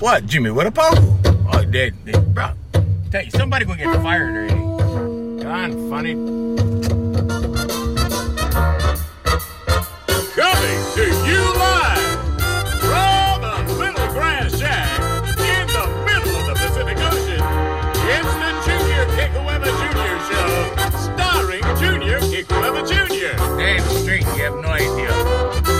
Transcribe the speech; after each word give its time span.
What, 0.00 0.26
Jimmy? 0.26 0.50
What 0.50 0.66
a 0.66 0.70
pogo? 0.70 1.46
Oh, 1.52 1.62
they, 1.62 1.90
they, 2.04 2.12
bro. 2.18 2.52
Tell 3.10 3.22
you, 3.24 3.30
somebody 3.32 3.64
gonna 3.66 3.78
get 3.84 4.02
fired 4.02 4.34
already. 4.34 5.42
God, 5.42 5.72
funny. 5.90 6.14
Coming 10.34 10.80
to 10.94 11.04
you 11.28 11.42
live 11.58 12.20
from 12.80 13.42
the 13.42 13.74
Little 13.74 14.08
Grass 14.14 14.58
Shack 14.58 15.00
in 15.38 15.66
the 15.68 15.86
middle 16.06 16.34
of 16.36 16.46
the 16.46 16.54
Pacific 16.54 16.96
Ocean. 16.98 17.42
It's 18.08 18.32
the 18.40 18.50
Junior 18.64 19.04
Kekuewa 19.16 19.68
Jr. 19.80 20.16
Show, 20.30 20.50
starring 21.12 21.62
Junior 21.78 22.20
Kekuewa 22.20 22.82
Jr. 22.88 23.36
Damn 23.58 23.82
straight, 24.00 24.22
you 24.22 24.44
have 24.44 24.56
no 24.56 24.68
idea. 24.70 25.79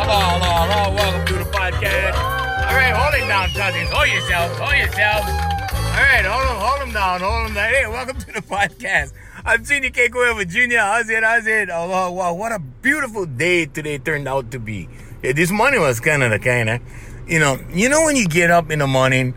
hello, 0.00 0.20
hello. 0.64 0.94
Welcome 0.94 1.26
to 1.26 1.34
the 1.34 1.50
podcast. 1.50 2.16
All 2.16 2.74
right, 2.74 2.94
hold 2.96 3.14
it 3.14 3.28
down, 3.28 3.50
cousins. 3.50 3.90
Hold 3.90 4.08
yourself, 4.08 4.56
hold 4.56 4.78
yourself. 4.78 5.26
All 5.26 6.00
right, 6.00 6.24
hold 6.24 6.48
him, 6.48 6.56
hold 6.56 6.88
him 6.88 6.92
down, 6.94 7.20
hold 7.20 7.48
him 7.48 7.54
down. 7.54 7.68
Hey, 7.68 7.86
welcome 7.86 8.18
to 8.18 8.32
the 8.32 8.40
podcast. 8.40 9.12
I'm 9.44 9.62
Senior 9.62 9.90
Kekuewa 9.90 10.48
Jr. 10.48 10.78
How's 10.78 11.10
it, 11.10 11.22
how's 11.22 11.46
it? 11.46 11.68
Oh, 11.70 12.12
wow, 12.12 12.32
what 12.32 12.50
a 12.50 12.58
beautiful 12.58 13.26
day 13.26 13.66
today 13.66 13.98
turned 13.98 14.26
out 14.26 14.50
to 14.52 14.58
be. 14.58 14.88
Yeah, 15.22 15.32
this 15.32 15.50
morning 15.50 15.82
was 15.82 16.00
kind 16.00 16.22
of 16.22 16.30
the 16.30 16.38
kind 16.38 16.70
of, 16.70 16.80
you 17.28 17.38
know, 17.38 17.58
you 17.74 17.90
know 17.90 18.04
when 18.06 18.16
you 18.16 18.26
get 18.26 18.50
up 18.50 18.70
in 18.70 18.78
the 18.78 18.86
morning 18.86 19.34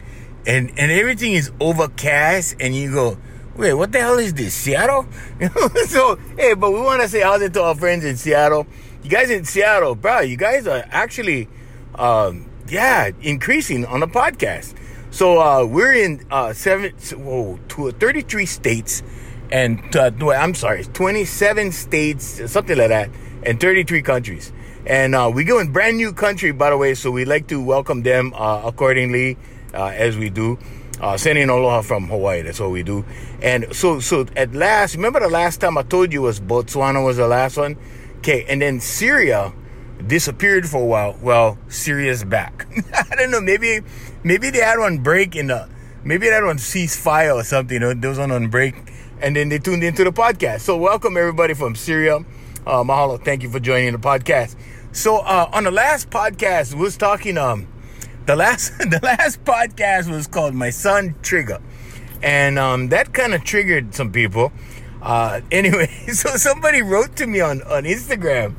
and, 0.47 0.69
and 0.77 0.91
everything 0.93 1.33
is 1.33 1.51
overcast 1.59 2.55
and 2.61 2.73
you 2.73 2.93
go, 2.93 3.17
Wait, 3.57 3.73
what 3.73 3.89
the 3.93 3.99
hell 3.99 4.17
is 4.17 4.33
this? 4.33 4.53
Seattle? 4.53 5.07
so, 5.87 6.17
hey, 6.37 6.53
but 6.55 6.71
we 6.71 6.81
want 6.81 7.01
to 7.01 7.07
say 7.07 7.21
it 7.23 7.53
to 7.53 7.63
our 7.63 7.73
friends 7.73 8.03
in 8.03 8.17
Seattle. 8.17 8.67
You 9.01 9.09
guys 9.09 9.29
in 9.29 9.45
Seattle, 9.45 9.95
bro, 9.95 10.19
you 10.19 10.35
guys 10.35 10.67
are 10.67 10.83
actually, 10.89 11.47
um, 11.97 12.49
yeah, 12.67 13.11
increasing 13.21 13.85
on 13.85 14.01
the 14.01 14.07
podcast. 14.07 14.73
So, 15.09 15.39
uh, 15.39 15.65
we're 15.65 15.93
in, 15.93 16.25
uh, 16.29 16.51
seven, 16.51 16.91
whoa, 17.15 17.57
to 17.69 17.91
33 17.91 18.45
states 18.45 19.03
and, 19.49 19.95
uh, 19.95 20.11
I'm 20.31 20.53
sorry, 20.53 20.83
27 20.83 21.71
states, 21.71 22.51
something 22.51 22.77
like 22.77 22.89
that, 22.89 23.09
and 23.43 23.57
33 23.57 24.01
countries. 24.01 24.51
And, 24.85 25.15
uh, 25.15 25.31
we 25.33 25.45
go 25.45 25.59
in 25.59 25.71
brand 25.71 25.95
new 25.95 26.11
country, 26.11 26.51
by 26.51 26.71
the 26.71 26.77
way, 26.77 26.93
so 26.93 27.09
we 27.09 27.23
like 27.23 27.47
to 27.47 27.63
welcome 27.63 28.03
them, 28.03 28.33
uh, 28.35 28.63
accordingly, 28.65 29.37
uh, 29.73 29.93
as 29.95 30.17
we 30.17 30.29
do 30.29 30.59
uh, 31.01 31.17
sending 31.17 31.49
aloha 31.49 31.81
from 31.81 32.07
Hawaii. 32.07 32.41
That's 32.41 32.59
what 32.59 32.71
we 32.71 32.83
do. 32.83 33.05
And 33.41 33.73
so, 33.75 33.99
so 33.99 34.25
at 34.35 34.53
last, 34.53 34.95
remember 34.95 35.19
the 35.19 35.29
last 35.29 35.57
time 35.61 35.77
I 35.77 35.83
told 35.83 36.13
you 36.13 36.21
was 36.21 36.39
Botswana 36.39 37.03
was 37.05 37.17
the 37.17 37.27
last 37.27 37.57
one? 37.57 37.77
Okay, 38.17 38.45
and 38.47 38.61
then 38.61 38.79
Syria 38.79 39.53
disappeared 40.07 40.67
for 40.67 40.81
a 40.81 40.85
while. 40.85 41.17
Well, 41.21 41.57
Syria's 41.67 42.23
back. 42.23 42.67
I 43.11 43.15
don't 43.15 43.31
know. 43.31 43.41
Maybe, 43.41 43.81
maybe 44.23 44.49
they 44.49 44.59
had 44.59 44.79
one 44.79 44.99
break 44.99 45.35
in 45.35 45.47
the, 45.47 45.69
maybe 46.03 46.27
they 46.27 46.33
had 46.33 46.43
one 46.43 46.57
ceasefire 46.57 47.35
or 47.35 47.43
something. 47.43 47.75
You 47.75 47.79
know, 47.79 47.93
there 47.93 48.09
was 48.09 48.19
one 48.19 48.31
on 48.31 48.49
break, 48.49 48.75
and 49.21 49.35
then 49.35 49.49
they 49.49 49.59
tuned 49.59 49.83
into 49.83 50.03
the 50.03 50.11
podcast. 50.11 50.61
So, 50.61 50.77
welcome 50.77 51.17
everybody 51.17 51.53
from 51.53 51.75
Syria. 51.75 52.19
Uh, 52.65 52.83
mahalo. 52.83 53.23
Thank 53.23 53.43
you 53.43 53.49
for 53.49 53.59
joining 53.59 53.91
the 53.91 53.99
podcast. 53.99 54.55
So, 54.91 55.17
uh, 55.17 55.49
on 55.53 55.65
the 55.65 55.71
last 55.71 56.09
podcast, 56.09 56.73
we 56.73 56.81
was 56.81 56.97
talking 56.97 57.37
um 57.37 57.67
the 58.25 58.35
last 58.35 58.77
the 58.79 58.99
last 59.03 59.43
podcast 59.43 60.09
was 60.09 60.27
called 60.27 60.53
My 60.53 60.69
Son 60.69 61.15
Trigger, 61.21 61.61
and 62.21 62.57
um, 62.57 62.89
that 62.89 63.13
kind 63.13 63.33
of 63.33 63.43
triggered 63.43 63.93
some 63.93 64.11
people. 64.11 64.51
Uh, 65.01 65.41
anyway, 65.51 65.87
so 66.07 66.35
somebody 66.37 66.81
wrote 66.81 67.15
to 67.17 67.27
me 67.27 67.41
on 67.41 67.61
on 67.63 67.83
Instagram, 67.83 68.55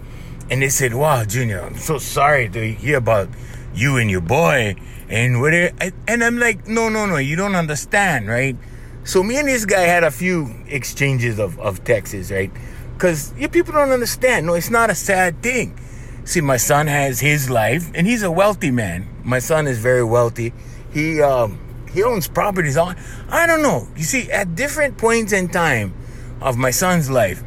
and 0.50 0.62
they 0.62 0.68
said, 0.68 0.94
"Wow, 0.94 1.24
Junior, 1.24 1.60
I'm 1.60 1.76
so 1.76 1.98
sorry 1.98 2.48
to 2.50 2.72
hear 2.72 2.98
about 2.98 3.28
you 3.74 3.96
and 3.96 4.10
your 4.10 4.20
boy." 4.20 4.76
And 5.08 5.40
what? 5.40 5.54
And 5.54 6.24
I'm 6.24 6.38
like, 6.38 6.66
"No, 6.66 6.88
no, 6.88 7.06
no, 7.06 7.16
you 7.16 7.36
don't 7.36 7.54
understand, 7.54 8.28
right?" 8.28 8.56
So 9.04 9.22
me 9.22 9.38
and 9.38 9.46
this 9.46 9.64
guy 9.64 9.82
had 9.82 10.02
a 10.04 10.10
few 10.10 10.54
exchanges 10.66 11.38
of 11.38 11.58
of 11.60 11.84
texts, 11.84 12.30
right? 12.30 12.50
Because 12.94 13.34
you 13.36 13.48
people 13.48 13.72
don't 13.72 13.90
understand. 13.90 14.46
No, 14.46 14.54
it's 14.54 14.70
not 14.70 14.90
a 14.90 14.94
sad 14.94 15.42
thing. 15.42 15.78
See, 16.26 16.40
my 16.40 16.56
son 16.56 16.88
has 16.88 17.20
his 17.20 17.48
life, 17.48 17.88
and 17.94 18.04
he's 18.04 18.24
a 18.24 18.30
wealthy 18.32 18.72
man. 18.72 19.08
My 19.22 19.38
son 19.38 19.68
is 19.68 19.78
very 19.78 20.02
wealthy. 20.02 20.52
He 20.92 21.22
um, 21.22 21.60
he 21.92 22.02
owns 22.02 22.26
properties 22.26 22.76
on. 22.76 22.96
I 23.28 23.46
don't 23.46 23.62
know. 23.62 23.86
You 23.96 24.02
see, 24.02 24.28
at 24.32 24.56
different 24.56 24.98
points 24.98 25.32
in 25.32 25.46
time 25.48 25.94
of 26.40 26.56
my 26.56 26.72
son's 26.72 27.08
life, 27.08 27.44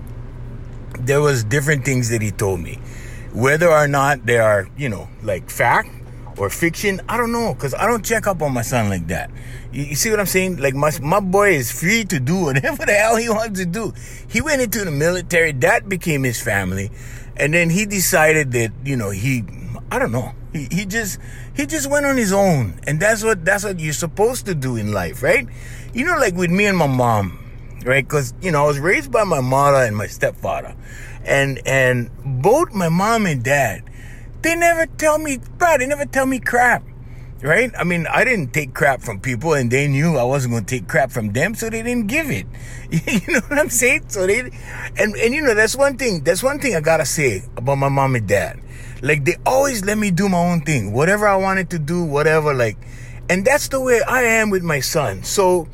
there 0.97 1.19
was 1.19 1.43
different 1.43 1.83
things 1.83 2.07
that 2.07 2.21
he 2.21 2.31
told 2.31 2.61
me, 2.61 2.79
whether 3.33 3.69
or 3.69 3.89
not 3.89 4.25
they 4.25 4.37
are, 4.37 4.69
you 4.77 4.87
know, 4.87 5.09
like 5.23 5.49
fact 5.49 5.89
or 6.37 6.49
fiction. 6.49 7.01
I 7.09 7.17
don't 7.17 7.33
know, 7.33 7.53
cause 7.55 7.73
I 7.73 7.85
don't 7.85 8.03
check 8.05 8.27
up 8.27 8.41
on 8.41 8.53
my 8.53 8.61
son 8.61 8.87
like 8.87 9.07
that. 9.07 9.29
You, 9.73 9.83
you 9.83 9.95
see 9.95 10.09
what 10.09 10.21
I'm 10.21 10.25
saying? 10.25 10.55
Like 10.55 10.73
my 10.73 10.91
my 11.01 11.19
boy 11.19 11.49
is 11.49 11.69
free 11.69 12.05
to 12.05 12.17
do 12.17 12.45
whatever 12.45 12.85
the 12.85 12.93
hell 12.93 13.17
he 13.17 13.27
wants 13.27 13.59
to 13.59 13.65
do. 13.65 13.91
He 14.29 14.39
went 14.39 14.61
into 14.61 14.85
the 14.85 14.91
military. 14.91 15.51
That 15.51 15.89
became 15.89 16.23
his 16.23 16.41
family 16.41 16.91
and 17.39 17.53
then 17.53 17.69
he 17.69 17.85
decided 17.85 18.51
that 18.51 18.71
you 18.83 18.95
know 18.95 19.09
he 19.09 19.43
i 19.91 19.97
don't 19.97 20.11
know. 20.11 20.33
He, 20.51 20.67
he 20.71 20.85
just 20.85 21.19
he 21.55 21.65
just 21.65 21.89
went 21.89 22.05
on 22.05 22.17
his 22.17 22.33
own. 22.33 22.79
And 22.85 22.99
that's 22.99 23.23
what 23.23 23.45
that's 23.45 23.63
what 23.63 23.79
you're 23.79 23.93
supposed 23.93 24.45
to 24.47 24.55
do 24.55 24.75
in 24.75 24.91
life 24.91 25.23
right? 25.23 25.47
You 25.93 26.05
know 26.05 26.17
like 26.17 26.35
with 26.35 26.51
me 26.51 26.65
and 26.65 26.77
my 26.77 26.87
mom 26.87 27.39
right? 27.85 28.03
Because 28.03 28.33
you 28.41 28.51
know 28.51 28.63
i 28.63 28.67
was 28.67 28.79
raised 28.79 29.11
by 29.11 29.23
my 29.23 29.41
mother 29.41 29.77
and 29.77 29.95
my 29.95 30.07
stepfather. 30.07 30.75
And 31.23 31.65
and 31.65 32.09
both 32.25 32.73
my 32.73 32.89
mom 32.89 33.25
and 33.25 33.43
dad 33.43 33.83
they 34.41 34.55
never 34.55 34.85
tell 34.85 35.17
me 35.17 35.39
bro 35.57 35.77
they 35.77 35.87
never 35.87 36.05
tell 36.05 36.25
me 36.25 36.39
crap 36.39 36.83
right? 37.41 37.71
I 37.77 37.83
mean, 37.83 38.07
I 38.07 38.23
didn't 38.23 38.53
take 38.53 38.73
crap 38.73 39.01
from 39.01 39.19
people, 39.19 39.53
and 39.53 39.71
they 39.71 39.87
knew 39.87 40.17
I 40.17 40.23
wasn't 40.23 40.53
going 40.53 40.65
to 40.65 40.75
take 40.79 40.87
crap 40.87 41.11
from 41.11 41.33
them, 41.33 41.55
so 41.55 41.69
they 41.69 41.81
didn't 41.81 42.07
give 42.07 42.29
it. 42.29 42.45
You 42.91 43.33
know 43.33 43.41
what 43.47 43.59
I'm 43.59 43.69
saying? 43.69 44.09
So 44.09 44.25
they, 44.25 44.39
and 44.97 45.15
and 45.15 45.33
you 45.33 45.41
know 45.43 45.53
that's 45.53 45.75
one 45.75 45.97
thing. 45.97 46.23
That's 46.23 46.41
one 46.41 46.57
thing 46.57 46.75
I 46.75 46.81
gotta 46.81 47.05
say 47.05 47.43
about 47.55 47.75
my 47.75 47.89
mom 47.89 48.15
and 48.15 48.27
dad. 48.27 48.59
Like 49.03 49.25
they 49.25 49.35
always 49.45 49.85
let 49.85 49.99
me 49.99 50.09
do 50.09 50.27
my 50.27 50.39
own 50.39 50.61
thing, 50.61 50.91
whatever 50.91 51.27
I 51.27 51.35
wanted 51.35 51.69
to 51.69 51.77
do, 51.77 52.03
whatever. 52.03 52.51
Like, 52.55 52.77
and 53.29 53.45
that's 53.45 53.67
the 53.67 53.79
way 53.79 54.01
I 54.01 54.23
am 54.23 54.49
with 54.49 54.63
my 54.63 54.79
son. 54.79 55.23
So, 55.23 55.67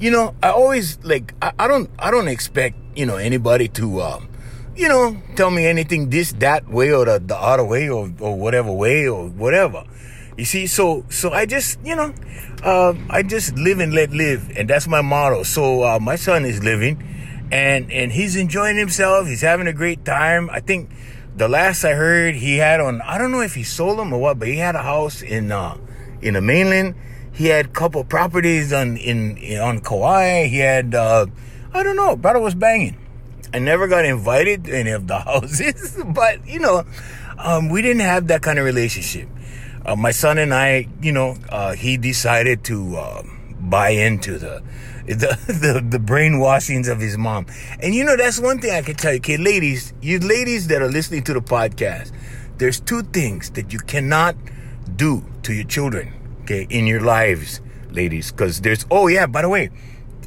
you 0.00 0.10
know, 0.10 0.34
I 0.42 0.48
always 0.48 0.98
like 1.04 1.34
I, 1.42 1.52
I 1.58 1.68
don't 1.68 1.90
I 1.98 2.10
don't 2.10 2.28
expect 2.28 2.76
you 2.96 3.04
know 3.04 3.16
anybody 3.16 3.68
to. 3.68 4.00
Um, 4.00 4.28
you 4.74 4.88
know, 4.88 5.20
tell 5.36 5.50
me 5.50 5.66
anything 5.66 6.08
this, 6.08 6.32
that 6.40 6.66
way, 6.66 6.92
or 6.92 7.04
the, 7.04 7.18
the 7.18 7.36
other 7.36 7.62
way, 7.62 7.90
or, 7.90 8.10
or 8.20 8.38
whatever 8.38 8.72
way, 8.72 9.06
or 9.06 9.28
whatever. 9.28 9.84
You 10.36 10.46
see, 10.46 10.66
so 10.66 11.04
so 11.10 11.30
I 11.30 11.44
just 11.44 11.78
you 11.84 11.94
know, 11.94 12.14
uh, 12.64 12.94
I 13.10 13.22
just 13.22 13.54
live 13.56 13.80
and 13.80 13.92
let 13.92 14.12
live, 14.12 14.50
and 14.56 14.68
that's 14.68 14.88
my 14.88 15.02
motto. 15.02 15.42
So 15.42 15.82
uh, 15.84 15.98
my 16.00 16.16
son 16.16 16.46
is 16.46 16.64
living, 16.64 17.02
and 17.52 17.92
and 17.92 18.10
he's 18.10 18.34
enjoying 18.36 18.76
himself. 18.78 19.26
He's 19.26 19.42
having 19.42 19.66
a 19.66 19.74
great 19.74 20.06
time. 20.06 20.48
I 20.50 20.60
think 20.60 20.90
the 21.36 21.48
last 21.48 21.84
I 21.84 21.92
heard, 21.92 22.34
he 22.34 22.56
had 22.56 22.80
on 22.80 23.02
I 23.02 23.18
don't 23.18 23.30
know 23.30 23.42
if 23.42 23.54
he 23.54 23.62
sold 23.62 23.98
them 23.98 24.12
or 24.12 24.20
what, 24.20 24.38
but 24.38 24.48
he 24.48 24.56
had 24.56 24.74
a 24.74 24.82
house 24.82 25.20
in 25.20 25.52
uh, 25.52 25.76
in 26.22 26.32
the 26.32 26.40
mainland. 26.40 26.94
He 27.34 27.46
had 27.46 27.74
couple 27.74 28.02
properties 28.04 28.72
on 28.72 28.96
in, 28.96 29.36
in 29.36 29.60
on 29.60 29.80
Kauai. 29.80 30.46
He 30.46 30.58
had 30.58 30.94
uh, 30.94 31.26
I 31.74 31.82
don't 31.82 31.96
know, 31.96 32.16
brother 32.16 32.40
was 32.40 32.54
banging. 32.54 32.96
I 33.52 33.58
never 33.58 33.86
got 33.86 34.06
invited 34.06 34.64
to 34.64 34.78
any 34.78 34.92
of 34.92 35.08
the 35.08 35.18
houses, 35.28 36.02
but 36.06 36.46
you 36.48 36.58
know, 36.58 36.84
um, 37.36 37.68
we 37.68 37.82
didn't 37.82 38.00
have 38.00 38.28
that 38.28 38.40
kind 38.40 38.58
of 38.58 38.64
relationship 38.64 39.28
uh, 39.84 39.96
my 39.96 40.10
son 40.10 40.38
and 40.38 40.54
I, 40.54 40.88
you 41.00 41.12
know, 41.12 41.36
uh, 41.48 41.74
he 41.74 41.96
decided 41.96 42.64
to 42.64 42.96
uh, 42.96 43.22
buy 43.60 43.90
into 43.90 44.38
the, 44.38 44.62
the 45.06 45.36
the 45.48 45.84
the 45.88 45.98
brainwashings 45.98 46.88
of 46.88 47.00
his 47.00 47.18
mom. 47.18 47.46
And 47.80 47.94
you 47.94 48.04
know, 48.04 48.16
that's 48.16 48.38
one 48.38 48.60
thing 48.60 48.70
I 48.72 48.82
can 48.82 48.94
tell 48.94 49.12
you, 49.12 49.18
okay, 49.18 49.36
ladies, 49.36 49.92
you 50.00 50.18
ladies 50.20 50.68
that 50.68 50.80
are 50.82 50.90
listening 50.90 51.24
to 51.24 51.34
the 51.34 51.40
podcast, 51.40 52.12
there's 52.58 52.80
two 52.80 53.02
things 53.02 53.50
that 53.50 53.72
you 53.72 53.80
cannot 53.80 54.36
do 54.96 55.24
to 55.42 55.52
your 55.52 55.64
children, 55.64 56.12
okay, 56.42 56.66
in 56.70 56.86
your 56.86 57.00
lives, 57.00 57.60
ladies, 57.90 58.30
because 58.30 58.60
there's. 58.60 58.86
Oh 58.90 59.08
yeah, 59.08 59.26
by 59.26 59.42
the 59.42 59.48
way, 59.48 59.70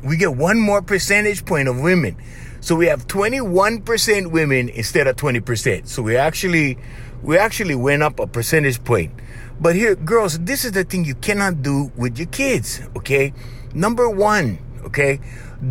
we 0.03 0.17
get 0.17 0.35
one 0.35 0.59
more 0.59 0.81
percentage 0.81 1.45
point 1.45 1.67
of 1.67 1.79
women. 1.79 2.17
So 2.59 2.75
we 2.75 2.87
have 2.87 3.05
21% 3.07 4.31
women 4.31 4.69
instead 4.69 5.05
of 5.05 5.17
20%. 5.17 5.87
So 5.87 6.01
we 6.01 6.17
actually 6.17 6.79
we 7.21 7.37
actually 7.37 7.75
went 7.75 8.03
up 8.03 8.19
a 8.19 8.27
percentage 8.27 8.83
point. 8.83 9.11
But 9.59 9.75
here, 9.75 9.95
girls, 9.95 10.39
this 10.39 10.65
is 10.65 10.73
the 10.73 10.83
thing 10.83 11.05
you 11.05 11.15
cannot 11.15 11.61
do 11.61 11.91
with 11.95 12.17
your 12.17 12.27
kids, 12.27 12.81
okay? 12.97 13.33
Number 13.73 14.09
one, 14.09 14.59
okay? 14.85 15.19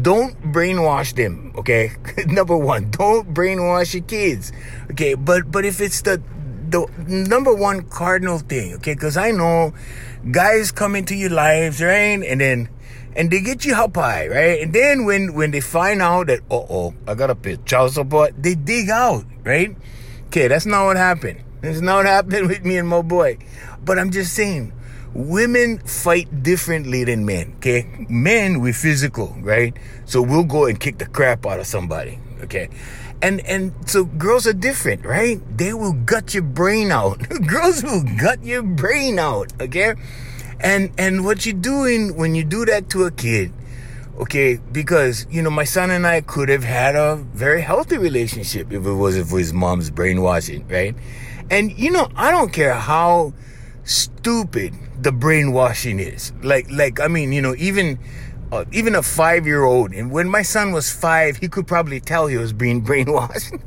Don't 0.02 0.34
brainwash 0.52 1.14
them, 1.14 1.52
okay? 1.56 1.92
Number 2.26 2.56
one, 2.56 2.90
don't 2.90 3.32
brainwash 3.34 3.94
your 3.94 4.04
kids, 4.04 4.52
okay? 4.90 5.14
But 5.14 5.50
but 5.50 5.64
if 5.64 5.80
it's 5.80 6.02
the 6.02 6.22
the 6.70 6.88
number 7.06 7.54
one 7.54 7.82
cardinal 7.82 8.38
thing, 8.38 8.74
okay? 8.74 8.94
Because 8.94 9.16
I 9.16 9.30
know 9.30 9.74
guys 10.30 10.72
come 10.72 10.96
into 10.96 11.14
your 11.14 11.30
lives, 11.30 11.82
right? 11.82 12.22
And 12.22 12.40
then 12.40 12.68
and 13.16 13.30
they 13.30 13.40
get 13.40 13.64
you 13.64 13.74
up 13.74 13.96
high, 13.96 14.26
right? 14.28 14.62
And 14.62 14.72
then 14.72 15.04
when 15.04 15.34
when 15.34 15.50
they 15.50 15.60
find 15.60 16.02
out 16.02 16.26
that 16.28 16.40
uh 16.50 16.66
oh, 16.68 16.94
I 17.06 17.14
gotta 17.14 17.34
pay 17.34 17.58
child 17.64 17.92
support, 17.92 18.34
they 18.42 18.54
dig 18.54 18.90
out, 18.90 19.24
right? 19.44 19.76
Okay, 20.26 20.48
that's 20.48 20.66
not 20.66 20.86
what 20.86 20.96
happened. 20.96 21.42
That's 21.60 21.80
not 21.80 22.04
what 22.04 22.06
happened 22.18 22.48
with 22.48 22.64
me 22.64 22.78
and 22.78 22.88
my 22.88 23.02
boy. 23.02 23.38
But 23.84 23.98
I'm 23.98 24.10
just 24.10 24.34
saying, 24.34 24.72
women 25.12 25.78
fight 25.78 26.42
differently 26.42 27.04
than 27.04 27.26
men. 27.26 27.54
Okay, 27.56 28.06
men 28.08 28.60
we 28.60 28.72
physical, 28.72 29.34
right? 29.40 29.76
So 30.04 30.22
we'll 30.22 30.44
go 30.44 30.66
and 30.66 30.78
kick 30.78 30.98
the 30.98 31.06
crap 31.06 31.46
out 31.46 31.60
of 31.60 31.66
somebody. 31.66 32.18
Okay, 32.42 32.68
and 33.22 33.40
and 33.46 33.72
so 33.86 34.04
girls 34.04 34.46
are 34.46 34.52
different, 34.52 35.04
right? 35.04 35.40
They 35.56 35.72
will 35.74 35.92
gut 35.92 36.34
your 36.34 36.42
brain 36.42 36.90
out. 36.90 37.18
girls 37.46 37.82
will 37.82 38.02
gut 38.18 38.42
your 38.44 38.62
brain 38.62 39.18
out. 39.18 39.52
Okay 39.60 39.94
and 40.60 40.90
and 40.98 41.24
what 41.24 41.44
you're 41.44 41.54
doing 41.54 42.16
when 42.16 42.34
you 42.34 42.44
do 42.44 42.64
that 42.64 42.88
to 42.90 43.04
a 43.04 43.10
kid, 43.10 43.52
okay, 44.18 44.58
because 44.72 45.26
you 45.30 45.42
know 45.42 45.50
my 45.50 45.64
son 45.64 45.90
and 45.90 46.06
I 46.06 46.22
could 46.22 46.48
have 46.48 46.64
had 46.64 46.96
a 46.96 47.16
very 47.16 47.60
healthy 47.60 47.98
relationship 47.98 48.72
if 48.72 48.84
it 48.86 48.92
wasn't 48.92 49.28
for 49.28 49.38
his 49.38 49.52
mom's 49.52 49.90
brainwashing, 49.90 50.66
right? 50.68 50.96
And 51.50 51.76
you 51.78 51.90
know, 51.90 52.08
I 52.16 52.30
don't 52.30 52.52
care 52.52 52.74
how 52.74 53.34
stupid 53.84 54.74
the 55.00 55.12
brainwashing 55.12 56.00
is. 56.00 56.32
Like 56.42 56.70
like 56.70 57.00
I 57.00 57.08
mean, 57.08 57.32
you 57.32 57.42
know, 57.42 57.54
even 57.56 57.98
uh, 58.52 58.64
even 58.72 58.94
a 58.94 59.02
five 59.02 59.46
year 59.46 59.64
old, 59.64 59.92
and 59.92 60.10
when 60.10 60.28
my 60.28 60.42
son 60.42 60.72
was 60.72 60.92
five, 60.92 61.38
he 61.38 61.48
could 61.48 61.66
probably 61.66 62.00
tell 62.00 62.26
he 62.26 62.36
was 62.36 62.52
being 62.52 62.84
brainwashed. 62.86 63.60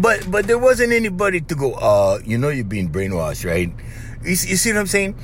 but 0.00 0.30
but 0.30 0.46
there 0.46 0.58
wasn't 0.58 0.92
anybody 0.92 1.40
to 1.40 1.54
go, 1.54 1.72
uh, 1.74 2.18
you 2.24 2.38
know, 2.38 2.48
you're 2.48 2.64
being 2.64 2.90
brainwashed, 2.90 3.44
right? 3.44 3.72
You, 4.22 4.30
you 4.30 4.56
see 4.56 4.72
what 4.72 4.80
I'm 4.80 4.86
saying? 4.86 5.16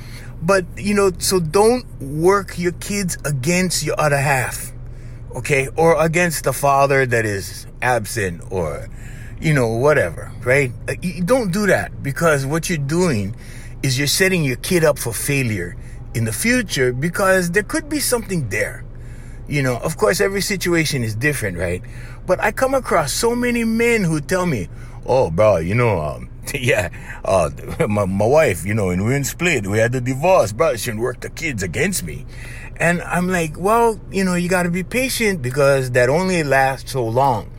But, 0.43 0.65
you 0.75 0.93
know, 0.93 1.11
so 1.19 1.39
don't 1.39 1.85
work 2.01 2.59
your 2.59 2.73
kids 2.73 3.17
against 3.23 3.83
your 3.83 3.97
other 3.97 4.17
half, 4.17 4.73
okay? 5.35 5.69
Or 5.77 6.01
against 6.03 6.43
the 6.43 6.51
father 6.51 7.05
that 7.05 7.25
is 7.25 7.65
absent 7.81 8.41
or, 8.51 8.89
you 9.39 9.53
know, 9.53 9.67
whatever, 9.67 10.31
right? 10.43 10.71
Uh, 10.87 10.93
you 11.01 11.23
don't 11.23 11.51
do 11.51 11.67
that 11.67 12.03
because 12.03 12.45
what 12.45 12.69
you're 12.69 12.77
doing 12.77 13.35
is 13.81 13.97
you're 13.97 14.07
setting 14.07 14.43
your 14.43 14.55
kid 14.57 14.83
up 14.83 14.97
for 14.97 15.13
failure 15.13 15.75
in 16.13 16.25
the 16.25 16.31
future 16.31 16.93
because 16.93 17.51
there 17.51 17.63
could 17.63 17.89
be 17.89 17.99
something 17.99 18.49
there. 18.49 18.83
You 19.47 19.61
know, 19.61 19.77
of 19.77 19.97
course, 19.97 20.21
every 20.21 20.41
situation 20.41 21.03
is 21.03 21.15
different, 21.15 21.57
right? 21.57 21.83
But 22.25 22.39
I 22.39 22.51
come 22.51 22.73
across 22.73 23.11
so 23.11 23.35
many 23.35 23.65
men 23.65 24.03
who 24.03 24.21
tell 24.21 24.45
me, 24.45 24.69
oh, 25.05 25.29
bro, 25.29 25.57
you 25.57 25.75
know, 25.75 25.99
um, 25.99 26.29
yeah, 26.53 26.89
uh, 27.25 27.49
my, 27.89 28.05
my 28.05 28.25
wife, 28.25 28.65
you 28.65 28.73
know, 28.73 28.89
and 28.89 29.03
we're 29.03 29.15
in 29.15 29.23
split. 29.23 29.67
We 29.67 29.79
had 29.79 29.91
the 29.91 30.01
divorce, 30.01 30.53
but 30.53 30.79
she 30.79 30.93
worked 30.93 31.21
the 31.21 31.29
kids 31.29 31.63
against 31.63 32.03
me. 32.03 32.25
And 32.77 33.01
I'm 33.01 33.27
like, 33.27 33.59
well, 33.59 33.99
you 34.11 34.23
know, 34.23 34.35
you 34.35 34.49
got 34.49 34.63
to 34.63 34.71
be 34.71 34.83
patient 34.83 35.41
because 35.41 35.91
that 35.91 36.09
only 36.09 36.43
lasts 36.43 36.91
so 36.91 37.05
long. 37.05 37.51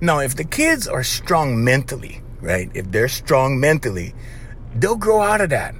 Now, 0.00 0.18
if 0.20 0.36
the 0.36 0.44
kids 0.44 0.88
are 0.88 1.02
strong 1.02 1.62
mentally, 1.64 2.22
right? 2.40 2.70
If 2.74 2.90
they're 2.90 3.08
strong 3.08 3.58
mentally, 3.60 4.14
they'll 4.74 4.96
grow 4.96 5.22
out 5.22 5.40
of 5.40 5.50
that 5.50 5.74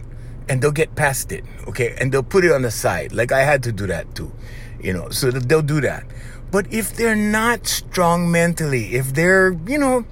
and 0.48 0.62
they'll 0.62 0.72
get 0.72 0.94
past 0.94 1.32
it, 1.32 1.44
okay? 1.68 1.94
And 1.98 2.12
they'll 2.12 2.22
put 2.22 2.44
it 2.44 2.52
on 2.52 2.62
the 2.62 2.70
side. 2.70 3.12
Like 3.12 3.32
I 3.32 3.42
had 3.42 3.62
to 3.64 3.72
do 3.72 3.86
that 3.86 4.14
too, 4.14 4.32
you 4.80 4.92
know, 4.92 5.10
so 5.10 5.30
they'll 5.30 5.62
do 5.62 5.80
that. 5.80 6.04
But 6.50 6.72
if 6.72 6.94
they're 6.94 7.16
not 7.16 7.66
strong 7.66 8.30
mentally, 8.30 8.94
if 8.94 9.14
they're, 9.14 9.52
you 9.66 9.78
know, 9.78 10.04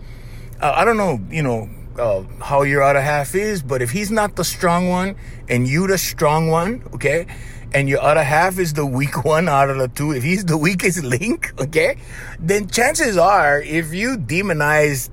uh, 0.61 0.73
I 0.75 0.85
don't 0.85 0.97
know, 0.97 1.21
you 1.31 1.43
know, 1.43 1.69
uh, 1.99 2.23
how 2.43 2.63
your 2.63 2.83
other 2.83 3.01
half 3.01 3.35
is, 3.35 3.63
but 3.63 3.83
if 3.83 3.91
he's 3.91 4.11
not 4.11 4.37
the 4.37 4.45
strong 4.45 4.89
one 4.89 5.17
and 5.49 5.69
you 5.69 5.87
the 5.87 5.99
strong 5.99 6.49
one, 6.49 6.83
okay, 6.95 7.27
and 7.75 7.89
your 7.89 8.01
other 8.01 8.23
half 8.23 8.59
is 8.59 8.75
the 8.75 8.87
weak 8.87 9.25
one 9.25 9.49
out 9.49 9.71
of 9.71 9.79
the 9.79 9.89
two, 9.89 10.13
if 10.13 10.23
he's 10.23 10.45
the 10.45 10.57
weakest 10.57 11.03
link, 11.05 11.53
okay, 11.61 11.99
then 12.39 12.69
chances 12.69 13.17
are 13.17 13.61
if 13.61 13.93
you 13.93 14.17
demonize 14.17 15.11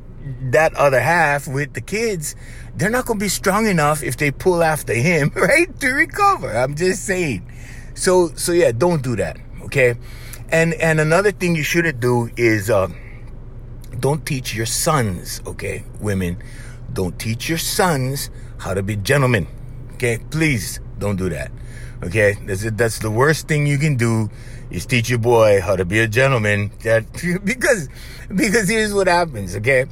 that 0.51 0.73
other 0.75 0.99
half 0.99 1.47
with 1.47 1.73
the 1.73 1.81
kids, 1.81 2.35
they're 2.75 2.89
not 2.89 3.05
going 3.05 3.19
to 3.19 3.25
be 3.25 3.29
strong 3.29 3.67
enough 3.67 4.03
if 4.03 4.17
they 4.17 4.31
pull 4.31 4.63
after 4.63 4.93
him, 5.09 5.31
right, 5.35 5.79
to 5.79 5.89
recover. 5.89 6.55
I'm 6.55 6.75
just 6.75 7.05
saying. 7.05 7.49
So, 7.95 8.29
so 8.35 8.51
yeah, 8.51 8.71
don't 8.71 9.01
do 9.03 9.15
that, 9.17 9.37
okay? 9.63 9.95
And 10.51 10.73
and 10.75 10.99
another 10.99 11.31
thing 11.31 11.55
you 11.55 11.63
shouldn't 11.63 11.99
do 11.99 12.29
is 12.35 12.69
uh, 12.69 12.87
don't 13.99 14.25
teach 14.25 14.55
your 14.55 14.65
sons, 14.65 15.41
okay, 15.45 15.83
women, 15.99 16.41
don't 16.93 17.19
teach 17.19 17.49
your 17.49 17.57
sons 17.57 18.29
how 18.57 18.73
to 18.73 18.81
be 18.81 18.95
gentlemen. 18.95 19.47
Okay, 19.93 20.19
please 20.31 20.79
don't 20.99 21.15
do 21.15 21.29
that. 21.29 21.51
Okay, 22.03 22.37
that's 22.45 22.69
that's 22.71 22.99
the 22.99 23.11
worst 23.11 23.47
thing 23.47 23.67
you 23.67 23.77
can 23.77 23.95
do 23.95 24.29
is 24.71 24.85
teach 24.85 25.09
your 25.09 25.19
boy 25.19 25.61
how 25.61 25.75
to 25.75 25.85
be 25.85 25.99
a 25.99 26.07
gentleman. 26.07 26.71
That 26.83 27.05
because 27.43 27.89
because 28.33 28.69
here's 28.69 28.93
what 28.93 29.07
happens. 29.07 29.55
Okay, 29.57 29.85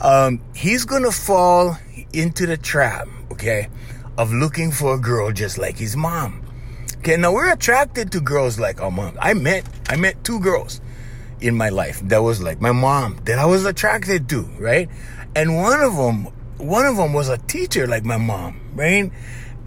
um, 0.00 0.40
he's 0.54 0.84
gonna 0.84 1.10
fall 1.10 1.76
into 2.12 2.46
the 2.46 2.56
trap. 2.56 3.08
Okay, 3.32 3.68
of 4.18 4.32
looking 4.32 4.70
for 4.70 4.94
a 4.94 4.98
girl 4.98 5.32
just 5.32 5.58
like 5.58 5.76
his 5.76 5.96
mom. 5.96 6.42
Okay, 6.98 7.16
now 7.16 7.32
we're 7.32 7.50
attracted 7.50 8.12
to 8.12 8.20
girls 8.20 8.60
like 8.60 8.80
our 8.80 8.90
mom. 8.90 9.16
I 9.20 9.34
met 9.34 9.64
I 9.88 9.96
met 9.96 10.22
two 10.22 10.38
girls 10.38 10.80
in 11.40 11.56
my 11.56 11.70
life 11.70 12.00
that 12.04 12.22
was 12.22 12.42
like 12.42 12.60
my 12.60 12.72
mom 12.72 13.18
that 13.24 13.38
I 13.38 13.46
was 13.46 13.64
attracted 13.64 14.28
to, 14.28 14.42
right? 14.58 14.88
And 15.34 15.56
one 15.56 15.80
of 15.80 15.96
them, 15.96 16.24
one 16.58 16.84
of 16.86 16.96
them 16.96 17.12
was 17.12 17.28
a 17.28 17.38
teacher 17.38 17.86
like 17.86 18.04
my 18.04 18.18
mom, 18.18 18.60
right? 18.74 19.10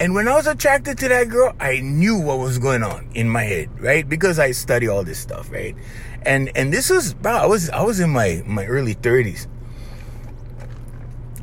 And 0.00 0.12
when 0.14 0.26
I 0.26 0.34
was 0.34 0.46
attracted 0.46 0.98
to 0.98 1.08
that 1.08 1.28
girl, 1.28 1.54
I 1.60 1.78
knew 1.78 2.18
what 2.18 2.38
was 2.38 2.58
going 2.58 2.82
on 2.82 3.08
in 3.14 3.28
my 3.28 3.44
head, 3.44 3.80
right? 3.80 4.08
Because 4.08 4.40
I 4.40 4.50
study 4.50 4.88
all 4.88 5.04
this 5.04 5.18
stuff, 5.20 5.50
right? 5.52 5.76
And 6.22 6.50
and 6.56 6.72
this 6.72 6.90
was, 6.90 7.14
bro, 7.14 7.32
I 7.32 7.46
was 7.46 7.70
I 7.70 7.82
was 7.82 8.00
in 8.00 8.10
my 8.10 8.42
my 8.44 8.66
early 8.66 8.96
30s. 8.96 9.46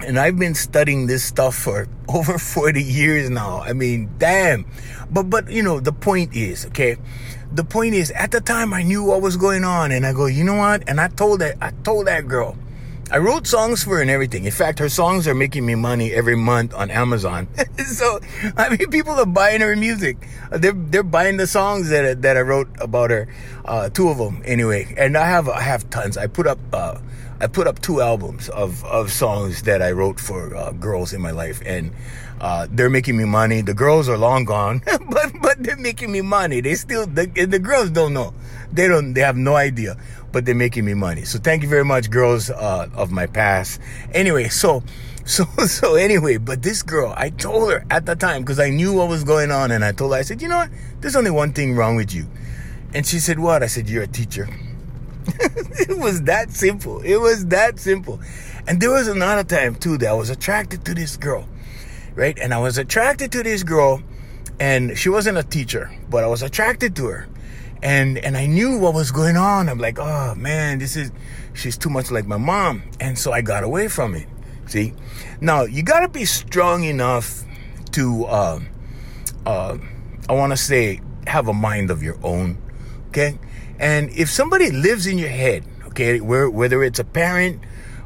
And 0.05 0.19
I've 0.19 0.37
been 0.37 0.55
studying 0.55 1.07
this 1.07 1.23
stuff 1.23 1.55
for 1.55 1.87
over 2.09 2.37
40 2.37 2.81
years 2.83 3.29
now. 3.29 3.61
I 3.61 3.73
mean, 3.73 4.09
damn. 4.17 4.65
But 5.09 5.29
but 5.29 5.49
you 5.49 5.63
know, 5.63 5.79
the 5.79 5.93
point 5.93 6.35
is, 6.35 6.65
okay? 6.67 6.97
The 7.53 7.63
point 7.63 7.95
is 7.95 8.11
at 8.11 8.31
the 8.31 8.41
time 8.41 8.73
I 8.73 8.83
knew 8.83 9.03
what 9.03 9.21
was 9.21 9.37
going 9.37 9.63
on 9.63 9.91
and 9.91 10.05
I 10.05 10.13
go, 10.13 10.25
"You 10.25 10.43
know 10.43 10.55
what?" 10.55 10.83
And 10.87 10.99
I 10.99 11.07
told 11.07 11.39
that 11.39 11.57
I 11.61 11.71
told 11.83 12.07
that 12.07 12.27
girl, 12.27 12.57
I 13.11 13.17
wrote 13.17 13.45
songs 13.45 13.83
for 13.83 13.97
her 13.97 14.01
and 14.01 14.09
everything. 14.09 14.45
In 14.45 14.51
fact, 14.51 14.79
her 14.79 14.87
songs 14.87 15.27
are 15.27 15.35
making 15.35 15.65
me 15.65 15.75
money 15.75 16.13
every 16.13 16.37
month 16.37 16.73
on 16.73 16.89
Amazon. 16.89 17.49
so, 17.85 18.21
I 18.55 18.69
mean, 18.69 18.89
people 18.89 19.11
are 19.19 19.25
buying 19.25 19.59
her 19.59 19.75
music. 19.75 20.15
They're 20.49 20.71
they're 20.71 21.03
buying 21.03 21.35
the 21.35 21.45
songs 21.45 21.89
that 21.89 22.21
that 22.21 22.37
I 22.37 22.41
wrote 22.41 22.69
about 22.79 23.09
her. 23.09 23.27
Uh, 23.65 23.89
two 23.89 24.07
of 24.07 24.17
them, 24.17 24.41
anyway. 24.45 24.95
And 24.97 25.17
I 25.17 25.27
have 25.27 25.49
I 25.49 25.59
have 25.59 25.89
tons. 25.89 26.15
I 26.15 26.27
put 26.27 26.47
up 26.47 26.59
uh, 26.71 26.99
I 27.41 27.47
put 27.47 27.67
up 27.67 27.81
two 27.81 27.99
albums 27.99 28.47
of 28.47 28.81
of 28.85 29.11
songs 29.11 29.63
that 29.63 29.81
I 29.81 29.91
wrote 29.91 30.17
for 30.17 30.55
uh, 30.55 30.71
girls 30.71 31.11
in 31.11 31.19
my 31.19 31.31
life, 31.31 31.61
and 31.65 31.91
uh, 32.39 32.67
they're 32.71 32.89
making 32.89 33.17
me 33.17 33.25
money. 33.25 33.59
The 33.59 33.73
girls 33.73 34.07
are 34.07 34.17
long 34.17 34.45
gone, 34.45 34.83
but 35.09 35.33
but 35.41 35.61
they're 35.61 35.75
making 35.75 36.13
me 36.13 36.21
money. 36.21 36.61
They 36.61 36.75
still 36.75 37.05
the, 37.07 37.25
the 37.27 37.59
girls 37.59 37.89
don't 37.89 38.13
know. 38.13 38.33
They 38.71 38.87
don't. 38.87 39.13
They 39.13 39.21
have 39.21 39.35
no 39.35 39.57
idea 39.57 39.97
but 40.31 40.45
they're 40.45 40.55
making 40.55 40.85
me 40.85 40.93
money. 40.93 41.23
So 41.23 41.39
thank 41.39 41.63
you 41.63 41.69
very 41.69 41.85
much, 41.85 42.09
girls 42.09 42.49
uh, 42.49 42.89
of 42.93 43.11
my 43.11 43.27
past. 43.27 43.79
Anyway, 44.13 44.49
so 44.49 44.83
so 45.25 45.45
so 45.67 45.95
anyway, 45.95 46.37
but 46.37 46.61
this 46.61 46.81
girl, 46.81 47.13
I 47.15 47.29
told 47.29 47.71
her 47.71 47.85
at 47.89 48.05
the 48.05 48.15
time 48.15 48.41
because 48.41 48.59
I 48.59 48.69
knew 48.69 48.93
what 48.93 49.07
was 49.07 49.23
going 49.23 49.51
on, 49.51 49.71
and 49.71 49.83
I 49.83 49.91
told 49.91 50.13
her, 50.13 50.19
I 50.19 50.23
said, 50.23 50.41
you 50.41 50.47
know 50.47 50.57
what? 50.57 50.69
There's 50.99 51.15
only 51.15 51.31
one 51.31 51.53
thing 51.53 51.75
wrong 51.75 51.95
with 51.95 52.13
you. 52.13 52.27
And 52.93 53.05
she 53.05 53.19
said, 53.19 53.39
what? 53.39 53.63
I 53.63 53.67
said, 53.67 53.89
you're 53.89 54.03
a 54.03 54.07
teacher. 54.07 54.49
it 55.27 55.97
was 55.97 56.23
that 56.23 56.51
simple. 56.51 57.01
It 57.01 57.17
was 57.17 57.45
that 57.47 57.79
simple. 57.79 58.19
And 58.67 58.81
there 58.81 58.91
was 58.91 59.07
another 59.07 59.43
time 59.43 59.75
too 59.75 59.97
that 59.99 60.09
I 60.09 60.13
was 60.13 60.29
attracted 60.29 60.85
to 60.85 60.93
this 60.93 61.17
girl, 61.17 61.47
right? 62.15 62.37
And 62.39 62.53
I 62.53 62.59
was 62.59 62.77
attracted 62.77 63.31
to 63.33 63.43
this 63.43 63.63
girl, 63.63 64.01
and 64.59 64.97
she 64.97 65.09
wasn't 65.09 65.37
a 65.37 65.43
teacher, 65.43 65.91
but 66.09 66.23
I 66.23 66.27
was 66.27 66.41
attracted 66.41 66.95
to 66.97 67.05
her 67.07 67.27
and 67.81 68.17
and 68.19 68.37
I 68.37 68.45
knew 68.45 68.77
what 68.77 68.93
was 68.93 69.11
going 69.11 69.37
on. 69.37 69.69
I'm 69.69 69.79
like, 69.79 69.99
oh 69.99 70.35
man, 70.35 70.79
this 70.79 70.95
is 70.95 71.11
she's 71.53 71.77
too 71.77 71.89
much 71.89 72.11
like 72.11 72.25
my 72.25 72.37
mom, 72.37 72.83
and 72.99 73.17
so 73.17 73.31
I 73.31 73.41
got 73.41 73.63
away 73.63 73.87
from 73.87 74.15
it. 74.15 74.27
See, 74.67 74.93
now 75.39 75.63
you 75.63 75.83
got 75.83 76.01
to 76.01 76.07
be 76.07 76.25
strong 76.25 76.83
enough 76.83 77.43
to, 77.91 78.25
uh, 78.25 78.59
uh, 79.45 79.77
I 80.29 80.33
want 80.33 80.53
to 80.53 80.57
say, 80.57 81.01
have 81.27 81.47
a 81.47 81.53
mind 81.53 81.91
of 81.91 82.01
your 82.01 82.17
own. 82.23 82.57
Okay, 83.09 83.37
and 83.79 84.09
if 84.11 84.29
somebody 84.29 84.71
lives 84.71 85.07
in 85.07 85.17
your 85.17 85.29
head, 85.29 85.65
okay, 85.87 86.21
where, 86.21 86.49
whether 86.49 86.83
it's 86.83 86.99
a 86.99 87.03
parent 87.03 87.61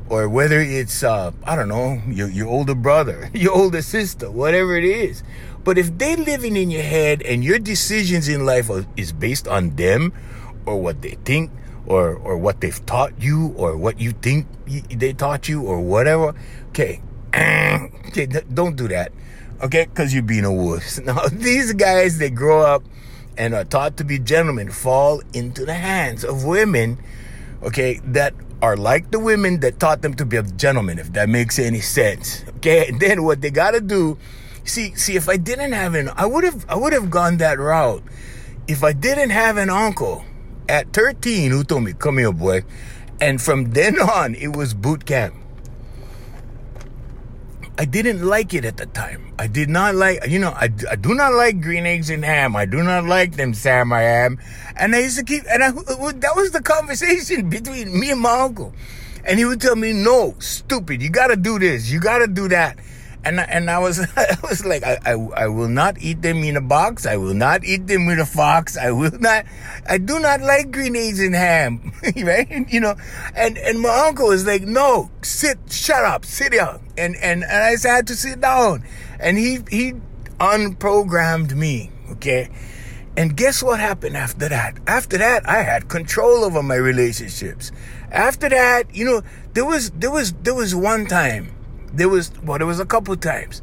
or 0.10 0.30
whether 0.30 0.60
it's 0.60 1.04
uh, 1.04 1.32
I 1.44 1.56
don't 1.56 1.68
know 1.68 2.02
your 2.08 2.30
your 2.30 2.48
older 2.48 2.76
brother, 2.76 3.30
your 3.34 3.54
older 3.54 3.82
sister, 3.82 4.32
whatever 4.32 4.76
it 4.76 4.86
is, 4.86 5.24
but 5.66 5.80
if 5.80 5.98
they're 5.98 6.16
living 6.16 6.56
in 6.56 6.70
your 6.70 6.84
head 6.84 7.24
and 7.24 7.44
your 7.44 7.58
decisions 7.58 8.30
in 8.30 8.46
life 8.46 8.70
are, 8.70 8.86
is 8.96 9.12
based 9.12 9.48
on 9.48 9.76
them 9.76 10.14
or 10.66 10.80
what 10.80 11.02
they 11.02 11.18
think 11.26 11.52
or 11.88 12.16
or 12.16 12.38
what 12.38 12.62
they've 12.62 12.86
taught 12.86 13.12
you 13.20 13.54
or 13.58 13.76
what 13.76 14.00
you 14.00 14.12
think 14.12 14.48
they 14.90 15.12
taught 15.12 15.50
you 15.50 15.64
or 15.64 15.82
whatever. 15.82 16.34
Okay, 16.70 17.02
okay 18.08 18.28
don't 18.54 18.76
do 18.76 18.88
that. 18.88 19.12
Okay, 19.62 19.86
because 19.86 20.14
you're 20.14 20.24
being 20.24 20.46
a 20.46 20.54
wuss. 20.54 21.00
Now 21.04 21.26
these 21.32 21.74
guys 21.74 22.20
they 22.20 22.30
grow 22.30 22.62
up 22.62 22.84
and 23.38 23.54
are 23.54 23.66
taught 23.66 23.98
to 23.98 24.04
be 24.04 24.20
gentlemen 24.20 24.70
fall 24.70 25.22
into 25.34 25.66
the 25.66 25.74
hands 25.74 26.24
of 26.24 26.46
women. 26.46 27.02
Okay, 27.64 28.00
that 28.06 28.34
are 28.62 28.78
like 28.78 29.12
the 29.12 29.20
women 29.20 29.60
that 29.62 29.80
taught 29.80 30.02
them 30.02 30.14
to 30.16 30.26
be 30.26 30.38
a 30.38 30.44
gentleman. 30.44 31.00
If 31.00 31.14
that 31.14 31.28
makes 31.30 31.58
any 31.58 31.82
sense. 31.82 32.46
Okay, 32.58 32.88
and 32.90 33.00
then 33.00 33.24
what 33.24 33.42
they 33.42 33.50
got 33.50 33.72
to 33.72 33.82
do. 33.82 34.18
See, 34.66 34.96
see, 34.96 35.16
if 35.16 35.30
I 35.30 35.38
didn't 35.38 35.74
have 35.74 35.94
an, 35.94 36.10
I 36.16 36.26
would 36.26 36.44
have, 36.44 36.66
I 36.68 36.76
would 36.76 36.92
have 36.92 37.12
gone 37.12 37.38
that 37.38 37.60
route. 37.60 38.04
If 38.68 38.84
I 38.84 38.94
didn't 38.94 39.30
have 39.30 39.58
an 39.58 39.70
uncle 39.70 40.26
at 40.68 40.92
13 40.92 41.52
who 41.52 41.64
told 41.64 41.84
me, 41.84 41.94
come 41.94 42.18
here, 42.18 42.32
boy. 42.32 42.64
And 43.22 43.40
from 43.40 43.72
then 43.72 44.00
on, 44.02 44.34
it 44.34 44.56
was 44.56 44.74
boot 44.74 45.06
camp. 45.06 45.36
I 47.78 47.86
didn't 47.86 48.26
like 48.26 48.54
it 48.54 48.66
at 48.66 48.78
the 48.78 48.88
time. 48.88 49.34
I 49.38 49.48
did 49.48 49.70
not 49.70 49.96
like, 49.96 50.26
you 50.28 50.40
know, 50.40 50.52
I, 50.52 50.70
I 50.90 50.96
do 50.96 51.14
not 51.14 51.34
like 51.34 51.62
green 51.62 51.86
eggs 51.86 52.10
and 52.10 52.26
ham. 52.26 52.56
I 52.56 52.66
do 52.66 52.82
not 52.82 53.04
like 53.04 53.36
them 53.36 53.54
Sam 53.54 53.94
I 53.94 54.02
am. 54.02 54.40
And 54.78 54.96
I 54.96 55.00
used 55.00 55.18
to 55.20 55.26
keep, 55.26 55.44
and 55.48 55.62
I, 55.62 55.72
that 55.72 56.34
was 56.36 56.52
the 56.52 56.62
conversation 56.64 57.50
between 57.50 58.00
me 58.00 58.12
and 58.12 58.22
my 58.22 58.40
uncle. 58.40 58.74
And 59.26 59.38
he 59.38 59.46
would 59.46 59.62
tell 59.62 59.76
me, 59.76 59.94
no, 59.94 60.36
stupid, 60.40 61.04
you 61.04 61.10
gotta 61.10 61.36
do 61.36 61.60
this, 61.60 61.92
you 61.92 62.00
gotta 62.00 62.28
do 62.28 62.48
that 62.48 62.80
and 63.26 63.42
I, 63.42 63.44
and 63.44 63.70
I 63.70 63.80
was 63.80 64.00
I 64.16 64.38
was 64.48 64.66
like 64.66 64.84
I, 64.84 64.98
I, 65.06 65.12
I 65.14 65.48
will 65.48 65.68
not 65.68 65.98
eat 66.00 66.22
them 66.22 66.44
in 66.44 66.56
a 66.56 66.62
box. 66.62 67.06
I 67.06 67.18
will 67.18 67.34
not 67.34 67.66
eat 67.66 67.88
them 67.88 68.06
with 68.06 68.20
a 68.20 68.26
fox. 68.26 68.78
I 68.78 68.92
will 68.92 69.18
not. 69.20 69.46
I 69.90 69.98
do 69.98 70.20
not 70.20 70.42
like 70.42 70.72
green 70.72 70.96
eggs 70.96 71.20
and 71.20 71.36
ham, 71.36 71.92
right? 72.18 72.72
You 72.72 72.80
know, 72.80 72.96
and 73.36 73.58
and 73.58 73.80
my 73.80 73.90
uncle 74.08 74.28
was 74.28 74.46
like, 74.46 74.62
no, 74.62 75.10
sit, 75.22 75.58
shut 75.70 76.06
up, 76.06 76.24
sit 76.26 76.54
down, 76.54 76.86
and 76.98 77.16
and 77.18 77.44
and 77.44 77.52
I 77.52 77.76
had 77.82 78.08
to 78.08 78.16
sit 78.16 78.40
down, 78.40 78.86
and 79.20 79.38
he 79.38 79.60
he 79.70 79.94
unprogrammed 80.40 81.54
me, 81.54 81.92
okay. 82.12 82.50
And 83.18 83.38
guess 83.38 83.64
what 83.64 83.80
happened 83.80 84.18
after 84.18 84.50
that? 84.50 84.78
After 84.88 85.18
that, 85.18 85.48
I 85.48 85.64
had 85.64 85.88
control 85.88 86.44
over 86.44 86.62
my 86.62 86.76
relationships. 86.76 87.72
After 88.12 88.50
that, 88.50 88.94
you 88.94 89.06
know, 89.06 89.22
there 89.54 89.64
was 89.66 89.92
there 89.92 90.12
was 90.12 90.34
there 90.34 90.54
was 90.54 90.76
one 90.76 91.06
time 91.06 91.55
there 91.96 92.10
was 92.10 92.32
well, 92.44 92.58
there 92.58 92.68
was 92.68 92.80
a 92.80 92.86
couple 92.86 93.16
times 93.16 93.62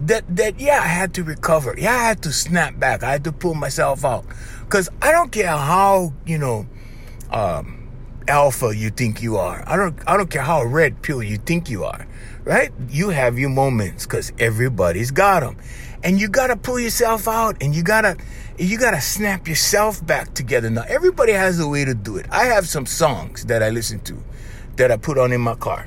that 0.00 0.24
that 0.36 0.60
yeah, 0.60 0.80
I 0.80 0.86
had 0.86 1.14
to 1.14 1.24
recover. 1.24 1.74
Yeah, 1.78 1.94
I 1.94 2.04
had 2.04 2.22
to 2.22 2.32
snap 2.32 2.78
back. 2.78 3.02
I 3.02 3.12
had 3.12 3.24
to 3.24 3.32
pull 3.32 3.54
myself 3.54 4.04
out 4.04 4.24
because 4.64 4.88
I 5.00 5.12
don't 5.12 5.32
care 5.32 5.48
how 5.48 6.12
you 6.26 6.38
know 6.38 6.66
um, 7.30 7.88
alpha 8.26 8.74
you 8.76 8.90
think 8.90 9.22
you 9.22 9.36
are. 9.36 9.64
I 9.66 9.76
don't 9.76 9.98
I 10.06 10.16
don't 10.16 10.30
care 10.30 10.42
how 10.42 10.62
red 10.64 11.02
pill 11.02 11.22
you 11.22 11.38
think 11.38 11.70
you 11.70 11.84
are. 11.84 12.06
Right? 12.44 12.72
You 12.88 13.10
have 13.10 13.38
your 13.38 13.50
moments 13.50 14.06
because 14.06 14.32
everybody's 14.38 15.10
got 15.10 15.40
them, 15.40 15.56
and 16.02 16.18
you 16.20 16.28
gotta 16.28 16.56
pull 16.56 16.80
yourself 16.80 17.28
out, 17.28 17.62
and 17.62 17.74
you 17.74 17.82
gotta 17.82 18.16
you 18.58 18.78
gotta 18.78 19.00
snap 19.00 19.46
yourself 19.46 20.04
back 20.04 20.34
together. 20.34 20.70
Now 20.70 20.84
everybody 20.88 21.32
has 21.32 21.60
a 21.60 21.68
way 21.68 21.84
to 21.84 21.94
do 21.94 22.16
it. 22.16 22.26
I 22.30 22.46
have 22.46 22.66
some 22.66 22.86
songs 22.86 23.44
that 23.46 23.62
I 23.62 23.70
listen 23.70 24.00
to 24.00 24.16
that 24.76 24.90
I 24.90 24.96
put 24.96 25.18
on 25.18 25.32
in 25.32 25.40
my 25.40 25.54
car. 25.56 25.86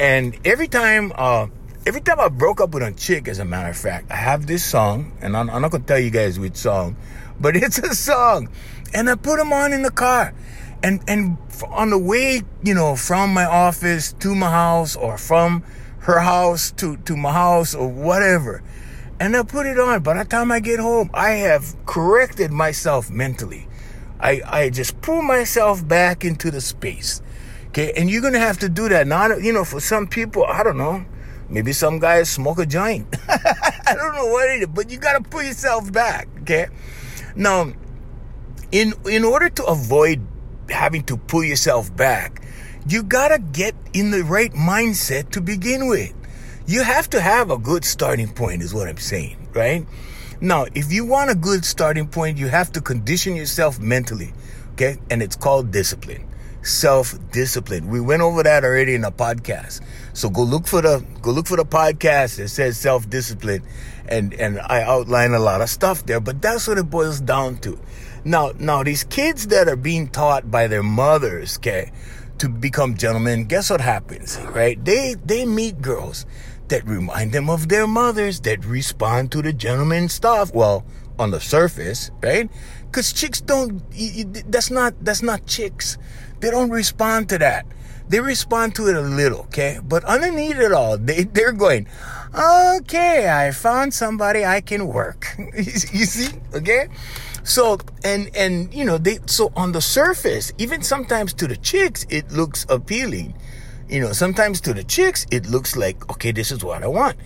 And 0.00 0.34
every 0.46 0.66
time, 0.66 1.12
uh, 1.14 1.48
every 1.84 2.00
time 2.00 2.18
I 2.18 2.30
broke 2.30 2.62
up 2.62 2.72
with 2.72 2.82
a 2.82 2.90
chick, 2.90 3.28
as 3.28 3.38
a 3.38 3.44
matter 3.44 3.68
of 3.68 3.76
fact, 3.76 4.10
I 4.10 4.16
have 4.16 4.46
this 4.46 4.64
song, 4.64 5.12
and 5.20 5.36
I'm, 5.36 5.50
I'm 5.50 5.60
not 5.60 5.72
gonna 5.72 5.84
tell 5.84 5.98
you 5.98 6.08
guys 6.08 6.40
which 6.40 6.56
song, 6.56 6.96
but 7.38 7.54
it's 7.64 7.76
a 7.76 7.94
song, 7.94 8.48
and 8.94 9.10
I 9.10 9.16
put 9.16 9.36
them 9.36 9.52
on 9.52 9.74
in 9.74 9.82
the 9.82 9.90
car, 9.90 10.32
and 10.82 11.02
and 11.06 11.36
on 11.68 11.90
the 11.90 11.98
way, 11.98 12.40
you 12.62 12.72
know, 12.72 12.96
from 12.96 13.34
my 13.34 13.44
office 13.44 14.14
to 14.20 14.34
my 14.34 14.50
house, 14.50 14.96
or 14.96 15.18
from 15.18 15.62
her 15.98 16.20
house 16.20 16.70
to 16.78 16.96
to 16.96 17.14
my 17.14 17.34
house, 17.34 17.74
or 17.74 17.86
whatever, 17.86 18.62
and 19.20 19.36
I 19.36 19.42
put 19.42 19.66
it 19.66 19.78
on. 19.78 20.02
By 20.02 20.14
the 20.14 20.24
time 20.24 20.50
I 20.50 20.60
get 20.60 20.80
home, 20.80 21.10
I 21.12 21.32
have 21.32 21.76
corrected 21.84 22.50
myself 22.50 23.10
mentally. 23.10 23.68
I 24.18 24.40
I 24.46 24.70
just 24.70 25.02
pull 25.02 25.20
myself 25.20 25.86
back 25.86 26.24
into 26.24 26.50
the 26.50 26.62
space 26.62 27.20
Okay, 27.70 27.92
and 27.92 28.10
you're 28.10 28.20
gonna 28.20 28.40
have 28.40 28.58
to 28.58 28.68
do 28.68 28.88
that. 28.88 29.06
Not, 29.06 29.42
you 29.42 29.52
know, 29.52 29.64
for 29.64 29.78
some 29.78 30.08
people, 30.08 30.44
I 30.44 30.64
don't 30.64 30.76
know. 30.76 31.04
Maybe 31.48 31.72
some 31.72 32.00
guys 32.00 32.28
smoke 32.28 32.58
a 32.58 32.66
joint. 32.66 33.06
I 33.28 33.94
don't 33.94 34.12
know 34.12 34.26
what 34.26 34.50
it 34.50 34.62
is, 34.62 34.66
but 34.66 34.90
you 34.90 34.98
gotta 34.98 35.22
put 35.22 35.44
yourself 35.44 35.92
back. 35.92 36.26
Okay. 36.40 36.66
Now, 37.36 37.72
in 38.72 38.94
in 39.08 39.24
order 39.24 39.48
to 39.50 39.64
avoid 39.66 40.20
having 40.68 41.04
to 41.04 41.16
pull 41.16 41.44
yourself 41.44 41.94
back, 41.94 42.42
you 42.88 43.04
gotta 43.04 43.38
get 43.38 43.76
in 43.92 44.10
the 44.10 44.24
right 44.24 44.52
mindset 44.52 45.30
to 45.30 45.40
begin 45.40 45.86
with. 45.86 46.12
You 46.66 46.82
have 46.82 47.08
to 47.10 47.20
have 47.20 47.52
a 47.52 47.58
good 47.58 47.84
starting 47.84 48.32
point, 48.32 48.62
is 48.62 48.74
what 48.74 48.88
I'm 48.88 48.98
saying, 48.98 49.48
right? 49.54 49.86
Now, 50.40 50.66
if 50.74 50.92
you 50.92 51.04
want 51.04 51.30
a 51.30 51.36
good 51.36 51.64
starting 51.64 52.08
point, 52.08 52.36
you 52.36 52.48
have 52.48 52.72
to 52.72 52.80
condition 52.80 53.36
yourself 53.36 53.78
mentally, 53.78 54.32
okay? 54.72 54.98
And 55.08 55.22
it's 55.22 55.36
called 55.36 55.70
discipline 55.70 56.29
self 56.62 57.14
discipline. 57.30 57.88
We 57.88 58.00
went 58.00 58.22
over 58.22 58.42
that 58.42 58.64
already 58.64 58.94
in 58.94 59.04
a 59.04 59.10
podcast. 59.10 59.80
So 60.12 60.28
go 60.28 60.42
look 60.42 60.66
for 60.66 60.82
the 60.82 61.04
go 61.22 61.30
look 61.30 61.46
for 61.46 61.56
the 61.56 61.64
podcast 61.64 62.36
that 62.36 62.48
says 62.48 62.78
self 62.78 63.08
discipline, 63.08 63.62
and 64.08 64.34
and 64.34 64.60
I 64.60 64.82
outline 64.82 65.32
a 65.32 65.38
lot 65.38 65.60
of 65.60 65.70
stuff 65.70 66.04
there. 66.06 66.20
But 66.20 66.42
that's 66.42 66.66
what 66.68 66.78
it 66.78 66.90
boils 66.90 67.20
down 67.20 67.58
to. 67.58 67.78
Now 68.24 68.52
now 68.58 68.82
these 68.82 69.04
kids 69.04 69.46
that 69.48 69.68
are 69.68 69.76
being 69.76 70.08
taught 70.08 70.50
by 70.50 70.66
their 70.66 70.82
mothers, 70.82 71.58
okay, 71.58 71.92
to 72.38 72.48
become 72.48 72.96
gentlemen. 72.96 73.44
Guess 73.44 73.70
what 73.70 73.80
happens, 73.80 74.38
right? 74.50 74.82
They 74.84 75.14
they 75.24 75.46
meet 75.46 75.80
girls 75.80 76.26
that 76.68 76.86
remind 76.86 77.32
them 77.32 77.50
of 77.50 77.68
their 77.68 77.86
mothers 77.86 78.40
that 78.40 78.64
respond 78.64 79.32
to 79.32 79.42
the 79.42 79.52
gentleman 79.52 80.08
stuff. 80.08 80.54
Well, 80.54 80.84
on 81.20 81.30
the 81.30 81.40
surface, 81.40 82.10
right? 82.22 82.50
Because 82.86 83.12
chicks 83.12 83.40
don't. 83.40 83.82
That's 84.50 84.70
not 84.70 84.94
that's 85.04 85.22
not 85.22 85.46
chicks. 85.46 85.98
They 86.40 86.50
don't 86.50 86.70
respond 86.70 87.28
to 87.28 87.38
that. 87.38 87.66
They 88.08 88.18
respond 88.18 88.74
to 88.74 88.88
it 88.88 88.96
a 88.96 89.02
little, 89.02 89.46
okay? 89.52 89.78
But 89.84 90.02
underneath 90.02 90.58
it 90.58 90.72
all, 90.72 90.98
they, 90.98 91.22
they're 91.22 91.52
going, 91.52 91.86
okay, 92.34 93.30
I 93.30 93.52
found 93.52 93.94
somebody 93.94 94.44
I 94.44 94.62
can 94.62 94.88
work. 94.88 95.36
you 95.54 95.62
see? 95.62 96.36
Okay? 96.52 96.88
So, 97.44 97.78
and, 98.02 98.28
and, 98.34 98.74
you 98.74 98.84
know, 98.84 98.98
they, 98.98 99.20
so 99.26 99.52
on 99.54 99.70
the 99.70 99.80
surface, 99.80 100.52
even 100.58 100.82
sometimes 100.82 101.32
to 101.34 101.46
the 101.46 101.56
chicks, 101.56 102.04
it 102.10 102.32
looks 102.32 102.66
appealing. 102.68 103.34
You 103.88 104.00
know, 104.00 104.12
sometimes 104.12 104.60
to 104.62 104.74
the 104.74 104.82
chicks, 104.82 105.24
it 105.30 105.48
looks 105.48 105.76
like, 105.76 106.10
okay, 106.10 106.32
this 106.32 106.50
is 106.50 106.64
what 106.64 106.82
I 106.82 106.88
want. 106.88 107.16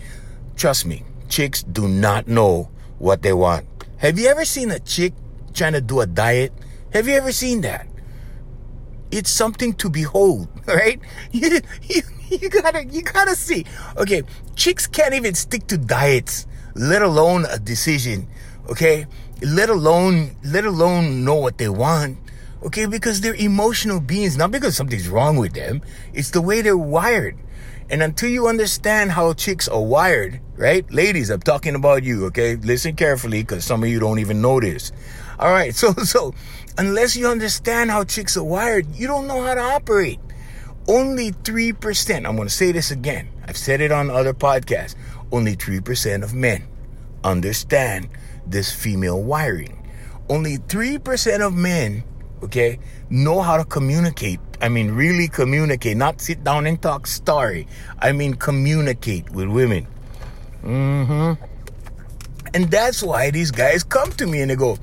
Trust 0.55 0.85
me, 0.85 1.03
chicks 1.29 1.63
do 1.63 1.87
not 1.87 2.27
know 2.27 2.69
what 2.99 3.23
they 3.23 3.33
want. 3.33 3.65
Have 4.05 4.19
you 4.19 4.27
ever 4.27 4.45
seen 4.45 4.69
a 4.69 4.77
chick 4.77 5.13
trying 5.53 5.73
to 5.73 5.81
do 5.81 5.99
a 5.99 6.05
diet? 6.05 6.53
Have 6.93 7.07
you 7.07 7.15
ever 7.15 7.31
seen 7.31 7.61
that? 7.61 7.87
it's 9.11 9.29
something 9.29 9.73
to 9.73 9.89
behold, 9.89 10.47
right? 10.67 10.99
You, 11.31 11.61
you, 11.83 12.01
you 12.29 12.49
gotta, 12.49 12.85
you 12.85 13.01
gotta 13.01 13.35
see. 13.35 13.65
Okay, 13.97 14.23
chicks 14.55 14.87
can't 14.87 15.13
even 15.13 15.33
stick 15.35 15.67
to 15.67 15.77
diets, 15.77 16.47
let 16.75 17.01
alone 17.01 17.45
a 17.49 17.57
decision. 17.57 18.27
Okay, 18.69 19.05
let 19.41 19.69
alone, 19.69 20.35
let 20.43 20.65
alone 20.65 21.23
know 21.23 21.35
what 21.35 21.57
they 21.57 21.69
want. 21.69 22.17
Okay, 22.63 22.87
because 22.87 23.21
they're 23.21 23.35
emotional 23.35 23.99
beings, 23.99 24.37
not 24.37 24.51
because 24.51 24.75
something's 24.75 25.07
wrong 25.07 25.37
with 25.37 25.53
them. 25.53 25.81
It's 26.13 26.31
the 26.31 26.41
way 26.41 26.61
they're 26.61 26.77
wired. 26.77 27.37
And 27.89 28.01
until 28.01 28.29
you 28.29 28.47
understand 28.47 29.11
how 29.11 29.33
chicks 29.33 29.67
are 29.67 29.81
wired, 29.81 30.41
right? 30.57 30.89
Ladies, 30.91 31.29
I'm 31.29 31.41
talking 31.41 31.75
about 31.75 32.03
you, 32.03 32.25
okay? 32.27 32.55
Listen 32.55 32.95
carefully 32.95 33.41
because 33.41 33.65
some 33.65 33.83
of 33.83 33.89
you 33.89 33.99
don't 33.99 34.19
even 34.19 34.41
know 34.41 34.59
this. 34.59 34.91
All 35.39 35.51
right, 35.51 35.75
so 35.81 35.93
so 35.93 36.33
unless 36.77 37.15
you 37.15 37.27
understand 37.27 37.91
how 37.91 38.03
chicks 38.03 38.37
are 38.37 38.43
wired, 38.43 38.93
you 38.95 39.07
don't 39.07 39.27
know 39.27 39.41
how 39.41 39.55
to 39.55 39.61
operate. 39.61 40.19
Only 40.87 41.31
3%, 41.31 42.27
I'm 42.27 42.35
going 42.35 42.47
to 42.47 42.53
say 42.53 42.71
this 42.71 42.91
again. 42.91 43.27
I've 43.47 43.57
said 43.57 43.81
it 43.81 43.91
on 43.91 44.11
other 44.11 44.33
podcasts. 44.33 44.95
Only 45.31 45.55
3% 45.55 46.23
of 46.23 46.33
men 46.35 46.67
understand 47.23 48.07
this 48.45 48.71
female 48.71 49.21
wiring. 49.21 49.81
Only 50.29 50.57
3% 50.57 51.45
of 51.45 51.53
men, 51.55 52.03
okay, 52.43 52.77
know 53.09 53.41
how 53.41 53.57
to 53.57 53.65
communicate. 53.65 54.39
I 54.61 54.69
mean, 54.69 54.91
really 54.91 55.27
communicate, 55.27 55.97
not 55.97 56.21
sit 56.21 56.43
down 56.43 56.67
and 56.67 56.79
talk 56.79 57.07
story. 57.07 57.67
I 57.99 58.11
mean, 58.11 58.35
communicate 58.35 59.31
with 59.31 59.47
women. 59.47 59.87
Mm-hmm. 60.65 61.43
And 62.53 62.71
that's 62.71 63.03
why 63.03 63.31
these 63.31 63.51
guys 63.51 63.83
come 63.83 64.11
to 64.13 64.25
me 64.25 64.41
and 64.41 64.49
they 64.49 64.55
go, 64.55 64.77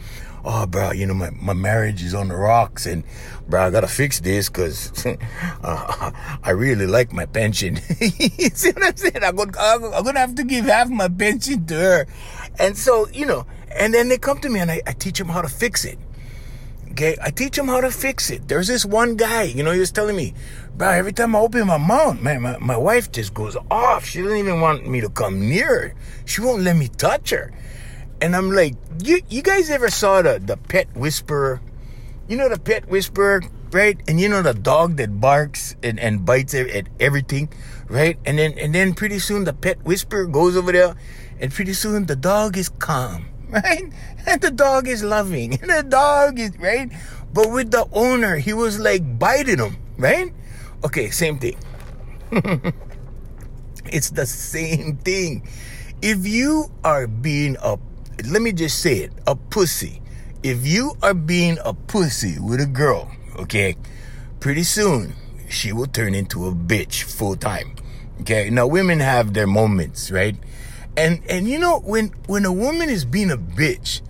oh, 0.45 0.67
bro, 0.67 0.93
you 0.93 1.07
know, 1.07 1.15
my, 1.15 1.31
my 1.31 1.53
marriage 1.53 2.03
is 2.03 2.15
on 2.15 2.29
the 2.29 2.37
rocks 2.37 2.87
and, 2.87 3.05
bro, 3.49 3.63
I 3.63 3.71
gotta 3.71 3.89
fix 3.89 4.21
this 4.21 4.49
because 4.49 5.07
uh, 5.63 6.11
I 6.43 6.51
really 6.51 6.87
like 6.87 7.13
my 7.13 7.27
pension. 7.27 7.77
you 8.01 8.51
see 8.51 8.71
what 8.73 8.85
I'm 8.85 8.97
saying? 8.97 9.23
I'm 9.23 9.37
gonna, 9.37 9.53
I'm 9.59 10.05
gonna 10.05 10.21
have 10.21 10.35
to 10.37 10.45
give 10.45 10.67
half 10.67 10.89
my 10.89 11.09
pension 11.09 11.67
to 11.67 11.75
her. 11.75 12.07
And 12.59 12.77
so, 12.77 13.09
you 13.09 13.27
know, 13.27 13.47
and 13.71 13.95
then 13.95 14.09
they 14.09 14.19
come 14.19 14.39
to 14.41 14.49
me 14.49 14.61
and 14.61 14.71
I, 14.71 14.83
I 14.87 14.93
teach 14.93 15.19
them 15.19 15.29
how 15.29 15.43
to 15.43 15.49
fix 15.49 15.85
it. 15.85 15.99
Okay, 16.93 17.17
I 17.23 17.31
teach 17.31 17.57
him 17.57 17.69
how 17.69 17.81
to 17.81 17.91
fix 17.91 18.29
it. 18.29 18.49
There's 18.49 18.69
this 18.69 18.85
one 18.85 19.17
guy, 19.17 19.45
you 19.45 19.63
know, 19.63 19.73
he 19.73 19.81
was 19.81 19.91
telling 19.91 20.15
me, 20.15 20.35
bro, 20.77 20.91
every 20.91 21.15
time 21.15 21.35
I 21.35 21.39
open 21.39 21.67
my 21.67 21.79
mouth, 21.79 22.21
man, 22.21 22.43
my, 22.43 22.59
my 22.59 22.77
wife 22.77 23.11
just 23.11 23.33
goes 23.33 23.57
off. 23.71 24.05
She 24.05 24.21
doesn't 24.21 24.37
even 24.37 24.61
want 24.61 24.87
me 24.87 25.01
to 25.01 25.09
come 25.09 25.49
near 25.49 25.67
her. 25.67 25.95
She 26.27 26.43
won't 26.43 26.65
let 26.65 26.77
me 26.77 26.89
touch 26.89 27.31
her. 27.31 27.51
And 28.21 28.37
I'm 28.37 28.53
like, 28.53 28.75
you 29.03 29.23
you 29.31 29.41
guys 29.41 29.71
ever 29.71 29.89
saw 29.89 30.21
the, 30.21 30.39
the 30.39 30.59
pet 30.59 30.95
whisperer? 30.95 31.63
You 32.29 32.37
know 32.37 32.51
the 32.51 32.61
pet 32.61 32.87
whisperer, 32.91 33.41
right? 33.73 33.99
And 34.07 34.21
you 34.21 34.29
know 34.29 34.43
the 34.43 34.53
dog 34.53 34.97
that 34.99 35.19
barks 35.19 35.75
and, 35.83 35.99
and 35.99 36.27
bites 36.27 36.53
at 36.55 36.89
everything, 37.01 37.49
right? 37.89 38.19
And 38.27 38.39
then 38.39 38.53
and 38.59 38.75
then 38.75 38.93
pretty 38.93 39.19
soon 39.19 39.45
the 39.45 39.55
pet 39.55 39.83
whisperer 39.83 40.27
goes 40.27 40.59
over 40.59 40.73
there 40.73 40.95
and 41.41 41.51
pretty 41.51 41.73
soon 41.73 42.05
the 42.05 42.17
dog 42.17 42.59
is 42.59 42.69
calm 42.69 43.32
right? 43.65 43.85
And 44.27 44.41
the 44.41 44.51
dog 44.51 44.89
is 44.89 45.05
loving, 45.05 45.61
and 45.61 45.71
the 45.77 45.83
dog 45.83 46.39
is, 46.39 46.59
right? 46.59 46.91
But 47.35 47.51
with 47.51 47.71
the 47.71 47.87
owner, 47.93 48.37
he 48.37 48.53
was 48.53 48.81
like 48.81 49.19
biting 49.19 49.59
him, 49.59 49.77
right? 49.99 50.33
Okay, 50.85 51.11
same 51.11 51.39
thing. 51.39 51.57
it's 53.93 54.11
the 54.11 54.25
same 54.25 54.97
thing. 54.99 55.47
If 56.01 56.27
you 56.27 56.73
are 56.83 57.07
being 57.07 57.57
a, 57.63 57.79
let 58.27 58.41
me 58.41 58.53
just 58.53 58.81
say 58.81 59.01
it, 59.01 59.13
a 59.27 59.37
pussy. 59.37 60.01
If 60.43 60.67
you 60.67 60.97
are 61.03 61.15
being 61.15 61.59
a 61.65 61.75
pussy 61.75 62.39
with 62.41 62.61
a 62.61 62.67
girl, 62.67 63.11
okay, 63.37 63.77
pretty 64.41 64.65
soon 64.65 65.13
she 65.49 65.73
will 65.73 65.87
turn 65.87 66.15
into 66.15 66.47
a 66.47 66.53
bitch 66.53 67.03
full 67.03 67.37
time. 67.37 67.77
Okay, 68.23 68.49
now 68.49 68.67
women 68.67 69.01
have 69.01 69.35
their 69.35 69.47
moments, 69.47 70.11
right? 70.11 70.37
And 70.97 71.23
and 71.29 71.49
you 71.49 71.59
know 71.59 71.81
when 71.81 72.09
when 72.27 72.45
a 72.45 72.53
woman 72.53 72.91
is 72.91 73.05
being 73.05 73.31
a 73.31 73.39
bitch, 73.39 74.03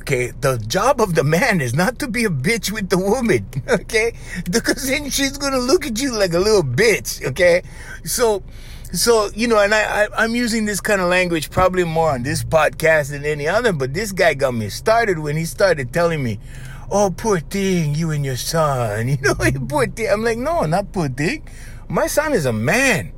okay, 0.00 0.32
the 0.40 0.58
job 0.58 1.00
of 1.00 1.14
the 1.14 1.24
man 1.24 1.60
is 1.60 1.74
not 1.74 1.98
to 2.00 2.08
be 2.08 2.24
a 2.24 2.28
bitch 2.28 2.70
with 2.70 2.90
the 2.90 2.98
woman, 2.98 3.48
okay? 3.68 4.12
Because 4.50 4.86
then 4.86 5.08
she's 5.08 5.38
gonna 5.38 5.58
look 5.58 5.86
at 5.86 6.00
you 6.00 6.12
like 6.12 6.34
a 6.34 6.38
little 6.38 6.62
bitch, 6.62 7.24
okay? 7.28 7.62
So 8.04 8.42
so 8.92 9.30
you 9.34 9.46
know, 9.46 9.58
and 9.58 9.72
I, 9.72 10.08
I 10.16 10.24
am 10.24 10.34
using 10.34 10.64
this 10.64 10.80
kind 10.80 11.00
of 11.00 11.08
language 11.08 11.50
probably 11.50 11.84
more 11.84 12.10
on 12.10 12.22
this 12.22 12.42
podcast 12.42 13.10
than 13.10 13.24
any 13.24 13.46
other, 13.46 13.72
but 13.72 13.94
this 13.94 14.12
guy 14.12 14.34
got 14.34 14.52
me 14.52 14.68
started 14.68 15.18
when 15.20 15.36
he 15.36 15.44
started 15.44 15.92
telling 15.92 16.22
me, 16.22 16.40
"Oh, 16.90 17.14
poor 17.16 17.38
thing, 17.40 17.94
you 17.94 18.10
and 18.10 18.24
your 18.24 18.36
son," 18.36 19.08
you 19.14 19.16
know, 19.22 19.34
poor 19.68 19.86
thing. 19.86 20.08
I'm 20.10 20.24
like, 20.24 20.38
no, 20.38 20.62
not 20.62 20.92
poor 20.92 21.08
thing. 21.08 21.48
My 21.88 22.08
son 22.08 22.32
is 22.32 22.46
a 22.46 22.52
man 22.52 23.12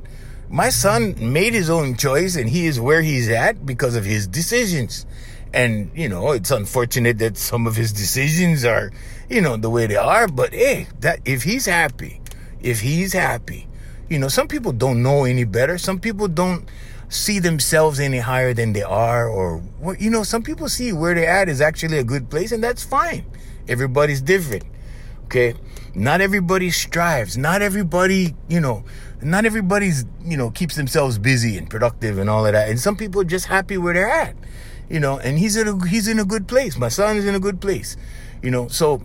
my 0.53 0.69
son 0.69 1.15
made 1.33 1.51
his 1.51 1.67
own 1.67 1.97
choice 1.97 2.35
and 2.35 2.47
he 2.47 2.67
is 2.67 2.79
where 2.79 3.01
he's 3.01 3.27
at 3.27 3.65
because 3.65 3.95
of 3.95 4.05
his 4.05 4.27
decisions. 4.27 5.07
And, 5.51 5.89
you 5.95 6.07
know, 6.07 6.31
it's 6.31 6.51
unfortunate 6.51 7.17
that 7.17 7.37
some 7.37 7.65
of 7.65 7.75
his 7.75 7.91
decisions 7.91 8.63
are, 8.63 8.91
you 9.31 9.41
know, 9.41 9.57
the 9.57 9.71
way 9.71 9.87
they 9.87 9.95
are, 9.95 10.27
but 10.27 10.53
hey, 10.53 10.85
that 10.99 11.21
if 11.25 11.41
he's 11.41 11.65
happy, 11.65 12.21
if 12.61 12.81
he's 12.81 13.13
happy, 13.13 13.67
you 14.09 14.19
know, 14.19 14.27
some 14.27 14.47
people 14.47 14.71
don't 14.71 15.01
know 15.01 15.23
any 15.23 15.43
better. 15.43 15.79
Some 15.79 15.99
people 15.99 16.27
don't 16.27 16.69
see 17.09 17.39
themselves 17.39 17.99
any 17.99 18.19
higher 18.19 18.53
than 18.53 18.73
they 18.73 18.83
are 18.83 19.27
or 19.27 19.63
you 19.97 20.11
know, 20.11 20.21
some 20.21 20.43
people 20.43 20.69
see 20.69 20.93
where 20.93 21.15
they're 21.15 21.27
at 21.27 21.49
is 21.49 21.61
actually 21.61 21.97
a 21.97 22.03
good 22.03 22.29
place 22.29 22.51
and 22.51 22.63
that's 22.63 22.83
fine. 22.83 23.25
Everybody's 23.67 24.21
different. 24.21 24.65
Okay? 25.25 25.55
Not 25.95 26.21
everybody 26.21 26.69
strives. 26.69 27.39
Not 27.39 27.63
everybody, 27.63 28.35
you 28.47 28.59
know, 28.59 28.83
not 29.23 29.45
everybody's, 29.45 30.05
you 30.23 30.37
know, 30.37 30.51
keeps 30.51 30.75
themselves 30.75 31.17
busy 31.17 31.57
and 31.57 31.69
productive 31.69 32.17
and 32.17 32.29
all 32.29 32.45
of 32.45 32.53
that. 32.53 32.69
And 32.69 32.79
some 32.79 32.95
people 32.95 33.21
are 33.21 33.25
just 33.25 33.45
happy 33.45 33.77
where 33.77 33.93
they're 33.93 34.09
at, 34.09 34.35
you 34.89 34.99
know, 34.99 35.19
and 35.19 35.37
he's 35.37 35.55
in 35.55 35.67
a, 35.67 35.87
he's 35.87 36.07
in 36.07 36.19
a 36.19 36.25
good 36.25 36.47
place. 36.47 36.77
My 36.77 36.89
son 36.89 37.17
is 37.17 37.25
in 37.25 37.35
a 37.35 37.39
good 37.39 37.61
place, 37.61 37.97
you 38.41 38.51
know, 38.51 38.67
so 38.67 39.01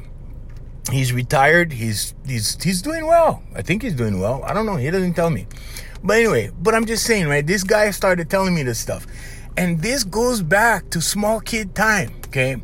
he's 0.91 1.13
retired. 1.13 1.73
He's, 1.73 2.15
he's, 2.27 2.63
he's 2.63 2.83
doing 2.83 3.07
well. 3.07 3.43
I 3.55 3.63
think 3.63 3.83
he's 3.83 3.95
doing 3.95 4.21
well. 4.21 4.43
I 4.45 4.55
don't 4.55 4.67
know. 4.67 4.77
He 4.77 4.91
doesn't 4.91 5.15
tell 5.15 5.31
me. 5.31 5.47
But 6.03 6.19
anyway, 6.19 6.51
but 6.61 6.75
I'm 6.75 6.87
just 6.87 7.05
saying, 7.05 7.27
right? 7.27 7.47
This 7.47 7.65
guy 7.65 7.91
started 7.91 8.31
telling 8.31 8.55
me 8.55 8.63
this 8.63 8.79
stuff. 8.79 9.07
And 9.57 9.83
this 9.83 10.05
goes 10.05 10.43
back 10.43 10.89
to 10.91 11.01
small 11.01 11.41
kid 11.41 11.75
time, 11.75 12.13
okay? 12.27 12.57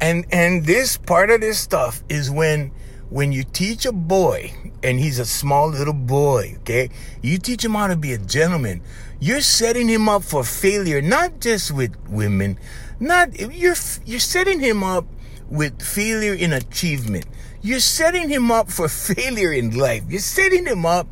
And, 0.00 0.24
and 0.30 0.64
this 0.64 0.96
part 0.96 1.30
of 1.30 1.40
this 1.40 1.58
stuff 1.58 2.02
is 2.08 2.30
when, 2.30 2.72
when 3.10 3.32
you 3.32 3.42
teach 3.42 3.84
a 3.84 3.92
boy 3.92 4.52
and 4.82 4.98
he's 4.98 5.18
a 5.18 5.26
small 5.26 5.68
little 5.68 5.92
boy, 5.92 6.56
okay? 6.60 6.90
You 7.22 7.38
teach 7.38 7.64
him 7.64 7.74
how 7.74 7.88
to 7.88 7.96
be 7.96 8.12
a 8.12 8.18
gentleman. 8.18 8.80
You're 9.18 9.42
setting 9.42 9.88
him 9.88 10.08
up 10.08 10.22
for 10.22 10.44
failure, 10.44 11.02
not 11.02 11.40
just 11.40 11.72
with 11.72 11.94
women, 12.08 12.58
not 13.00 13.38
you're 13.38 13.76
you're 14.06 14.20
setting 14.20 14.60
him 14.60 14.82
up 14.82 15.04
with 15.50 15.82
failure 15.82 16.34
in 16.34 16.52
achievement. 16.52 17.26
You're 17.62 17.80
setting 17.80 18.28
him 18.28 18.50
up 18.50 18.70
for 18.70 18.88
failure 19.14 19.52
in 19.52 19.76
life. 19.76 20.04
You're 20.08 20.20
setting 20.20 20.64
him 20.64 20.86
up 20.86 21.08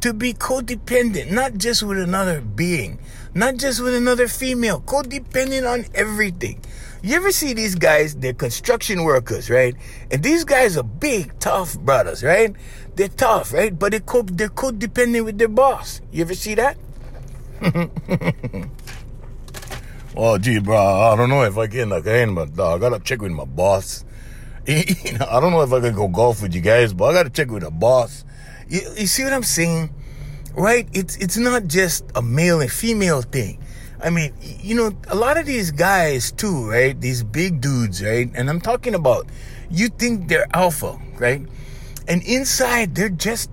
to 0.00 0.12
be 0.12 0.32
codependent, 0.32 1.30
not 1.30 1.58
just 1.58 1.82
with 1.82 1.98
another 1.98 2.40
being, 2.40 2.98
not 3.34 3.56
just 3.56 3.80
with 3.80 3.94
another 3.94 4.26
female, 4.26 4.80
codependent 4.80 5.70
on 5.70 5.84
everything. 5.94 6.60
You 7.02 7.16
ever 7.16 7.32
see 7.32 7.52
these 7.52 7.74
guys? 7.74 8.14
They're 8.14 8.32
construction 8.32 9.02
workers, 9.02 9.50
right? 9.50 9.74
And 10.12 10.22
these 10.22 10.44
guys 10.44 10.76
are 10.76 10.84
big, 10.84 11.36
tough 11.40 11.76
brothers, 11.80 12.22
right? 12.22 12.54
They're 12.94 13.08
tough, 13.08 13.52
right? 13.52 13.76
But 13.76 13.90
they're 13.90 14.00
co- 14.00 14.22
they're 14.22 14.48
codependent 14.48 15.24
with 15.24 15.36
their 15.36 15.48
boss. 15.48 16.00
You 16.12 16.22
ever 16.22 16.34
see 16.34 16.54
that? 16.54 16.76
oh, 20.16 20.38
gee, 20.38 20.60
bro, 20.60 20.76
I 20.76 21.16
don't 21.16 21.28
know 21.28 21.42
if 21.42 21.58
I 21.58 21.66
can. 21.66 21.88
Like, 21.88 22.06
I, 22.06 22.24
but, 22.26 22.56
uh, 22.56 22.76
I 22.76 22.78
gotta 22.78 23.00
check 23.00 23.20
with 23.20 23.32
my 23.32 23.46
boss. 23.46 24.04
you 24.66 25.18
know, 25.18 25.26
I 25.28 25.40
don't 25.40 25.50
know 25.50 25.62
if 25.62 25.72
I 25.72 25.80
can 25.80 25.96
go 25.96 26.06
golf 26.06 26.40
with 26.40 26.54
you 26.54 26.60
guys, 26.60 26.92
but 26.94 27.06
I 27.06 27.12
gotta 27.14 27.30
check 27.30 27.50
with 27.50 27.64
the 27.64 27.70
boss. 27.72 28.24
You, 28.68 28.80
you 28.96 29.06
see 29.06 29.24
what 29.24 29.32
I'm 29.32 29.42
saying? 29.42 29.92
Right? 30.54 30.88
It's 30.92 31.16
it's 31.16 31.36
not 31.36 31.66
just 31.66 32.04
a 32.14 32.22
male 32.22 32.60
and 32.60 32.70
female 32.70 33.22
thing. 33.22 33.58
I 34.02 34.10
mean, 34.10 34.34
you 34.40 34.74
know, 34.74 34.92
a 35.08 35.14
lot 35.14 35.38
of 35.38 35.46
these 35.46 35.70
guys 35.70 36.32
too, 36.32 36.68
right? 36.68 37.00
These 37.00 37.22
big 37.22 37.60
dudes, 37.60 38.02
right? 38.02 38.28
And 38.34 38.50
I'm 38.50 38.60
talking 38.60 38.94
about, 38.94 39.26
you 39.70 39.88
think 39.88 40.28
they're 40.28 40.48
alpha, 40.52 40.98
right? 41.18 41.46
And 42.08 42.22
inside, 42.24 42.96
they're 42.96 43.08
just 43.08 43.48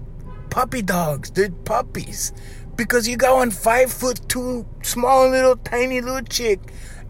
puppy 0.50 0.82
dogs. 0.82 1.30
They're 1.30 1.52
puppies. 1.52 2.34
Because 2.76 3.08
you 3.08 3.16
got 3.16 3.36
one 3.36 3.52
five 3.52 3.92
foot 3.92 4.22
two, 4.28 4.66
small 4.82 5.30
little 5.30 5.58
tiny 5.58 6.02
little 6.02 6.24
chick, 6.24 6.60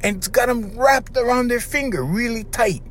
and 0.02 0.18
it's 0.18 0.28
got 0.28 0.48
them 0.48 0.78
wrapped 0.78 1.16
around 1.16 1.48
their 1.48 1.60
finger 1.60 2.04
really 2.04 2.44
tight, 2.46 2.82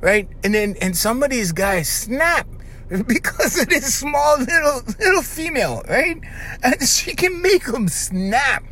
right? 0.00 0.28
And 0.44 0.54
then, 0.54 0.76
and 0.80 0.96
some 0.96 1.22
of 1.22 1.30
these 1.30 1.52
guys 1.52 1.88
snap 1.88 2.46
because 3.06 3.60
of 3.60 3.68
this 3.68 3.94
small 3.96 4.38
little 4.38 4.82
little 5.00 5.22
female, 5.22 5.82
right? 5.88 6.16
And 6.62 6.82
she 6.82 7.14
can 7.14 7.42
make 7.42 7.64
them 7.64 7.88
snap 7.88 8.62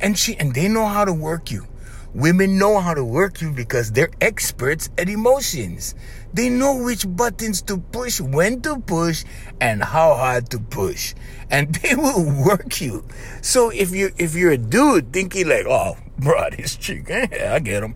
and 0.00 0.18
she 0.18 0.36
and 0.38 0.54
they 0.54 0.68
know 0.68 0.86
how 0.86 1.04
to 1.04 1.12
work 1.12 1.50
you. 1.50 1.66
Women 2.12 2.58
know 2.58 2.80
how 2.80 2.94
to 2.94 3.04
work 3.04 3.40
you 3.40 3.52
because 3.52 3.92
they're 3.92 4.10
experts 4.20 4.90
at 4.98 5.08
emotions. 5.08 5.94
They 6.34 6.48
know 6.48 6.82
which 6.82 7.06
buttons 7.08 7.62
to 7.62 7.78
push, 7.78 8.20
when 8.20 8.62
to 8.62 8.80
push, 8.80 9.24
and 9.60 9.82
how 9.82 10.14
hard 10.14 10.50
to 10.50 10.58
push. 10.58 11.14
And 11.50 11.72
they 11.76 11.94
will 11.94 12.24
work 12.44 12.80
you. 12.80 13.04
So 13.42 13.70
if 13.70 13.92
you 13.92 14.10
if 14.18 14.34
you're 14.34 14.52
a 14.52 14.58
dude 14.58 15.12
thinking 15.12 15.48
like, 15.48 15.66
oh, 15.66 15.96
bro, 16.18 16.50
this 16.56 16.76
chick, 16.76 17.08
eh, 17.10 17.54
I 17.54 17.58
get 17.60 17.80
them. 17.80 17.94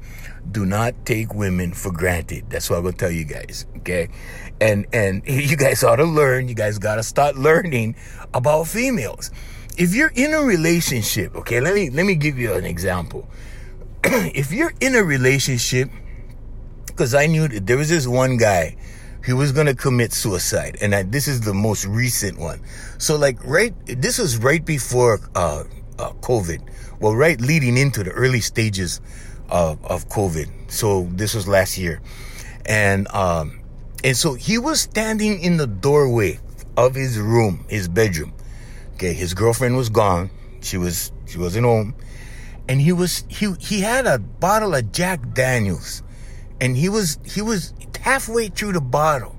Do 0.49 0.67
not 0.67 0.95
take 1.07 1.35
women 1.35 1.73
for 1.73 1.91
granted. 1.91 2.51
That's 2.51 2.69
what 2.69 2.77
I'm 2.77 2.85
gonna 2.85 2.97
tell 2.97 3.11
you 3.11 3.25
guys. 3.25 3.67
Okay, 3.79 4.11
and 4.61 4.87
and 4.93 5.23
you 5.27 5.57
guys 5.57 5.83
ought 5.83 5.97
to 5.97 6.05
learn. 6.05 6.49
You 6.49 6.55
guys 6.55 6.79
gotta 6.79 7.03
start 7.03 7.37
learning 7.37 7.97
about 8.33 8.69
females 8.69 9.31
if 9.77 9.95
you're 9.95 10.13
in 10.15 10.33
a 10.33 10.41
relationship, 10.41 11.35
okay, 11.35 11.61
let 11.61 11.75
me 11.75 11.91
let 11.91 12.07
me 12.07 12.15
give 12.15 12.39
you 12.39 12.55
an 12.55 12.65
example. 12.65 13.29
if 14.05 14.53
you're 14.53 14.73
in 14.81 14.95
a 14.95 15.03
relationship, 15.03 15.91
because 16.87 17.15
I 17.15 17.27
knew 17.27 17.49
that 17.49 17.67
there 17.67 17.77
was 17.77 17.89
this 17.89 18.07
one 18.07 18.37
guy, 18.37 18.77
he 19.25 19.33
was 19.33 19.53
gonna 19.53 19.75
commit 19.75 20.13
suicide, 20.13 20.79
and 20.81 20.95
I, 20.95 21.03
this 21.03 21.27
is 21.27 21.41
the 21.41 21.55
most 21.55 21.87
recent 21.87 22.39
one. 22.39 22.61
So 22.99 23.17
like 23.17 23.45
right, 23.45 23.75
this 23.87 24.19
was 24.19 24.39
right 24.39 24.65
before 24.65 25.21
uh, 25.35 25.65
uh, 25.99 26.11
COVID. 26.21 26.61
Well, 27.01 27.15
right 27.15 27.41
leading 27.41 27.77
into 27.77 28.05
the 28.05 28.13
early 28.13 28.41
stages 28.41 29.01
of, 29.49 29.85
of 29.85 30.09
COVID. 30.09 30.71
So 30.71 31.09
this 31.11 31.35
was 31.35 31.49
last 31.49 31.79
year, 31.79 32.01
and 32.67 33.09
um, 33.09 33.61
and 34.05 34.17
so 34.17 34.35
he 34.35 34.59
was 34.59 34.81
standing 34.81 35.41
in 35.41 35.57
the 35.57 35.67
doorway 35.67 36.39
of 36.77 36.95
his 36.95 37.19
room, 37.19 37.65
his 37.69 37.89
bedroom 37.89 38.34
Okay, 39.05 39.13
his 39.13 39.35
girlfriend 39.35 39.77
was 39.77 39.91
gone. 39.91 40.31
She 40.63 40.79
was 40.79 41.13
she 41.27 41.37
wasn't 41.37 41.67
home. 41.67 41.95
And 42.71 42.81
he 42.81 42.91
was 42.91 43.25
he 43.29 43.53
he 43.61 43.83
had 43.83 44.07
a 44.07 44.19
bottle 44.19 44.75
of 44.75 44.93
Jack 44.93 45.35
Daniels. 45.35 46.03
And 46.59 46.75
he 46.75 46.89
was 46.89 47.19
he 47.23 47.43
was 47.43 47.75
halfway 48.01 48.49
through 48.49 48.73
the 48.73 48.81
bottle. 48.81 49.37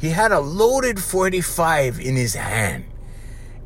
He 0.00 0.10
had 0.10 0.32
a 0.32 0.40
loaded 0.40 0.98
45 1.00 2.00
in 2.00 2.16
his 2.16 2.34
hand. 2.34 2.86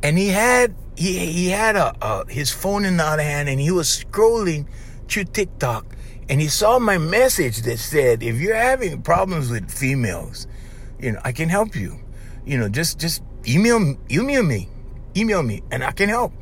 And 0.02 0.18
he 0.18 0.28
had 0.28 0.74
he 0.96 1.18
he 1.18 1.48
had 1.48 1.76
a, 1.76 1.96
a 2.02 2.30
his 2.30 2.50
phone 2.50 2.84
in 2.84 2.98
the 2.98 3.04
other 3.04 3.22
hand 3.22 3.48
and 3.48 3.58
he 3.58 3.70
was 3.70 4.04
scrolling 4.04 4.66
through 5.08 5.24
TikTok 5.24 5.86
and 6.28 6.42
he 6.42 6.48
saw 6.48 6.78
my 6.78 6.98
message 6.98 7.62
that 7.62 7.78
said, 7.78 8.22
if 8.22 8.38
you're 8.38 8.54
having 8.54 9.00
problems 9.00 9.50
with 9.50 9.70
females, 9.70 10.46
you 11.00 11.12
know, 11.12 11.20
I 11.24 11.32
can 11.32 11.48
help 11.48 11.74
you. 11.74 11.98
You 12.44 12.58
know, 12.58 12.68
just 12.68 12.98
just 12.98 13.22
email 13.46 13.96
email 14.10 14.42
me, 14.42 14.68
email 15.16 15.42
me, 15.42 15.62
and 15.70 15.84
I 15.84 15.92
can 15.92 16.08
help. 16.08 16.32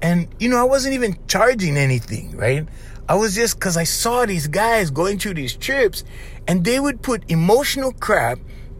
And 0.00 0.28
you 0.38 0.48
know, 0.48 0.58
I 0.58 0.64
wasn't 0.64 0.94
even 0.94 1.16
charging 1.28 1.76
anything, 1.76 2.36
right? 2.36 2.66
I 3.08 3.14
was 3.14 3.34
just 3.34 3.56
because 3.56 3.76
I 3.76 3.84
saw 3.84 4.26
these 4.26 4.46
guys 4.46 4.90
going 4.90 5.18
through 5.18 5.34
these 5.34 5.54
trips, 5.54 6.04
and 6.46 6.64
they 6.64 6.80
would 6.80 7.02
put 7.02 7.30
emotional 7.30 7.92
crap 7.92 8.38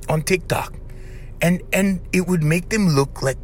on 0.09 0.23
TikTok, 0.23 0.75
and 1.41 1.63
and 1.73 2.01
it 2.13 2.27
would 2.27 2.43
make 2.43 2.69
them 2.69 2.89
look 2.89 3.23
like 3.23 3.39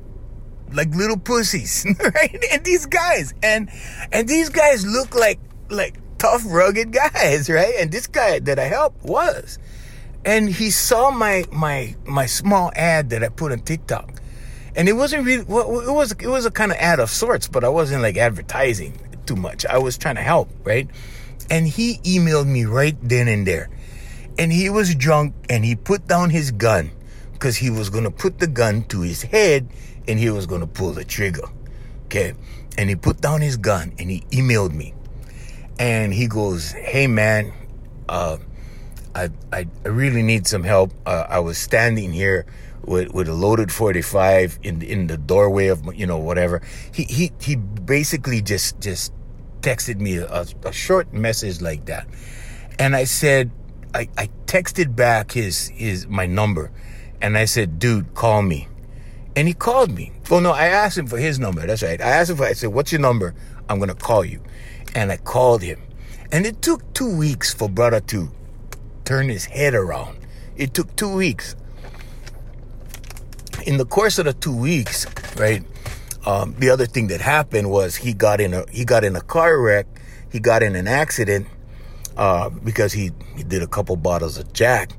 like 0.72 0.94
little 0.94 1.18
pussies, 1.18 1.86
right? 2.14 2.44
And 2.52 2.64
these 2.64 2.86
guys, 2.86 3.34
and 3.42 3.70
and 4.12 4.28
these 4.28 4.48
guys 4.48 4.86
look 4.86 5.14
like 5.14 5.40
like 5.70 5.96
tough, 6.18 6.42
rugged 6.46 6.92
guys, 7.14 7.48
right? 7.48 7.74
And 7.78 7.90
this 7.90 8.06
guy 8.06 8.38
that 8.40 8.58
I 8.58 8.64
helped 8.64 9.04
was, 9.04 9.58
and 10.24 10.48
he 10.48 10.70
saw 10.70 11.10
my 11.10 11.44
my 11.50 11.94
my 12.06 12.26
small 12.26 12.70
ad 12.74 13.10
that 13.10 13.22
I 13.22 13.28
put 13.28 13.52
on 13.52 13.60
TikTok, 13.60 14.17
and 14.76 14.88
it 14.88 14.94
wasn't 14.94 15.24
really 15.24 15.44
well, 15.44 15.80
it 15.80 15.92
was 15.92 16.12
it 16.12 16.26
was 16.28 16.46
a 16.46 16.50
kind 16.50 16.72
of 16.72 16.78
ad 16.78 17.00
of 17.00 17.10
sorts, 17.10 17.48
but 17.48 17.64
I 17.64 17.68
wasn't 17.68 18.02
like 18.02 18.16
advertising 18.16 18.98
too 19.26 19.36
much. 19.36 19.66
I 19.66 19.78
was 19.78 19.98
trying 19.98 20.16
to 20.16 20.22
help, 20.22 20.48
right? 20.64 20.88
And 21.50 21.66
he 21.66 21.98
emailed 21.98 22.46
me 22.46 22.64
right 22.64 22.96
then 23.02 23.28
and 23.28 23.46
there, 23.46 23.70
and 24.38 24.52
he 24.52 24.70
was 24.70 24.94
drunk, 24.94 25.34
and 25.48 25.64
he 25.64 25.74
put 25.74 26.06
down 26.06 26.30
his 26.30 26.50
gun 26.50 26.90
because 27.32 27.56
he 27.56 27.70
was 27.70 27.90
gonna 27.90 28.10
put 28.10 28.38
the 28.38 28.46
gun 28.46 28.84
to 28.84 29.00
his 29.02 29.22
head, 29.22 29.68
and 30.06 30.18
he 30.18 30.30
was 30.30 30.46
gonna 30.46 30.66
pull 30.66 30.92
the 30.92 31.04
trigger, 31.04 31.48
okay? 32.06 32.34
And 32.76 32.88
he 32.88 32.96
put 32.96 33.20
down 33.20 33.40
his 33.40 33.56
gun, 33.56 33.92
and 33.98 34.10
he 34.10 34.20
emailed 34.30 34.72
me 34.72 34.94
and 35.78 36.12
he 36.12 36.26
goes, 36.26 36.72
"Hey 36.72 37.06
man, 37.06 37.52
uh, 38.08 38.38
I, 39.14 39.30
I 39.52 39.66
I 39.84 39.88
really 39.88 40.22
need 40.22 40.46
some 40.46 40.64
help. 40.64 40.92
Uh, 41.06 41.26
I 41.28 41.38
was 41.38 41.58
standing 41.58 42.12
here 42.12 42.46
with 42.88 43.12
with 43.12 43.28
a 43.28 43.34
loaded 43.34 43.70
45 43.72 44.58
in 44.62 44.82
in 44.82 45.06
the 45.06 45.16
doorway 45.16 45.68
of 45.68 45.82
you 45.94 46.06
know 46.06 46.18
whatever. 46.18 46.62
He 46.92 47.04
he 47.04 47.32
he 47.40 47.56
basically 47.56 48.42
just 48.42 48.80
just 48.80 49.12
texted 49.60 50.00
me 50.00 50.16
a, 50.16 50.46
a 50.64 50.72
short 50.72 51.12
message 51.12 51.60
like 51.60 51.86
that, 51.86 52.06
and 52.78 52.96
I 52.96 53.04
said 53.04 53.50
I 53.94 54.08
I 54.16 54.28
texted 54.46 54.96
back 54.96 55.32
his 55.32 55.68
his 55.68 56.06
my 56.06 56.26
number, 56.26 56.70
and 57.20 57.36
I 57.36 57.44
said, 57.44 57.78
dude, 57.78 58.14
call 58.14 58.42
me. 58.42 58.68
And 59.36 59.46
he 59.46 59.54
called 59.54 59.92
me. 59.92 60.10
Well, 60.28 60.40
no, 60.40 60.50
I 60.50 60.66
asked 60.66 60.98
him 60.98 61.06
for 61.06 61.16
his 61.16 61.38
number. 61.38 61.64
That's 61.64 61.84
right. 61.84 62.00
I 62.00 62.08
asked 62.08 62.30
him 62.30 62.38
for. 62.38 62.44
I 62.44 62.54
said, 62.54 62.70
"What's 62.70 62.90
your 62.90 63.00
number? 63.00 63.34
I'm 63.68 63.78
gonna 63.78 63.94
call 63.94 64.24
you." 64.24 64.40
and 64.94 65.12
I 65.12 65.16
called 65.16 65.62
him. 65.62 65.80
And 66.30 66.46
it 66.46 66.60
took 66.62 66.92
two 66.92 67.16
weeks 67.16 67.52
for 67.54 67.68
brother 67.68 68.00
to 68.00 68.30
turn 69.04 69.28
his 69.28 69.44
head 69.44 69.74
around. 69.74 70.18
It 70.56 70.74
took 70.74 70.94
two 70.96 71.14
weeks. 71.14 71.56
In 73.66 73.76
the 73.76 73.84
course 73.84 74.18
of 74.18 74.24
the 74.24 74.32
two 74.32 74.56
weeks, 74.56 75.06
right? 75.36 75.62
Um, 76.26 76.54
the 76.58 76.70
other 76.70 76.86
thing 76.86 77.08
that 77.08 77.20
happened 77.20 77.70
was 77.70 77.96
he 77.96 78.12
got 78.12 78.40
in 78.40 78.54
a 78.54 78.64
he 78.70 78.84
got 78.84 79.04
in 79.04 79.16
a 79.16 79.20
car 79.20 79.60
wreck. 79.60 79.86
He 80.30 80.40
got 80.40 80.62
in 80.62 80.76
an 80.76 80.86
accident 80.86 81.46
uh, 82.16 82.50
because 82.50 82.92
he, 82.92 83.12
he 83.36 83.42
did 83.42 83.62
a 83.62 83.66
couple 83.66 83.96
bottles 83.96 84.36
of 84.36 84.52
Jack. 84.52 84.90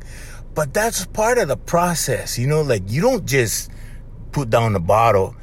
But 0.55 0.73
that's 0.73 1.05
part 1.05 1.37
of 1.37 1.47
the 1.47 1.57
process, 1.57 2.39
you 2.39 2.47
know. 2.47 2.61
Like 2.61 2.83
you 2.87 3.01
don't 3.01 3.25
just 3.25 3.69
put 4.31 4.49
down 4.49 4.73
the 4.73 4.79
bottle 4.79 5.35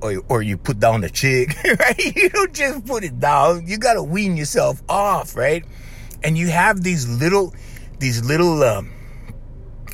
or, 0.00 0.22
or 0.28 0.42
you 0.42 0.56
put 0.56 0.78
down 0.78 1.00
the 1.00 1.10
chick, 1.10 1.54
right? 1.78 2.16
You 2.16 2.28
don't 2.28 2.52
just 2.52 2.86
put 2.86 3.04
it 3.04 3.18
down. 3.18 3.66
You 3.66 3.78
got 3.78 3.94
to 3.94 4.02
wean 4.02 4.36
yourself 4.36 4.82
off, 4.88 5.36
right? 5.36 5.64
And 6.22 6.38
you 6.38 6.48
have 6.48 6.82
these 6.82 7.08
little, 7.08 7.54
these 7.98 8.24
little, 8.24 8.62
um, 8.62 8.90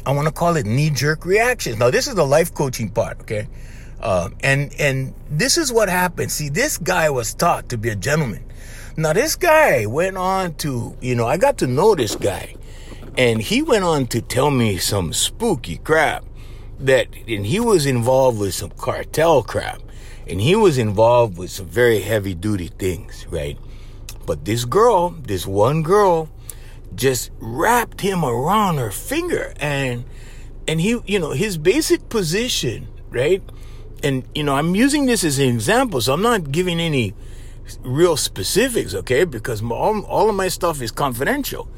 I 0.08 0.12
want 0.12 0.26
to 0.26 0.32
call 0.32 0.56
it 0.56 0.66
knee 0.66 0.90
jerk 0.90 1.24
reactions. 1.24 1.78
Now, 1.78 1.90
this 1.90 2.08
is 2.08 2.14
the 2.16 2.26
life 2.26 2.54
coaching 2.54 2.88
part, 2.88 3.20
okay? 3.20 3.46
Um, 4.00 4.34
and, 4.42 4.74
and 4.78 5.14
this 5.30 5.58
is 5.58 5.72
what 5.72 5.88
happened. 5.88 6.32
See, 6.32 6.48
this 6.48 6.78
guy 6.78 7.10
was 7.10 7.34
taught 7.34 7.68
to 7.68 7.78
be 7.78 7.90
a 7.90 7.96
gentleman. 7.96 8.44
Now, 8.96 9.12
this 9.12 9.36
guy 9.36 9.86
went 9.86 10.16
on 10.16 10.54
to, 10.56 10.96
you 11.00 11.14
know, 11.14 11.26
I 11.26 11.36
got 11.36 11.58
to 11.58 11.66
know 11.66 11.94
this 11.94 12.16
guy 12.16 12.54
and 13.18 13.42
he 13.42 13.62
went 13.62 13.82
on 13.82 14.06
to 14.06 14.22
tell 14.22 14.48
me 14.50 14.78
some 14.78 15.12
spooky 15.12 15.78
crap 15.78 16.24
that, 16.78 17.08
and 17.26 17.44
he 17.44 17.58
was 17.58 17.84
involved 17.84 18.38
with 18.38 18.54
some 18.54 18.70
cartel 18.70 19.42
crap, 19.42 19.82
and 20.28 20.40
he 20.40 20.54
was 20.54 20.78
involved 20.78 21.36
with 21.36 21.50
some 21.50 21.66
very 21.66 22.00
heavy 22.00 22.32
duty 22.32 22.68
things, 22.68 23.26
right? 23.28 23.58
But 24.24 24.44
this 24.44 24.64
girl, 24.64 25.10
this 25.10 25.48
one 25.48 25.82
girl, 25.82 26.28
just 26.94 27.30
wrapped 27.38 28.00
him 28.00 28.24
around 28.24 28.76
her 28.76 28.90
finger, 28.90 29.52
and 29.58 30.04
and 30.66 30.80
he, 30.80 30.98
you 31.06 31.18
know, 31.18 31.30
his 31.30 31.58
basic 31.58 32.08
position, 32.08 32.88
right? 33.10 33.42
And 34.02 34.24
you 34.34 34.42
know, 34.42 34.54
I'm 34.54 34.74
using 34.74 35.06
this 35.06 35.24
as 35.24 35.38
an 35.38 35.48
example, 35.48 36.00
so 36.00 36.12
I'm 36.12 36.22
not 36.22 36.52
giving 36.52 36.80
any 36.80 37.14
real 37.80 38.16
specifics, 38.16 38.94
okay? 38.94 39.24
Because 39.24 39.62
all, 39.62 40.04
all 40.04 40.30
of 40.30 40.36
my 40.36 40.48
stuff 40.48 40.80
is 40.80 40.90
confidential 40.90 41.68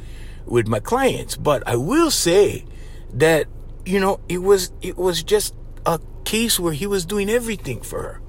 with 0.47 0.69
my 0.69 0.81
clients. 0.81 1.37
But 1.37 1.67
I 1.67 1.77
will 1.77 2.11
say 2.11 2.65
that 3.13 3.47
you 3.85 4.01
know, 4.01 4.21
it 4.29 4.39
was 4.39 4.73
it 4.83 4.97
was 4.97 5.23
just 5.23 5.55
a 5.87 6.01
case 6.25 6.61
where 6.61 6.73
he 6.73 6.87
was 6.87 7.07
doing 7.07 7.31
everything 7.31 7.81
for 7.81 8.03
her. 8.03 8.21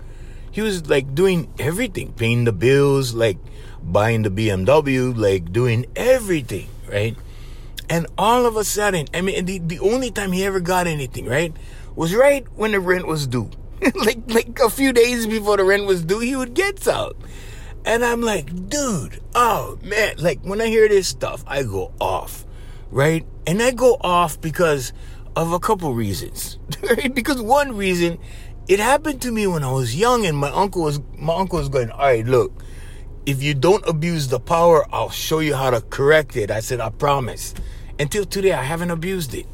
He 0.52 0.62
was 0.62 0.90
like 0.90 1.14
doing 1.16 1.52
everything, 1.60 2.14
paying 2.14 2.46
the 2.46 2.52
bills, 2.52 3.14
like 3.14 3.38
buying 3.84 4.24
the 4.24 4.30
BMW, 4.30 5.16
like 5.16 5.52
doing 5.52 5.86
everything, 5.96 6.68
right? 6.90 7.16
And 7.90 8.08
all 8.18 8.46
of 8.46 8.56
a 8.56 8.64
sudden, 8.64 9.08
I 9.14 9.22
mean, 9.22 9.46
the, 9.46 9.60
the 9.60 9.80
only 9.80 10.12
time 10.12 10.32
he 10.32 10.46
ever 10.46 10.60
got 10.60 10.88
anything, 10.88 11.26
right, 11.26 11.56
was 11.96 12.16
right 12.16 12.46
when 12.56 12.72
the 12.72 12.80
rent 12.80 13.06
was 13.06 13.28
due. 13.28 13.50
like 13.96 14.20
like 14.28 14.60
a 14.60 14.70
few 14.70 14.94
days 14.94 15.26
before 15.26 15.58
the 15.58 15.64
rent 15.64 15.86
was 15.86 16.04
due, 16.04 16.20
he 16.20 16.36
would 16.36 16.54
get 16.54 16.80
some. 16.80 17.14
And 17.84 18.06
I'm 18.06 18.22
like, 18.22 18.70
dude, 18.70 19.20
oh 19.34 19.80
man, 19.82 20.16
like 20.20 20.40
when 20.42 20.62
I 20.62 20.68
hear 20.68 20.88
this 20.88 21.08
stuff, 21.08 21.44
I 21.48 21.64
go 21.64 21.92
off, 22.00 22.46
right? 22.92 23.26
And 23.48 23.62
I 23.62 23.72
go 23.72 23.98
off 24.02 24.40
because 24.40 24.94
of 25.36 25.52
a 25.52 25.60
couple 25.60 25.94
reasons. 25.94 26.60
because 27.14 27.42
one 27.42 27.76
reason, 27.76 28.20
it 28.68 28.80
happened 28.80 29.22
to 29.24 29.32
me 29.32 29.48
when 29.48 29.64
I 29.64 29.72
was 29.72 29.96
young 29.96 30.26
and 30.26 30.38
my 30.38 30.50
uncle 30.52 30.84
was 30.84 31.00
my 31.18 31.36
uncle 31.36 31.58
was 31.58 31.70
going, 31.70 31.90
all 31.90 32.00
right, 32.00 32.26
look, 32.26 32.54
if 33.26 33.42
you 33.44 33.54
don't 33.54 33.88
abuse 33.88 34.28
the 34.28 34.40
power, 34.40 34.86
I'll 34.94 35.10
show 35.10 35.40
you 35.40 35.56
how 35.56 35.70
to 35.70 35.82
correct 35.82 36.36
it. 36.36 36.52
I 36.52 36.60
said, 36.60 36.80
I 36.80 36.90
promise. 36.90 37.54
Until 38.00 38.26
today, 38.26 38.54
I 38.54 38.64
haven't 38.64 38.92
abused 38.92 39.34
it. 39.34 39.46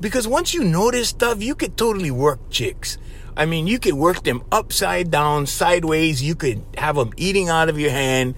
Because 0.00 0.28
once 0.28 0.54
you 0.54 0.62
know 0.62 0.90
this 0.90 1.08
stuff, 1.08 1.42
you 1.42 1.54
could 1.54 1.76
totally 1.76 2.10
work 2.10 2.38
chicks. 2.50 2.98
I 3.36 3.46
mean, 3.46 3.66
you 3.66 3.78
could 3.78 3.94
work 3.94 4.22
them 4.22 4.42
upside 4.52 5.10
down, 5.10 5.46
sideways. 5.46 6.22
You 6.22 6.34
could 6.34 6.62
have 6.76 6.96
them 6.96 7.12
eating 7.16 7.48
out 7.48 7.68
of 7.68 7.78
your 7.78 7.90
hand, 7.90 8.34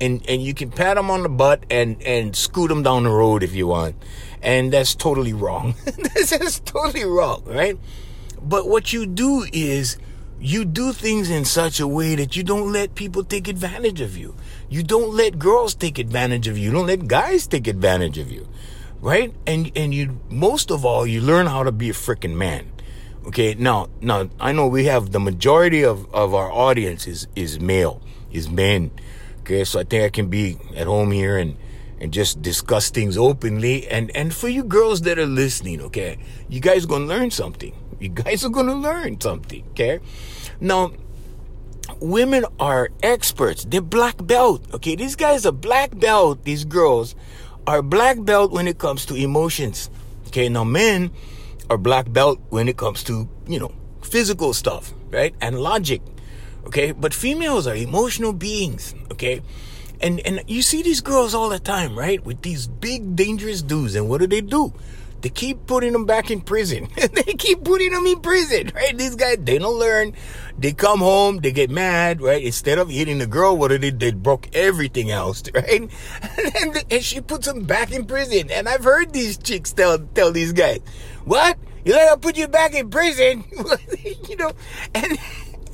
and 0.00 0.24
and 0.28 0.42
you 0.42 0.54
can 0.54 0.70
pat 0.70 0.96
them 0.96 1.10
on 1.10 1.22
the 1.22 1.28
butt 1.28 1.64
and 1.70 2.02
and 2.02 2.34
scoot 2.34 2.68
them 2.68 2.82
down 2.82 3.04
the 3.04 3.10
road 3.10 3.42
if 3.42 3.54
you 3.54 3.66
want 3.66 3.96
and 4.42 4.72
that's 4.72 4.94
totally 4.94 5.32
wrong. 5.32 5.74
this 6.14 6.32
is 6.32 6.60
totally 6.60 7.04
wrong, 7.04 7.42
right? 7.46 7.78
But 8.40 8.68
what 8.68 8.92
you 8.92 9.06
do 9.06 9.46
is 9.52 9.98
you 10.40 10.64
do 10.64 10.92
things 10.92 11.30
in 11.30 11.44
such 11.44 11.80
a 11.80 11.88
way 11.88 12.14
that 12.14 12.36
you 12.36 12.42
don't 12.42 12.72
let 12.72 12.94
people 12.94 13.24
take 13.24 13.48
advantage 13.48 14.00
of 14.00 14.16
you. 14.16 14.36
You 14.68 14.82
don't 14.82 15.14
let 15.14 15.38
girls 15.38 15.74
take 15.74 15.98
advantage 15.98 16.46
of 16.46 16.56
you. 16.56 16.66
You 16.66 16.72
don't 16.72 16.86
let 16.86 17.08
guys 17.08 17.46
take 17.46 17.66
advantage 17.66 18.18
of 18.18 18.30
you. 18.30 18.48
Right? 19.00 19.32
And 19.46 19.70
and 19.76 19.94
you 19.94 20.20
most 20.28 20.70
of 20.70 20.84
all 20.84 21.06
you 21.06 21.20
learn 21.20 21.46
how 21.46 21.62
to 21.62 21.72
be 21.72 21.90
a 21.90 21.92
freaking 21.92 22.34
man. 22.34 22.72
Okay, 23.26 23.54
now 23.54 23.88
now 24.00 24.28
I 24.40 24.52
know 24.52 24.66
we 24.66 24.86
have 24.86 25.12
the 25.12 25.20
majority 25.20 25.84
of, 25.84 26.12
of 26.14 26.34
our 26.34 26.50
audience 26.50 27.06
is 27.06 27.26
is 27.36 27.60
male, 27.60 28.00
is 28.32 28.48
men. 28.48 28.90
Okay, 29.40 29.64
so 29.64 29.80
I 29.80 29.84
think 29.84 30.04
I 30.04 30.08
can 30.08 30.28
be 30.28 30.58
at 30.76 30.86
home 30.86 31.10
here 31.10 31.36
and 31.36 31.56
and 32.00 32.12
just 32.12 32.42
discuss 32.42 32.90
things 32.90 33.16
openly. 33.16 33.88
And, 33.88 34.14
and 34.14 34.34
for 34.34 34.48
you 34.48 34.64
girls 34.64 35.02
that 35.02 35.18
are 35.18 35.26
listening, 35.26 35.80
okay, 35.82 36.18
you 36.48 36.60
guys 36.60 36.86
to 36.86 36.96
learn 36.96 37.30
something. 37.30 37.74
You 38.00 38.10
guys 38.10 38.44
are 38.44 38.48
going 38.48 38.66
to 38.66 38.74
learn 38.74 39.20
something, 39.20 39.64
okay? 39.70 40.00
Now, 40.60 40.92
women 42.00 42.44
are 42.60 42.90
experts. 43.02 43.64
They're 43.64 43.80
black 43.80 44.24
belt, 44.24 44.62
okay? 44.74 44.94
These 44.94 45.16
guys 45.16 45.44
are 45.46 45.52
black 45.52 45.98
belt. 45.98 46.44
These 46.44 46.64
girls 46.64 47.14
are 47.66 47.82
black 47.82 48.22
belt 48.24 48.52
when 48.52 48.68
it 48.68 48.78
comes 48.78 49.04
to 49.06 49.14
emotions, 49.14 49.90
okay? 50.28 50.48
Now, 50.48 50.64
men 50.64 51.10
are 51.68 51.78
black 51.78 52.12
belt 52.12 52.40
when 52.50 52.68
it 52.68 52.76
comes 52.76 53.02
to, 53.04 53.28
you 53.46 53.58
know, 53.58 53.72
physical 54.02 54.54
stuff, 54.54 54.94
right? 55.10 55.34
And 55.40 55.58
logic, 55.58 56.02
okay? 56.66 56.92
But 56.92 57.12
females 57.12 57.66
are 57.66 57.74
emotional 57.74 58.32
beings, 58.32 58.94
okay? 59.12 59.42
And 60.00 60.20
and 60.20 60.42
you 60.46 60.62
see 60.62 60.82
these 60.82 61.00
girls 61.00 61.34
all 61.34 61.48
the 61.48 61.58
time, 61.58 61.98
right? 61.98 62.24
With 62.24 62.42
these 62.42 62.68
big 62.68 63.16
dangerous 63.16 63.62
dudes, 63.62 63.96
and 63.96 64.08
what 64.08 64.20
do 64.20 64.28
they 64.28 64.40
do? 64.40 64.72
They 65.20 65.28
keep 65.28 65.66
putting 65.66 65.92
them 65.92 66.06
back 66.06 66.30
in 66.30 66.40
prison. 66.40 66.88
they 67.12 67.34
keep 67.34 67.64
putting 67.64 67.92
them 67.92 68.06
in 68.06 68.20
prison, 68.20 68.70
right? 68.74 68.96
These 68.96 69.16
guys, 69.16 69.38
they 69.40 69.58
don't 69.58 69.78
learn. 69.78 70.14
They 70.58 70.72
come 70.72 71.00
home, 71.00 71.38
they 71.38 71.52
get 71.52 71.70
mad, 71.70 72.20
right? 72.20 72.42
Instead 72.42 72.78
of 72.78 72.88
hitting 72.88 73.18
the 73.18 73.26
girl, 73.26 73.56
what 73.56 73.68
did 73.68 73.82
they? 73.82 73.90
They 73.90 74.12
broke 74.12 74.48
everything 74.54 75.10
else, 75.10 75.42
right? 75.54 75.90
And, 76.60 76.84
and 76.90 77.04
she 77.04 77.20
puts 77.20 77.46
them 77.46 77.64
back 77.64 77.92
in 77.92 78.06
prison. 78.06 78.50
And 78.50 78.68
I've 78.68 78.84
heard 78.84 79.12
these 79.12 79.38
chicks 79.38 79.72
tell 79.72 79.98
tell 79.98 80.32
these 80.32 80.52
guys, 80.52 80.80
"What? 81.24 81.58
You 81.84 81.92
let 81.94 82.10
her 82.10 82.16
put 82.16 82.36
you 82.36 82.48
back 82.48 82.74
in 82.74 82.90
prison?" 82.90 83.44
you 84.28 84.36
know, 84.36 84.52
and 84.94 85.18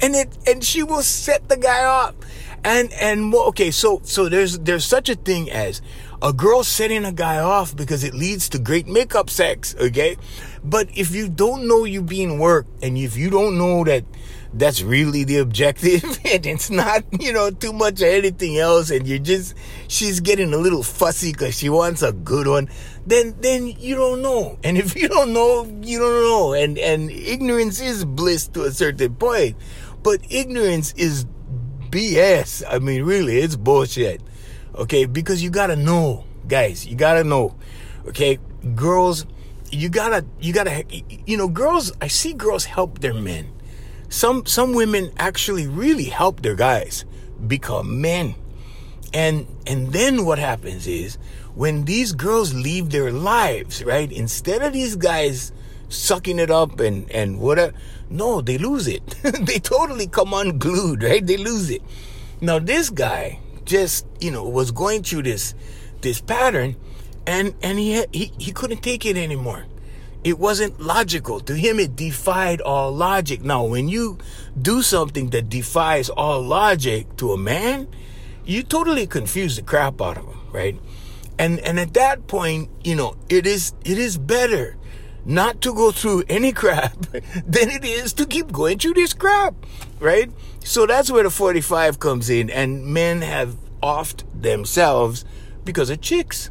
and 0.01 0.15
it 0.15 0.39
and 0.47 0.65
she 0.65 0.83
will 0.83 1.03
set 1.03 1.49
the 1.49 1.57
guy 1.57 1.85
up. 1.85 2.25
And 2.65 2.93
and 2.95 3.35
okay, 3.35 3.71
so 3.71 4.01
so 4.05 4.29
there's 4.29 4.59
there's 4.59 4.85
such 4.85 5.09
a 5.09 5.15
thing 5.15 5.51
as 5.51 5.83
a 6.25 6.33
girl 6.33 6.65
setting 6.65 7.05
a 7.05 7.13
guy 7.13 7.39
off 7.39 7.77
because 7.77 8.03
it 8.03 8.15
leads 8.15 8.49
to 8.49 8.59
great 8.59 8.87
makeup 8.87 9.29
sex, 9.29 9.77
okay? 9.79 10.17
But 10.65 10.89
if 10.97 11.15
you 11.15 11.29
don't 11.29 11.69
know 11.69 11.85
you 11.85 12.03
being 12.03 12.39
worked 12.39 12.83
and 12.83 12.97
if 12.97 13.15
you 13.15 13.29
don't 13.29 13.59
know 13.59 13.85
that 13.85 14.07
that's 14.55 14.81
really 14.81 15.25
the 15.25 15.37
objective 15.37 16.03
and 16.25 16.47
it's 16.47 16.71
not, 16.71 17.05
you 17.21 17.31
know, 17.31 17.51
too 17.51 17.75
much 17.75 18.01
of 18.01 18.09
anything 18.09 18.57
else 18.57 18.89
and 18.89 19.07
you're 19.07 19.19
just, 19.19 19.55
she's 19.87 20.21
getting 20.21 20.55
a 20.55 20.57
little 20.57 20.83
fussy 20.83 21.31
because 21.31 21.59
she 21.59 21.69
wants 21.69 22.01
a 22.01 22.13
good 22.13 22.47
one, 22.47 22.71
then, 23.07 23.35
then 23.41 23.67
you 23.67 23.95
don't 23.95 24.23
know. 24.23 24.59
And 24.65 24.79
if 24.79 24.97
you 24.97 25.09
don't 25.09 25.35
know, 25.35 25.67
you 25.83 25.99
don't 25.99 26.23
know. 26.23 26.55
And, 26.55 26.79
and 26.79 27.11
ignorance 27.11 27.83
is 27.83 28.07
bliss 28.07 28.49
to 28.49 28.63
a 28.63 28.71
certain 28.71 29.15
point, 29.17 29.57
but 30.03 30.21
ignorance 30.31 30.95
is 30.95 31.27
BS. 31.91 32.65
I 32.67 32.79
mean, 32.79 33.03
really, 33.03 33.41
it's 33.41 33.57
bullshit. 33.57 34.23
Okay, 34.75 35.05
because 35.05 35.43
you 35.43 35.51
gotta 35.51 35.77
know, 35.77 36.25
guys, 36.49 36.87
you 36.87 36.97
gotta 36.97 37.23
know. 37.23 37.55
Okay, 38.09 38.39
girls, 38.75 39.25
you 39.71 39.89
gotta, 39.89 40.25
you 40.41 40.53
gotta, 40.53 40.85
you 41.27 41.37
know, 41.37 41.49
girls. 41.49 41.93
I 42.01 42.09
see 42.09 42.33
girls 42.33 42.65
help 42.65 42.99
their 43.01 43.15
men. 43.15 43.53
Some 44.09 44.47
some 44.47 44.75
women 44.75 45.13
actually 45.17 45.67
really 45.67 46.05
help 46.05 46.43
their 46.43 46.55
guys 46.55 47.05
become 47.47 48.01
men. 48.01 48.35
And 49.13 49.47
and 49.67 49.93
then 49.93 50.25
what 50.25 50.39
happens 50.39 50.87
is 50.87 51.19
when 51.55 51.85
these 51.85 52.13
girls 52.13 52.53
leave 52.53 52.91
their 52.91 53.13
lives, 53.13 53.85
right? 53.85 54.11
Instead 54.11 54.63
of 54.63 54.73
these 54.73 54.97
guys 54.97 55.53
sucking 55.89 56.39
it 56.41 56.51
up 56.51 56.81
and 56.81 57.09
and 57.13 57.39
whatever, 57.39 57.73
no, 58.11 58.41
they 58.41 58.59
lose 58.59 58.89
it. 58.89 59.07
they 59.23 59.61
totally 59.61 60.09
come 60.09 60.35
unglued, 60.35 61.03
right? 61.03 61.25
They 61.25 61.37
lose 61.37 61.71
it. 61.71 61.83
Now 62.41 62.59
this 62.59 62.91
guy, 62.91 63.39
just 63.65 64.07
you 64.21 64.31
know 64.31 64.45
was 64.49 64.71
going 64.71 65.03
through 65.03 65.23
this 65.23 65.55
this 66.01 66.21
pattern 66.21 66.77
and 67.27 67.55
and 67.63 67.79
he 67.79 67.93
had, 67.93 68.09
he 68.13 68.33
he 68.39 68.53
couldn't 68.53 68.83
take 68.83 69.07
it 69.07 69.17
anymore. 69.17 69.67
It 70.23 70.39
wasn't 70.39 70.81
logical. 70.81 71.41
To 71.41 71.55
him 71.55 71.79
it 71.79 71.97
defied 71.97 72.61
all 72.63 72.93
logic. 72.93 73.43
Now 73.43 73.65
when 73.65 73.89
you 73.89 74.19
do 74.61 74.83
something 74.83 75.31
that 75.31 75.49
defies 75.49 76.09
all 76.09 76.41
logic 76.43 77.17
to 77.17 77.33
a 77.33 77.39
man 77.39 77.89
you 78.47 78.63
totally 78.63 79.07
confuse 79.07 79.57
the 79.57 79.63
crap 79.63 80.01
out 80.01 80.19
of 80.19 80.27
him 80.27 80.39
right? 80.53 80.79
And 81.39 81.59
and 81.61 81.81
at 81.81 81.95
that 81.95 82.27
point 82.27 82.71
you 82.85 82.95
know 82.95 83.17
it 83.29 83.47
is 83.47 83.75
it 83.85 83.99
is 83.99 84.19
better 84.19 84.77
not 85.25 85.61
to 85.63 85.75
go 85.75 85.91
through 85.91 86.25
any 86.29 86.53
crap 86.53 86.93
than 87.47 87.71
it 87.71 87.85
is 87.85 88.13
to 88.15 88.27
keep 88.27 88.53
going 88.53 88.79
through 88.79 88.95
this 88.95 89.13
crap, 89.13 89.55
right? 90.01 90.31
So 90.65 90.87
that's 90.87 91.11
where 91.11 91.23
the 91.23 91.31
45 91.31 91.99
comes 91.99 92.31
in, 92.31 92.51
and 92.51 92.87
men 92.87 93.23
have 93.23 93.57
offed 93.83 94.25
themselves 94.35 95.25
because 95.65 95.91
of 95.91 96.01
chicks. 96.01 96.51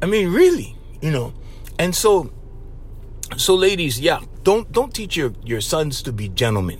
I 0.00 0.06
mean, 0.06 0.32
really, 0.32 0.76
you 1.00 1.10
know. 1.10 1.34
And 1.78 1.94
so, 1.94 2.30
so 3.36 3.54
ladies, 3.54 4.00
yeah, 4.00 4.20
don't 4.42 4.70
don't 4.72 4.94
teach 4.94 5.16
your 5.16 5.32
your 5.44 5.60
sons 5.60 6.02
to 6.02 6.12
be 6.12 6.28
gentlemen. 6.28 6.78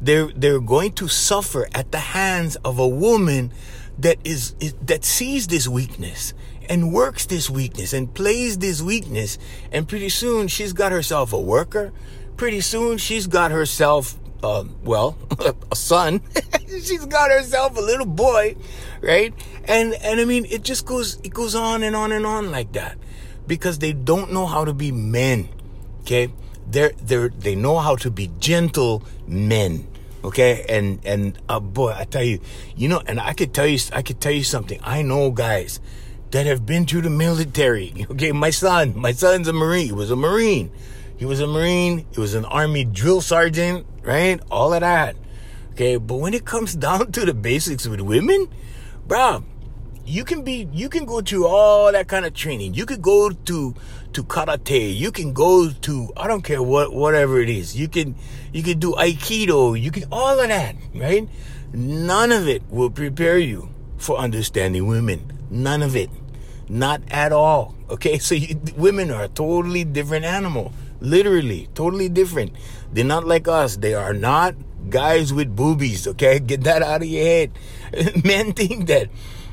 They're 0.00 0.28
they're 0.34 0.60
going 0.60 0.92
to 0.94 1.08
suffer 1.08 1.68
at 1.74 1.92
the 1.92 1.98
hands 1.98 2.56
of 2.64 2.78
a 2.78 2.88
woman 2.88 3.52
that 3.98 4.18
is, 4.24 4.54
is 4.60 4.74
that 4.82 5.04
sees 5.04 5.48
this 5.48 5.66
weakness 5.66 6.34
and 6.68 6.92
works 6.92 7.26
this 7.26 7.48
weakness 7.48 7.92
and 7.92 8.12
plays 8.12 8.58
this 8.58 8.82
weakness. 8.82 9.38
And 9.72 9.88
pretty 9.88 10.08
soon 10.08 10.48
she's 10.48 10.72
got 10.72 10.92
herself 10.92 11.32
a 11.32 11.40
worker. 11.40 11.92
Pretty 12.36 12.60
soon 12.60 12.98
she's 12.98 13.26
got 13.26 13.50
herself, 13.50 14.16
uh, 14.42 14.64
well, 14.84 15.16
a 15.72 15.76
son. 15.76 16.20
she's 16.68 17.06
got 17.06 17.30
herself 17.30 17.76
a 17.76 17.80
little 17.80 18.06
boy, 18.06 18.56
right? 19.00 19.34
And, 19.64 19.94
and 19.94 20.20
I 20.20 20.24
mean, 20.24 20.44
it 20.46 20.62
just 20.62 20.86
goes, 20.86 21.18
it 21.24 21.32
goes 21.32 21.54
on 21.54 21.82
and 21.82 21.96
on 21.96 22.12
and 22.12 22.26
on 22.26 22.50
like 22.50 22.72
that 22.72 22.98
because 23.46 23.78
they 23.78 23.92
don't 23.92 24.32
know 24.32 24.46
how 24.46 24.64
to 24.64 24.74
be 24.74 24.92
men. 24.92 25.48
Okay. 26.02 26.32
They're, 26.70 26.92
they're, 27.02 27.30
they 27.30 27.54
know 27.54 27.78
how 27.78 27.96
to 27.96 28.10
be 28.10 28.30
gentle 28.38 29.02
men. 29.26 29.88
Okay. 30.22 30.66
And, 30.68 31.00
and, 31.04 31.38
uh, 31.48 31.60
boy, 31.60 31.94
I 31.96 32.04
tell 32.04 32.22
you, 32.22 32.40
you 32.76 32.88
know, 32.88 33.02
and 33.06 33.18
I 33.18 33.32
could 33.32 33.54
tell 33.54 33.66
you, 33.66 33.78
I 33.92 34.02
could 34.02 34.20
tell 34.20 34.32
you 34.32 34.44
something. 34.44 34.78
I 34.82 35.02
know 35.02 35.30
guys 35.30 35.80
that 36.30 36.46
have 36.46 36.66
been 36.66 36.86
through 36.86 37.02
the 37.02 37.10
military. 37.10 38.06
Okay, 38.10 38.32
my 38.32 38.50
son, 38.50 38.94
my 38.96 39.12
son's 39.12 39.48
a 39.48 39.52
Marine. 39.52 39.86
He 39.86 39.92
was 39.92 40.10
a 40.10 40.16
Marine. 40.16 40.70
He 41.16 41.24
was 41.24 41.40
a 41.40 41.46
Marine. 41.46 42.06
He 42.12 42.20
was 42.20 42.34
an 42.34 42.44
Army 42.44 42.84
drill 42.84 43.20
sergeant, 43.20 43.86
right? 44.02 44.40
All 44.50 44.72
of 44.72 44.80
that. 44.80 45.16
Okay, 45.72 45.96
but 45.96 46.16
when 46.16 46.34
it 46.34 46.44
comes 46.44 46.74
down 46.86 47.12
to 47.12 47.24
the 47.24 47.34
basics 47.34 47.86
with 47.86 48.00
women, 48.00 48.48
bro, 49.06 49.44
you 50.04 50.24
can 50.24 50.42
be, 50.42 50.68
you 50.72 50.88
can 50.88 51.04
go 51.04 51.20
through 51.20 51.46
all 51.46 51.92
that 51.92 52.08
kind 52.08 52.24
of 52.24 52.34
training. 52.34 52.74
You 52.74 52.86
could 52.86 53.02
go 53.02 53.30
to, 53.30 53.74
to 54.14 54.24
karate. 54.24 54.96
You 54.96 55.12
can 55.12 55.32
go 55.32 55.70
to, 55.70 56.12
I 56.16 56.26
don't 56.26 56.42
care 56.42 56.62
what, 56.62 56.92
whatever 56.92 57.40
it 57.40 57.50
is. 57.50 57.76
You 57.76 57.88
can, 57.88 58.16
you 58.52 58.62
can 58.62 58.78
do 58.78 58.92
aikido. 58.92 59.80
You 59.80 59.90
can, 59.90 60.04
all 60.10 60.40
of 60.40 60.48
that, 60.48 60.74
right? 60.94 61.28
None 61.72 62.32
of 62.32 62.48
it 62.48 62.62
will 62.70 62.90
prepare 62.90 63.38
you 63.38 63.68
for 63.98 64.16
understanding 64.16 64.86
women. 64.86 65.37
None 65.50 65.82
of 65.82 65.96
it. 65.96 66.10
Not 66.68 67.02
at 67.10 67.32
all. 67.32 67.74
Okay, 67.90 68.18
so 68.18 68.34
you, 68.34 68.60
women 68.76 69.10
are 69.10 69.24
a 69.24 69.28
totally 69.28 69.84
different 69.84 70.24
animal. 70.24 70.72
Literally, 71.00 71.68
totally 71.74 72.08
different. 72.08 72.52
They're 72.92 73.04
not 73.04 73.26
like 73.26 73.48
us. 73.48 73.76
They 73.76 73.94
are 73.94 74.12
not 74.12 74.54
guys 74.90 75.32
with 75.32 75.54
boobies. 75.54 76.06
Okay, 76.06 76.38
get 76.46 76.64
that 76.64 76.82
out 76.82 77.02
of 77.02 77.08
your 77.08 77.24
head. 77.24 77.52
Men 78.24 78.52
think 78.52 78.86
that 78.88 79.08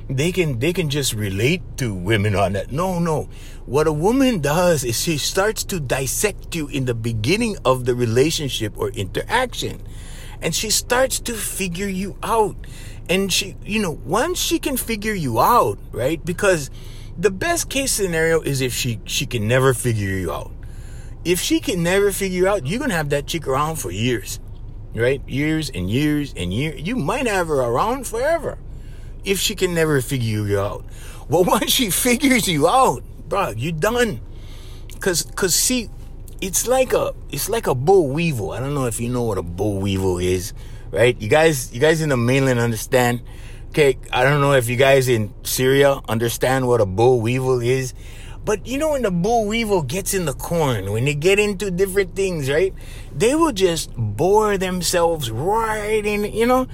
they 0.10 0.32
can 0.32 0.60
they 0.60 0.74
can 0.74 0.90
just 0.90 1.14
relate 1.14 1.62
to 1.78 1.94
women 1.94 2.36
on 2.36 2.54
that. 2.54 2.72
No, 2.72 3.00
no. 3.00 3.30
What 3.66 3.88
a 3.88 3.94
woman 3.94 4.42
does 4.42 4.84
is 4.84 5.02
she 5.02 5.18
starts 5.18 5.64
to 5.66 5.80
dissect 5.80 6.56
you 6.56 6.68
in 6.68 6.86
the 6.86 6.94
beginning 6.94 7.58
of 7.66 7.86
the 7.86 7.96
relationship 7.96 8.78
or 8.78 8.90
interaction. 8.90 9.82
And 10.42 10.54
she 10.54 10.70
starts 10.70 11.20
to 11.22 11.34
figure 11.34 11.88
you 11.88 12.18
out 12.22 12.56
and 13.10 13.32
she 13.32 13.56
you 13.64 13.82
know 13.82 13.92
once 13.92 14.40
she 14.40 14.60
can 14.60 14.78
figure 14.78 15.14
you 15.14 15.40
out 15.40 15.78
right? 15.92 16.24
Because 16.24 16.70
the 17.18 17.32
best 17.32 17.70
case 17.70 17.92
scenario 17.92 18.42
is 18.42 18.62
if 18.62 18.74
she 18.74 19.00
she 19.06 19.26
can 19.26 19.48
never 19.48 19.74
figure 19.74 20.10
you 20.10 20.32
out. 20.32 20.52
If 21.24 21.40
she 21.40 21.60
can 21.60 21.82
never 21.82 22.12
figure 22.12 22.38
you 22.38 22.48
out 22.48 22.66
you're 22.66 22.80
gonna 22.80 22.94
have 22.94 23.10
that 23.10 23.28
chick 23.28 23.48
around 23.48 23.78
for 23.78 23.92
years 23.92 24.40
right? 24.94 25.22
Years 25.28 25.70
and 25.70 25.90
years 25.90 26.34
and 26.36 26.54
years 26.54 26.82
you 26.82 26.96
might 26.96 27.28
have 27.28 27.48
her 27.48 27.62
around 27.62 28.08
forever 28.08 28.58
if 29.24 29.40
she 29.40 29.56
can 29.56 29.74
never 29.74 30.02
figure 30.02 30.46
you 30.46 30.60
out. 30.60 30.86
Well 31.30 31.44
once 31.56 31.72
she 31.72 31.90
figures 31.90 32.48
you 32.48 32.68
out 32.68 33.04
bro 33.28 33.50
you're 33.56 33.72
done. 33.72 34.22
Because 34.88 35.24
because 35.24 35.54
see 35.54 35.90
it's 36.42 36.68
like 36.68 36.94
a 36.94 37.14
it's 37.32 37.50
like 37.50 37.68
a 37.68 37.76
boll 37.76 38.10
weevil. 38.10 38.52
I 38.52 38.60
don't 38.60 38.74
know 38.74 38.86
if 38.86 39.00
you 39.00 39.10
know 39.10 39.24
what 39.24 39.38
a 39.38 39.44
boll 39.44 39.80
weevil 39.80 40.18
is 40.18 40.54
right? 40.96 41.20
You 41.22 41.28
guys, 41.28 41.74
you 41.74 41.82
guys 41.82 42.02
in 42.02 42.10
the 42.10 42.18
mainland 42.18 42.60
understand. 42.60 43.22
Okay, 43.70 43.98
I 44.12 44.24
don't 44.24 44.40
know 44.40 44.54
if 44.54 44.70
you 44.70 44.78
guys 44.78 45.10
in 45.10 45.34
Syria 45.44 46.00
understand 46.08 46.66
what 46.66 46.80
a 46.80 46.86
boll 46.86 47.20
weevil 47.20 47.60
is, 47.60 47.94
but 48.46 48.66
you 48.66 48.78
know 48.78 48.92
when 48.92 49.02
the 49.02 49.12
boll 49.12 49.48
weevil 49.48 49.82
gets 49.82 50.14
in 50.14 50.24
the 50.24 50.34
corn, 50.34 50.94
when 50.94 51.04
they 51.04 51.14
get 51.14 51.40
into 51.40 51.70
different 51.70 52.16
things, 52.16 52.50
right? 52.50 52.74
They 53.14 53.36
will 53.36 53.52
just 53.52 53.92
bore 53.98 54.58
themselves 54.58 55.30
right 55.30 56.06
in, 56.06 56.24
you 56.24 56.46
know, 56.46 56.68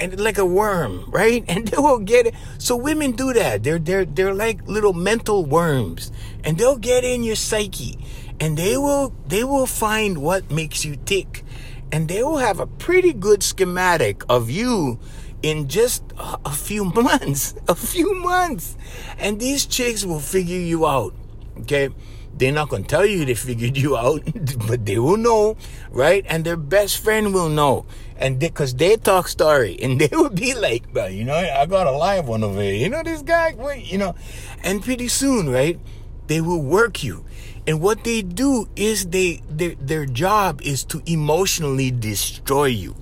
and 0.00 0.18
like 0.18 0.38
a 0.38 0.46
worm, 0.46 1.04
right? 1.08 1.44
And 1.46 1.68
they 1.68 1.76
will 1.76 2.00
get 2.00 2.26
it. 2.26 2.34
So 2.58 2.74
women 2.76 3.12
do 3.12 3.32
that. 3.34 3.62
They're 3.62 3.78
they're 3.78 4.04
they're 4.04 4.34
like 4.34 4.66
little 4.66 4.94
mental 4.94 5.44
worms, 5.44 6.10
and 6.42 6.58
they'll 6.58 6.76
get 6.76 7.04
in 7.04 7.22
your 7.22 7.36
psyche, 7.36 8.00
and 8.40 8.58
they 8.58 8.76
will 8.76 9.14
they 9.28 9.44
will 9.44 9.66
find 9.66 10.18
what 10.18 10.50
makes 10.50 10.84
you 10.84 10.96
tick 10.96 11.44
and 11.92 12.08
they 12.08 12.22
will 12.22 12.38
have 12.38 12.60
a 12.60 12.66
pretty 12.66 13.12
good 13.12 13.42
schematic 13.42 14.22
of 14.28 14.50
you 14.50 14.98
in 15.42 15.68
just 15.68 16.02
a, 16.18 16.50
few 16.50 16.84
months. 17.02 17.54
A 17.68 17.74
few 17.74 18.14
months. 18.14 18.76
And 19.18 19.40
these 19.40 19.66
chicks 19.66 20.04
will 20.04 20.20
figure 20.20 20.58
you 20.58 20.86
out. 20.86 21.14
Okay? 21.60 21.90
They're 22.34 22.52
not 22.52 22.68
going 22.68 22.84
to 22.84 22.88
tell 22.88 23.04
you 23.04 23.24
they 23.24 23.34
figured 23.34 23.76
you 23.76 23.96
out, 23.96 24.22
but 24.68 24.86
they 24.86 24.98
will 24.98 25.16
know, 25.16 25.56
right? 25.90 26.24
And 26.28 26.44
their 26.44 26.56
best 26.56 26.98
friend 26.98 27.34
will 27.34 27.48
know. 27.48 27.84
And 28.16 28.38
because 28.38 28.74
they, 28.74 28.90
they, 28.90 28.96
talk 28.96 29.28
story 29.28 29.76
and 29.82 30.00
they 30.00 30.08
will 30.12 30.30
be 30.30 30.54
like, 30.54 30.84
you 31.10 31.24
know, 31.24 31.34
I 31.34 31.66
got 31.66 31.86
a 31.86 31.92
live 31.92 32.28
one 32.28 32.44
over 32.44 32.60
here. 32.60 32.74
You 32.74 32.88
know, 32.88 33.02
this 33.02 33.22
guy, 33.22 33.54
wait, 33.56 33.90
you 33.90 33.98
know. 33.98 34.14
And 34.62 34.82
pretty 34.82 35.08
soon, 35.08 35.48
right? 35.48 35.80
They 36.26 36.40
will 36.40 36.62
work 36.62 37.02
you. 37.02 37.24
And 37.68 37.82
what 37.82 38.02
they 38.02 38.22
do 38.22 38.66
is 38.76 39.12
they 39.12 39.42
their 39.50 39.74
their 39.76 40.06
job 40.06 40.62
is 40.62 40.84
to 40.84 41.02
emotionally 41.04 41.90
destroy 41.90 42.72
you. 42.72 42.96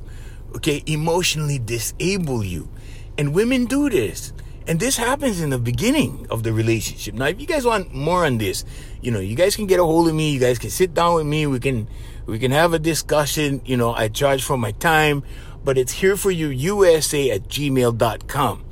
Okay? 0.57 0.83
Emotionally 0.87 1.61
disable 1.61 2.43
you. 2.43 2.69
And 3.17 3.33
women 3.33 3.67
do 3.67 3.89
this. 3.89 4.33
And 4.67 4.81
this 4.81 4.97
happens 4.97 5.41
in 5.41 5.51
the 5.51 5.59
beginning 5.59 6.27
of 6.31 6.43
the 6.43 6.53
relationship. 6.53 7.15
Now, 7.15 7.27
if 7.27 7.41
you 7.41 7.47
guys 7.47 7.65
want 7.65 7.95
more 7.95 8.27
on 8.27 8.39
this, 8.39 8.65
you 9.01 9.13
know, 9.13 9.21
you 9.21 9.37
guys 9.37 9.55
can 9.55 9.69
get 9.69 9.79
a 9.79 9.85
hold 9.85 10.09
of 10.09 10.15
me. 10.17 10.33
You 10.33 10.41
guys 10.41 10.59
can 10.59 10.71
sit 10.71 10.93
down 10.93 11.15
with 11.15 11.27
me. 11.27 11.47
We 11.47 11.61
can, 11.61 11.87
we 12.27 12.41
can 12.41 12.51
have 12.51 12.75
a 12.75 12.81
discussion. 12.81 13.63
You 13.65 13.77
know, 13.77 13.95
I 13.95 14.09
charge 14.09 14.43
for 14.43 14.59
my 14.59 14.73
time, 14.73 15.23
but 15.63 15.79
it's 15.79 15.93
here 15.93 16.17
for 16.17 16.33
you, 16.33 16.49
USA 16.49 17.31
at 17.31 17.47
gmail.com. 17.47 18.65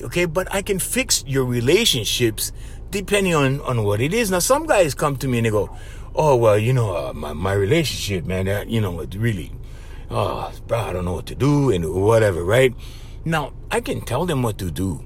Okay. 0.00 0.26
But 0.26 0.54
I 0.54 0.62
can 0.62 0.78
fix 0.78 1.24
your 1.26 1.44
relationships 1.44 2.52
depending 2.90 3.34
on, 3.34 3.60
on 3.62 3.84
what 3.84 4.00
it 4.00 4.12
is. 4.12 4.30
Now, 4.30 4.40
some 4.40 4.66
guys 4.66 4.94
come 4.94 5.16
to 5.16 5.28
me 5.28 5.38
and 5.38 5.46
they 5.46 5.50
go, 5.50 5.76
Oh, 6.14 6.34
well, 6.36 6.58
you 6.58 6.72
know, 6.72 6.96
uh, 6.96 7.12
my, 7.12 7.32
my 7.32 7.52
relationship, 7.52 8.24
man, 8.24 8.46
that, 8.46 8.68
you 8.68 8.80
know, 8.80 8.98
it's 9.00 9.14
really, 9.14 9.52
oh, 10.10 10.52
bro, 10.66 10.78
I 10.78 10.92
don't 10.92 11.04
know 11.04 11.12
what 11.14 11.26
to 11.26 11.36
do 11.36 11.70
and 11.70 11.88
whatever, 11.94 12.42
right? 12.42 12.74
Now, 13.24 13.52
I 13.70 13.80
can 13.80 14.00
tell 14.00 14.26
them 14.26 14.42
what 14.42 14.58
to 14.58 14.70
do 14.72 15.04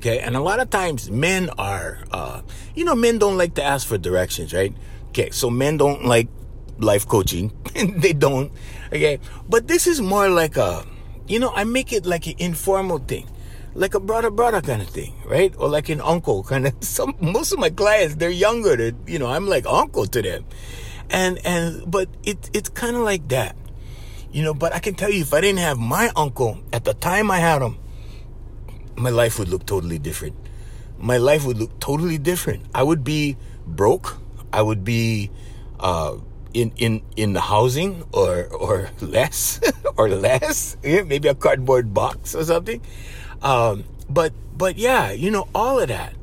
Okay. 0.00 0.18
And 0.18 0.34
a 0.34 0.40
lot 0.40 0.60
of 0.60 0.70
times 0.70 1.10
men 1.10 1.50
are, 1.58 1.98
uh, 2.10 2.40
you 2.74 2.86
know, 2.86 2.94
men 2.94 3.18
don't 3.18 3.36
like 3.36 3.52
to 3.56 3.62
ask 3.62 3.86
for 3.86 3.98
directions, 3.98 4.54
right? 4.54 4.72
Okay. 5.08 5.28
So 5.28 5.50
men 5.50 5.76
don't 5.76 6.06
like 6.06 6.28
life 6.78 7.06
coaching. 7.06 7.52
they 7.74 8.14
don't. 8.14 8.50
Okay. 8.86 9.20
But 9.46 9.68
this 9.68 9.86
is 9.86 10.00
more 10.00 10.30
like 10.30 10.56
a, 10.56 10.86
you 11.28 11.38
know, 11.38 11.52
I 11.54 11.64
make 11.64 11.92
it 11.92 12.06
like 12.06 12.26
an 12.26 12.32
informal 12.38 12.96
thing. 12.96 13.28
Like 13.74 13.94
a 13.94 14.00
brother 14.00 14.30
brother 14.30 14.60
kind 14.60 14.82
of 14.82 14.88
thing, 14.88 15.14
right? 15.24 15.54
Or 15.56 15.68
like 15.68 15.88
an 15.88 16.00
uncle 16.00 16.42
kind 16.42 16.66
of 16.66 16.74
some 16.80 17.14
most 17.20 17.52
of 17.52 17.58
my 17.58 17.70
clients, 17.70 18.16
they're 18.16 18.30
younger, 18.30 18.92
you 19.06 19.18
know, 19.18 19.28
I'm 19.28 19.46
like 19.48 19.66
uncle 19.66 20.06
to 20.06 20.22
them. 20.22 20.44
And 21.10 21.38
and 21.44 21.88
but 21.90 22.08
it 22.22 22.50
it's 22.52 22.68
kind 22.68 22.96
of 22.96 23.02
like 23.02 23.28
that. 23.28 23.56
You 24.32 24.44
know, 24.44 24.54
but 24.54 24.72
I 24.74 24.78
can 24.78 24.94
tell 24.94 25.10
you 25.10 25.22
if 25.22 25.34
I 25.34 25.40
didn't 25.40 25.58
have 25.58 25.78
my 25.78 26.10
uncle 26.14 26.58
at 26.72 26.84
the 26.84 26.94
time 26.94 27.30
I 27.30 27.38
had 27.38 27.62
him, 27.62 27.78
my 28.96 29.10
life 29.10 29.38
would 29.38 29.48
look 29.48 29.66
totally 29.66 29.98
different. 29.98 30.36
My 30.98 31.16
life 31.16 31.44
would 31.46 31.58
look 31.58 31.78
totally 31.80 32.18
different. 32.18 32.62
I 32.74 32.82
would 32.82 33.02
be 33.02 33.36
broke. 33.66 34.18
I 34.52 34.62
would 34.62 34.84
be 34.84 35.30
uh, 35.80 36.18
in 36.54 36.72
in 36.76 37.02
in 37.16 37.32
the 37.32 37.40
housing 37.40 38.04
or 38.12 38.46
or 38.46 38.90
less 39.00 39.60
or 39.96 40.08
less. 40.08 40.76
Yeah, 40.82 41.02
maybe 41.02 41.28
a 41.28 41.34
cardboard 41.34 41.94
box 41.94 42.34
or 42.34 42.44
something. 42.44 42.80
Um, 43.42 43.84
but 44.08 44.32
but 44.56 44.76
yeah, 44.76 45.12
you 45.12 45.30
know 45.30 45.48
all 45.54 45.80
of 45.80 45.88
that, 45.88 46.14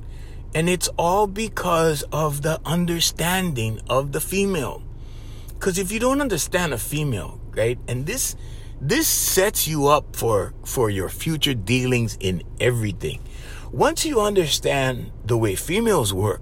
and 0.54 0.70
it's 0.70 0.88
all 0.98 1.28
because 1.28 2.04
of 2.12 2.42
the 2.42 2.60
understanding 2.66 3.82
of 3.90 4.12
the 4.12 4.22
female. 4.22 4.84
Because 5.54 5.78
if 5.80 5.92
you 5.92 6.00
don't 6.00 6.22
understand 6.22 6.74
a 6.74 6.78
female, 6.78 7.40
right, 7.56 7.80
and 7.88 8.06
this 8.06 8.36
this 8.80 9.08
sets 9.08 9.68
you 9.68 9.88
up 9.88 10.16
for, 10.16 10.54
for 10.64 10.92
your 10.92 11.10
future 11.10 11.56
dealings 11.56 12.16
in 12.20 12.44
everything. 12.60 13.20
Once 13.72 14.06
you 14.06 14.22
understand 14.22 15.12
the 15.26 15.36
way 15.36 15.56
females 15.56 16.14
work, 16.14 16.42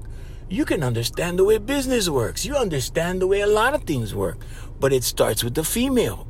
you 0.50 0.66
can 0.66 0.84
understand 0.84 1.40
the 1.40 1.46
way 1.46 1.58
business 1.58 2.10
works. 2.10 2.46
You 2.46 2.56
understand 2.56 3.22
the 3.22 3.28
way 3.28 3.40
a 3.40 3.48
lot 3.48 3.74
of 3.74 3.84
things 3.84 4.14
work. 4.14 4.38
But 4.80 4.92
it 4.92 5.06
starts 5.06 5.46
with 5.46 5.56
the 5.56 5.64
female. 5.64 6.28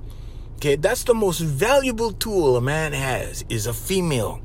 Okay, 0.56 0.76
that's 0.76 1.04
the 1.04 1.13
most 1.13 1.39
valuable 1.39 2.12
tool 2.12 2.58
a 2.58 2.62
man 2.62 2.94
has 2.94 3.44
is 3.50 3.68
a 3.68 3.74
female. 3.74 4.41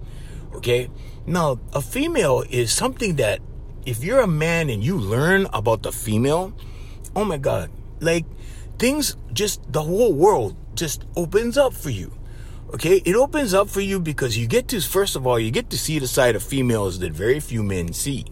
Okay? 0.55 0.90
Now, 1.27 1.61
a 1.73 1.81
female 1.81 2.44
is 2.51 2.73
something 2.73 3.16
that 3.16 3.40
if 3.87 4.03
you're 4.03 4.20
a 4.20 4.27
man 4.27 4.70
and 4.70 4.83
you 4.83 4.99
learn 4.99 5.46
about 5.53 5.83
the 5.83 5.92
female, 5.92 6.53
oh 7.14 7.25
my 7.25 7.38
god, 7.38 7.70
like 8.01 8.25
things 8.79 9.16
just 9.33 9.61
the 9.73 9.83
whole 9.83 10.12
world 10.12 10.57
just 10.75 11.05
opens 11.16 11.57
up 11.57 11.73
for 11.73 11.90
you. 11.90 12.12
Okay, 12.75 13.03
it 13.05 13.16
opens 13.16 13.53
up 13.53 13.68
for 13.68 13.81
you 13.81 13.99
because 13.99 14.38
you 14.38 14.46
get 14.46 14.68
to, 14.68 14.81
first 14.81 15.16
of 15.16 15.27
all, 15.27 15.40
you 15.40 15.51
get 15.51 15.70
to 15.70 15.79
see 15.79 15.99
the 15.99 16.07
side 16.07 16.37
of 16.37 16.42
females 16.42 17.01
that 17.01 17.12
very 17.12 17.40
few 17.40 17.62
men 17.62 17.92
see. 17.92 18.25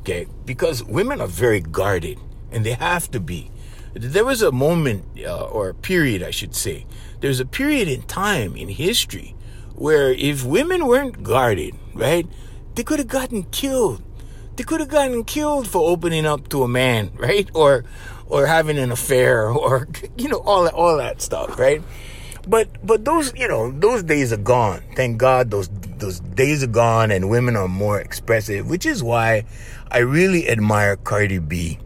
Okay, 0.00 0.26
because 0.44 0.82
women 0.82 1.20
are 1.20 1.28
very 1.28 1.60
guarded 1.60 2.18
and 2.50 2.64
they 2.64 2.72
have 2.72 3.10
to 3.12 3.20
be. 3.20 3.50
There 3.98 4.26
was 4.26 4.42
a 4.42 4.52
moment, 4.52 5.04
uh, 5.24 5.46
or 5.46 5.70
a 5.70 5.74
period, 5.74 6.22
I 6.22 6.30
should 6.30 6.54
say, 6.54 6.84
there's 7.20 7.40
a 7.40 7.46
period 7.46 7.88
in 7.88 8.02
time 8.02 8.54
in 8.54 8.68
history 8.68 9.34
where 9.74 10.12
if 10.12 10.44
women 10.44 10.86
weren't 10.86 11.22
guarded, 11.22 11.74
right, 11.94 12.26
they 12.74 12.84
could 12.84 12.98
have 12.98 13.08
gotten 13.08 13.44
killed. 13.44 14.02
They 14.56 14.64
could 14.64 14.80
have 14.80 14.90
gotten 14.90 15.24
killed 15.24 15.66
for 15.66 15.88
opening 15.88 16.26
up 16.26 16.50
to 16.50 16.62
a 16.62 16.68
man, 16.68 17.10
right? 17.16 17.48
Or 17.54 17.84
or 18.28 18.46
having 18.46 18.76
an 18.76 18.92
affair 18.92 19.48
or 19.64 19.88
you 20.18 20.28
know 20.28 20.40
all 20.44 20.64
that 20.64 20.74
all 20.74 20.98
that 20.98 21.22
stuff, 21.22 21.58
right? 21.58 21.82
But 22.46 22.68
but 22.86 23.06
those 23.06 23.32
you 23.34 23.48
know 23.48 23.72
those 23.72 24.02
days 24.02 24.30
are 24.30 24.36
gone. 24.36 24.82
Thank 24.94 25.16
God 25.16 25.50
those 25.50 25.70
those 25.96 26.20
days 26.20 26.62
are 26.62 26.68
gone 26.68 27.10
and 27.10 27.30
women 27.30 27.56
are 27.56 27.68
more 27.68 27.98
expressive, 27.98 28.68
which 28.68 28.84
is 28.84 29.02
why 29.02 29.46
I 29.90 29.98
really 29.98 30.50
admire 30.50 30.96
Cardi 30.96 31.38
B. 31.38 31.78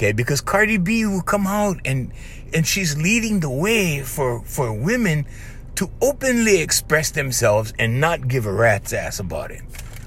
Okay, 0.00 0.12
because 0.12 0.40
Cardi 0.40 0.78
B 0.78 1.04
will 1.04 1.20
come 1.20 1.46
out 1.46 1.76
and 1.84 2.10
and 2.54 2.66
she's 2.66 2.96
leading 2.96 3.40
the 3.40 3.50
way 3.50 4.00
for 4.00 4.40
for 4.46 4.72
women 4.72 5.26
to 5.74 5.90
openly 6.00 6.62
express 6.62 7.10
themselves 7.10 7.74
and 7.78 8.00
not 8.00 8.26
give 8.26 8.46
a 8.46 8.52
rat's 8.52 8.94
ass 8.94 9.20
about 9.20 9.50
it. 9.50 9.60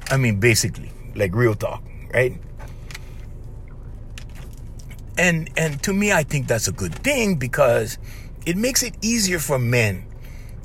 I 0.10 0.18
mean, 0.18 0.40
basically, 0.40 0.92
like 1.14 1.36
real 1.36 1.54
talk, 1.54 1.84
right? 2.12 2.34
and 5.16 5.48
and 5.58 5.84
to 5.84 5.94
me 5.94 6.12
i 6.12 6.24
think 6.24 6.48
that's 6.48 6.68
a 6.68 6.72
good 6.72 6.96
thing 6.96 7.36
because 7.36 8.00
it 8.48 8.58
makes 8.58 8.82
it 8.82 8.96
easier 9.04 9.38
for 9.38 9.60
men 9.60 10.04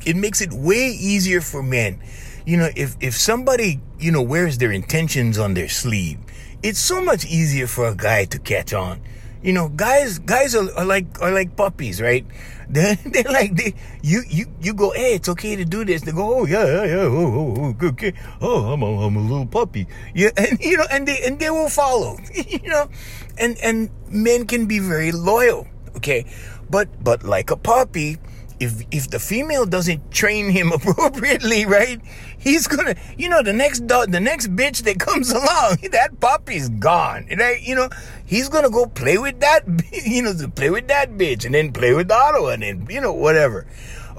it 0.06 0.16
makes 0.16 0.40
it 0.40 0.50
way 0.54 0.88
easier 0.98 1.42
for 1.42 1.62
men 1.62 2.00
you 2.46 2.56
know 2.56 2.70
if 2.74 2.96
if 3.02 3.14
somebody 3.14 3.78
you 3.98 4.10
know 4.10 4.22
wears 4.22 4.56
their 4.56 4.72
intentions 4.72 5.38
on 5.38 5.52
their 5.52 5.68
sleeve 5.68 6.18
it's 6.62 6.78
so 6.78 7.04
much 7.04 7.26
easier 7.26 7.66
for 7.66 7.88
a 7.88 7.94
guy 7.94 8.24
to 8.24 8.38
catch 8.38 8.72
on 8.72 8.98
you 9.42 9.52
know 9.52 9.68
guys 9.68 10.18
guys 10.18 10.54
are, 10.54 10.68
are 10.76 10.84
like 10.84 11.06
are 11.20 11.32
like 11.32 11.56
puppies 11.56 12.00
right? 12.00 12.26
They're, 12.68 12.96
they're 12.96 13.32
like 13.32 13.56
they 13.56 13.72
you 14.02 14.20
you 14.28 14.44
you 14.60 14.74
go 14.74 14.90
hey 14.92 15.14
it's 15.14 15.28
okay 15.30 15.56
to 15.56 15.64
do 15.64 15.86
this. 15.86 16.02
They 16.02 16.12
go 16.12 16.40
oh 16.40 16.44
yeah 16.44 16.66
yeah 16.66 16.84
yeah 16.84 17.08
oh 17.08 17.56
oh, 17.56 17.74
oh 17.80 17.86
okay 17.88 18.12
oh 18.42 18.72
I'm 18.72 18.82
a, 18.82 19.06
I'm 19.06 19.16
a 19.16 19.24
little 19.24 19.46
puppy. 19.46 19.88
Yeah 20.14 20.30
and 20.36 20.60
you 20.60 20.76
know 20.76 20.84
and 20.92 21.08
they 21.08 21.16
and 21.24 21.38
they 21.40 21.48
will 21.48 21.70
follow 21.70 22.18
you 22.34 22.68
know? 22.68 22.90
And 23.38 23.56
and 23.64 23.88
men 24.10 24.46
can 24.46 24.66
be 24.66 24.80
very 24.80 25.12
loyal 25.12 25.66
okay? 25.96 26.26
But 26.68 26.88
but 27.02 27.22
like 27.24 27.50
a 27.50 27.56
puppy 27.56 28.18
if 28.60 28.84
if 28.90 29.10
the 29.10 29.18
female 29.18 29.66
doesn't 29.66 30.10
train 30.10 30.50
him 30.50 30.72
appropriately, 30.72 31.66
right, 31.66 32.00
he's 32.38 32.66
gonna, 32.66 32.94
you 33.16 33.28
know, 33.28 33.42
the 33.42 33.52
next 33.52 33.86
dog, 33.86 34.12
the 34.12 34.20
next 34.20 34.54
bitch 34.54 34.82
that 34.82 34.98
comes 34.98 35.30
along, 35.40 35.78
that 35.90 36.20
puppy's 36.20 36.68
gone. 36.68 37.26
Right? 37.36 37.60
You 37.60 37.74
know, 37.74 37.88
he's 38.26 38.48
gonna 38.48 38.70
go 38.70 38.86
play 38.86 39.18
with 39.18 39.40
that, 39.40 39.62
you 39.92 40.22
know, 40.22 40.34
play 40.54 40.70
with 40.70 40.88
that 40.88 41.12
bitch, 41.12 41.44
and 41.44 41.54
then 41.54 41.72
play 41.72 41.94
with 41.94 42.08
the 42.08 42.16
other 42.16 42.42
one, 42.42 42.62
and 42.62 42.90
you 42.90 43.00
know, 43.00 43.12
whatever. 43.12 43.66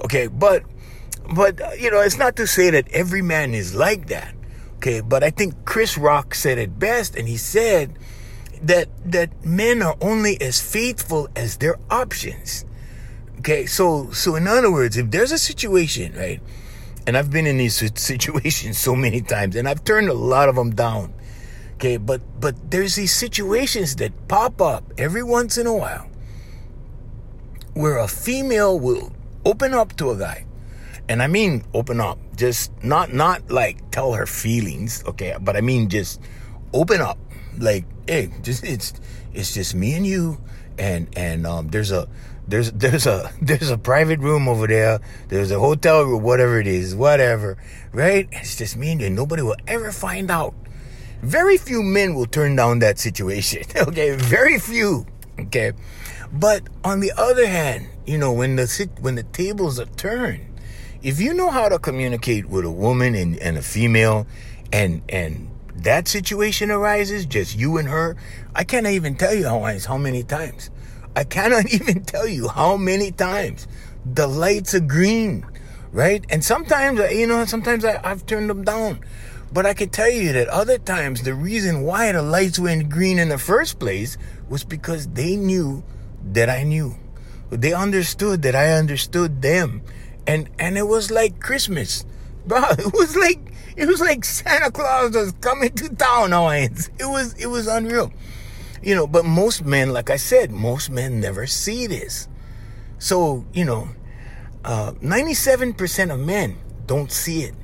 Okay, 0.04 0.26
but 0.26 0.64
but 1.34 1.60
uh, 1.60 1.70
you 1.78 1.90
know, 1.90 2.00
it's 2.00 2.18
not 2.18 2.36
to 2.36 2.46
say 2.46 2.70
that 2.70 2.88
every 2.92 3.22
man 3.22 3.54
is 3.54 3.74
like 3.74 4.08
that. 4.08 4.34
Okay, 4.76 5.00
but 5.00 5.22
I 5.22 5.30
think 5.30 5.66
Chris 5.66 5.98
Rock 5.98 6.34
said 6.34 6.56
it 6.56 6.78
best, 6.78 7.14
and 7.16 7.28
he 7.28 7.36
said 7.36 7.98
that 8.62 8.88
that 9.04 9.44
men 9.44 9.82
are 9.82 9.96
only 10.00 10.40
as 10.40 10.60
faithful 10.60 11.28
as 11.36 11.58
their 11.58 11.76
options. 11.90 12.64
Okay, 13.40 13.64
so 13.64 14.10
so 14.10 14.36
in 14.36 14.46
other 14.46 14.70
words, 14.70 14.98
if 14.98 15.10
there's 15.10 15.32
a 15.32 15.38
situation, 15.38 16.12
right, 16.12 16.42
and 17.06 17.16
I've 17.16 17.30
been 17.30 17.46
in 17.46 17.56
these 17.56 17.80
situations 17.98 18.76
so 18.76 18.94
many 18.94 19.22
times, 19.22 19.56
and 19.56 19.66
I've 19.66 19.82
turned 19.82 20.10
a 20.10 20.14
lot 20.14 20.50
of 20.50 20.56
them 20.56 20.74
down. 20.74 21.14
Okay, 21.76 21.96
but 21.96 22.20
but 22.38 22.54
there's 22.70 22.96
these 22.96 23.14
situations 23.14 23.96
that 23.96 24.12
pop 24.28 24.60
up 24.60 24.84
every 24.98 25.22
once 25.22 25.56
in 25.56 25.66
a 25.66 25.74
while 25.74 26.06
where 27.72 27.96
a 27.96 28.08
female 28.08 28.78
will 28.78 29.10
open 29.46 29.72
up 29.72 29.96
to 29.96 30.10
a 30.10 30.18
guy, 30.18 30.44
and 31.08 31.22
I 31.22 31.26
mean 31.26 31.64
open 31.72 31.98
up, 31.98 32.18
just 32.36 32.68
not 32.84 33.14
not 33.14 33.50
like 33.50 33.90
tell 33.90 34.12
her 34.12 34.26
feelings, 34.26 35.02
okay, 35.06 35.34
but 35.40 35.56
I 35.56 35.62
mean 35.62 35.88
just 35.88 36.20
open 36.74 37.00
up, 37.00 37.16
like 37.56 37.86
hey, 38.06 38.28
just 38.42 38.64
it's 38.64 38.92
it's 39.32 39.54
just 39.54 39.74
me 39.74 39.94
and 39.94 40.06
you, 40.06 40.36
and 40.76 41.08
and 41.16 41.46
um, 41.46 41.68
there's 41.68 41.90
a 41.90 42.06
there's 42.50 42.72
there's 42.72 43.06
a 43.06 43.32
there's 43.42 43.70
a 43.70 43.78
private 43.78 44.20
room 44.20 44.48
over 44.48 44.66
there. 44.66 45.00
There's 45.28 45.50
a 45.50 45.58
hotel 45.58 46.02
room, 46.02 46.22
whatever 46.22 46.60
it 46.60 46.66
is, 46.66 46.94
whatever. 46.94 47.56
Right? 47.92 48.28
It's 48.32 48.56
just 48.56 48.76
me 48.76 48.92
and. 48.92 49.16
Nobody 49.16 49.42
will 49.42 49.56
ever 49.66 49.92
find 49.92 50.30
out. 50.30 50.54
Very 51.22 51.58
few 51.58 51.82
men 51.82 52.14
will 52.14 52.26
turn 52.26 52.56
down 52.56 52.78
that 52.80 52.98
situation. 52.98 53.62
Okay, 53.76 54.16
very 54.16 54.58
few. 54.58 55.06
Okay, 55.38 55.72
but 56.32 56.62
on 56.84 57.00
the 57.00 57.12
other 57.16 57.46
hand, 57.46 57.88
you 58.06 58.18
know 58.18 58.32
when 58.32 58.56
the 58.56 58.88
when 59.00 59.14
the 59.14 59.22
tables 59.22 59.80
are 59.80 59.86
turned, 59.86 60.44
if 61.02 61.20
you 61.20 61.32
know 61.32 61.50
how 61.50 61.68
to 61.68 61.78
communicate 61.78 62.46
with 62.46 62.64
a 62.64 62.70
woman 62.70 63.14
and, 63.14 63.38
and 63.38 63.56
a 63.56 63.62
female, 63.62 64.26
and 64.72 65.02
and 65.08 65.50
that 65.76 66.08
situation 66.08 66.70
arises, 66.70 67.24
just 67.24 67.56
you 67.56 67.78
and 67.78 67.88
her, 67.88 68.16
I 68.54 68.64
cannot 68.64 68.92
even 68.92 69.16
tell 69.16 69.34
you 69.34 69.46
how, 69.46 69.78
how 69.86 69.96
many 69.96 70.22
times. 70.22 70.70
I 71.16 71.24
cannot 71.24 71.72
even 71.72 72.04
tell 72.04 72.26
you 72.26 72.48
how 72.48 72.76
many 72.76 73.10
times 73.10 73.66
the 74.04 74.26
lights 74.26 74.74
are 74.74 74.80
green, 74.80 75.46
right? 75.92 76.24
And 76.30 76.44
sometimes, 76.44 77.00
uh, 77.00 77.08
you 77.08 77.26
know, 77.26 77.44
sometimes 77.44 77.84
I, 77.84 78.00
I've 78.02 78.26
turned 78.26 78.50
them 78.50 78.64
down. 78.64 79.00
But 79.52 79.66
I 79.66 79.74
can 79.74 79.88
tell 79.88 80.08
you 80.08 80.32
that 80.32 80.46
other 80.48 80.78
times 80.78 81.22
the 81.22 81.34
reason 81.34 81.82
why 81.82 82.12
the 82.12 82.22
lights 82.22 82.58
went 82.58 82.88
green 82.88 83.18
in 83.18 83.30
the 83.30 83.38
first 83.38 83.80
place 83.80 84.16
was 84.48 84.62
because 84.62 85.08
they 85.08 85.34
knew 85.34 85.82
that 86.32 86.48
I 86.48 86.62
knew. 86.62 86.94
They 87.50 87.72
understood 87.72 88.42
that 88.42 88.54
I 88.54 88.72
understood 88.74 89.42
them. 89.42 89.82
And 90.26 90.48
and 90.58 90.78
it 90.78 90.86
was 90.86 91.10
like 91.10 91.40
Christmas. 91.40 92.04
Bro, 92.46 92.62
it 92.78 92.92
was 92.92 93.16
like 93.16 93.40
it 93.76 93.86
was 93.86 94.00
like 94.00 94.24
Santa 94.24 94.70
Claus 94.70 95.14
was 95.14 95.32
coming 95.40 95.72
to 95.72 95.88
town, 95.96 96.30
Hawaiians. 96.32 96.90
It 96.98 97.06
was 97.06 97.34
it 97.34 97.46
was 97.46 97.66
unreal. 97.66 98.12
You 98.82 98.94
know, 98.94 99.06
but 99.06 99.24
most 99.24 99.64
men, 99.64 99.92
like 99.92 100.10
I 100.10 100.16
said, 100.16 100.50
most 100.50 100.90
men 100.90 101.20
never 101.20 101.46
see 101.46 101.86
this. 101.86 102.28
So, 102.98 103.44
you 103.52 103.64
know, 103.64 103.88
uh, 104.64 104.92
97% 105.02 106.12
of 106.12 106.20
men 106.20 106.58
don't 106.86 107.12
see 107.12 107.42
it. 107.42 107.54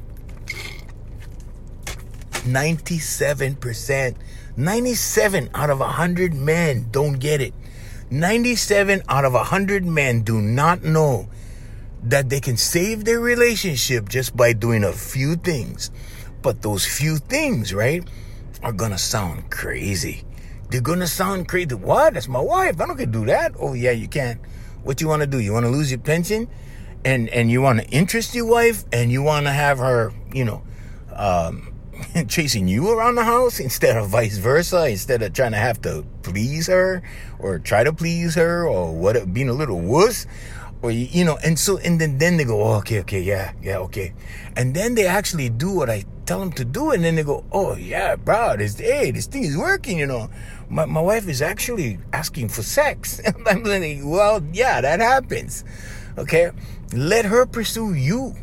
97%. 2.44 4.16
97 4.58 5.50
out 5.54 5.68
of 5.68 5.80
100 5.80 6.34
men 6.34 6.86
don't 6.90 7.18
get 7.18 7.40
it. 7.40 7.52
97 8.10 9.02
out 9.08 9.24
of 9.24 9.32
100 9.32 9.84
men 9.84 10.22
do 10.22 10.40
not 10.40 10.82
know 10.82 11.28
that 12.02 12.28
they 12.28 12.40
can 12.40 12.56
save 12.56 13.04
their 13.04 13.20
relationship 13.20 14.08
just 14.08 14.36
by 14.36 14.52
doing 14.52 14.84
a 14.84 14.92
few 14.92 15.34
things. 15.34 15.90
But 16.40 16.62
those 16.62 16.86
few 16.86 17.16
things, 17.16 17.74
right, 17.74 18.06
are 18.62 18.72
gonna 18.72 18.98
sound 18.98 19.50
crazy. 19.50 20.25
They're 20.70 20.80
gonna 20.80 21.06
sound 21.06 21.48
crazy. 21.48 21.74
What? 21.74 22.14
That's 22.14 22.28
my 22.28 22.40
wife. 22.40 22.80
I 22.80 22.86
don't 22.86 22.96
can 22.96 23.10
do 23.10 23.24
that. 23.26 23.54
Oh 23.58 23.74
yeah, 23.74 23.92
you 23.92 24.08
can't. 24.08 24.40
What 24.82 25.00
you 25.00 25.08
wanna 25.08 25.26
do? 25.26 25.38
You 25.38 25.52
wanna 25.52 25.70
lose 25.70 25.90
your 25.90 26.00
pension? 26.00 26.48
And 27.04 27.28
and 27.28 27.50
you 27.50 27.62
wanna 27.62 27.84
interest 27.90 28.34
your 28.34 28.46
wife 28.46 28.84
and 28.92 29.12
you 29.12 29.22
wanna 29.22 29.52
have 29.52 29.78
her, 29.78 30.12
you 30.32 30.44
know, 30.44 30.62
um, 31.14 31.72
chasing 32.28 32.66
you 32.68 32.90
around 32.90 33.14
the 33.14 33.24
house 33.24 33.60
instead 33.60 33.96
of 33.96 34.08
vice 34.08 34.38
versa, 34.38 34.88
instead 34.88 35.22
of 35.22 35.32
trying 35.32 35.52
to 35.52 35.58
have 35.58 35.80
to 35.82 36.04
please 36.22 36.66
her 36.66 37.02
or 37.38 37.58
try 37.58 37.84
to 37.84 37.92
please 37.92 38.34
her 38.34 38.66
or 38.66 38.92
what 38.92 39.32
being 39.32 39.48
a 39.48 39.52
little 39.52 39.80
wuss 39.80 40.26
or 40.82 40.90
you 40.90 41.24
know 41.24 41.38
and 41.44 41.58
so 41.58 41.78
and 41.78 42.00
then 42.00 42.18
then 42.18 42.36
they 42.36 42.44
go 42.44 42.62
oh, 42.62 42.74
okay 42.74 43.00
okay 43.00 43.20
yeah 43.20 43.52
yeah 43.62 43.78
okay 43.78 44.12
and 44.56 44.74
then 44.74 44.94
they 44.94 45.06
actually 45.06 45.48
do 45.48 45.70
what 45.70 45.88
i 45.88 46.04
tell 46.26 46.38
them 46.38 46.52
to 46.52 46.64
do 46.64 46.90
and 46.90 47.02
then 47.04 47.14
they 47.14 47.22
go 47.22 47.44
oh 47.52 47.74
yeah 47.76 48.16
bro 48.16 48.56
this 48.56 48.78
hey 48.78 49.10
this 49.10 49.26
thing 49.26 49.44
is 49.44 49.56
working 49.56 49.98
you 49.98 50.06
know 50.06 50.28
my, 50.68 50.84
my 50.84 51.00
wife 51.00 51.28
is 51.28 51.42
actually 51.42 51.98
asking 52.12 52.48
for 52.48 52.62
sex. 52.62 53.20
I'm 53.46 53.62
well 54.08 54.42
yeah 54.52 54.80
that 54.80 55.00
happens. 55.00 55.64
Okay? 56.18 56.50
Let 56.92 57.24
her 57.24 57.46
pursue 57.46 57.94
you. 57.94 58.34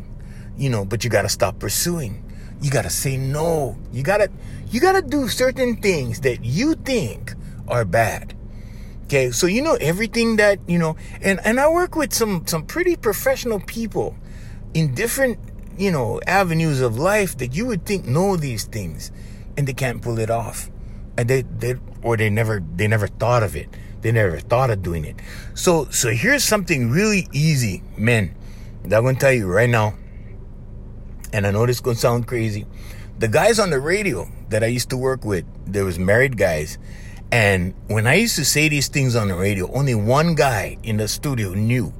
You 0.56 0.70
know 0.70 0.84
but 0.84 1.04
you 1.04 1.10
got 1.10 1.22
to 1.22 1.28
stop 1.28 1.58
pursuing. 1.58 2.24
You 2.60 2.70
got 2.70 2.82
to 2.82 2.90
say 2.90 3.16
no. 3.16 3.76
You 3.92 4.02
got 4.02 4.18
to 4.18 4.30
you 4.70 4.80
got 4.80 4.92
to 4.92 5.02
do 5.02 5.28
certain 5.28 5.76
things 5.76 6.20
that 6.20 6.44
you 6.44 6.74
think 6.74 7.34
are 7.68 7.84
bad. 7.84 8.34
Okay, 9.04 9.30
so 9.30 9.46
you 9.46 9.60
know 9.60 9.76
everything 9.80 10.36
that 10.36 10.58
you 10.66 10.78
know, 10.78 10.96
and 11.20 11.38
and 11.44 11.60
I 11.60 11.68
work 11.68 11.94
with 11.94 12.14
some 12.14 12.46
some 12.46 12.64
pretty 12.64 12.96
professional 12.96 13.60
people 13.60 14.16
in 14.72 14.94
different 14.94 15.38
you 15.76 15.90
know 15.90 16.20
avenues 16.26 16.80
of 16.80 16.98
life 16.98 17.36
that 17.38 17.54
you 17.54 17.66
would 17.66 17.84
think 17.84 18.06
know 18.06 18.36
these 18.36 18.64
things, 18.64 19.12
and 19.56 19.68
they 19.68 19.74
can't 19.74 20.00
pull 20.00 20.18
it 20.18 20.30
off, 20.30 20.70
and 21.18 21.28
they 21.28 21.42
they 21.42 21.74
or 22.04 22.16
they 22.16 22.30
never 22.30 22.62
they 22.76 22.86
never 22.86 23.08
thought 23.08 23.42
of 23.42 23.56
it, 23.56 23.68
they 24.02 24.12
never 24.12 24.38
thought 24.38 24.70
of 24.70 24.82
doing 24.82 25.04
it. 25.04 25.16
So 25.54 25.86
so 25.90 26.10
here's 26.10 26.44
something 26.44 26.90
really 26.90 27.26
easy, 27.32 27.82
men, 27.96 28.34
that 28.84 28.98
I'm 28.98 29.04
gonna 29.04 29.18
tell 29.18 29.32
you 29.32 29.50
right 29.50 29.68
now, 29.68 29.94
and 31.32 31.46
I 31.46 31.50
know 31.50 31.66
this 31.66 31.78
is 31.78 31.80
gonna 31.80 31.96
sound 31.96 32.28
crazy. 32.28 32.66
The 33.18 33.28
guys 33.28 33.58
on 33.58 33.70
the 33.70 33.80
radio 33.80 34.28
that 34.50 34.62
I 34.62 34.66
used 34.66 34.90
to 34.90 34.96
work 34.96 35.24
with, 35.24 35.44
there 35.66 35.84
was 35.84 35.98
married 35.98 36.36
guys 36.36 36.78
and 37.34 37.74
when 37.88 38.06
I 38.06 38.14
used 38.14 38.36
to 38.36 38.44
say 38.44 38.68
these 38.68 38.86
things 38.86 39.16
on 39.16 39.26
the 39.26 39.34
radio, 39.34 39.68
only 39.72 39.96
one 39.96 40.36
guy 40.36 40.76
in 40.84 40.98
the 40.98 41.08
studio 41.08 41.52
knew. 41.52 41.92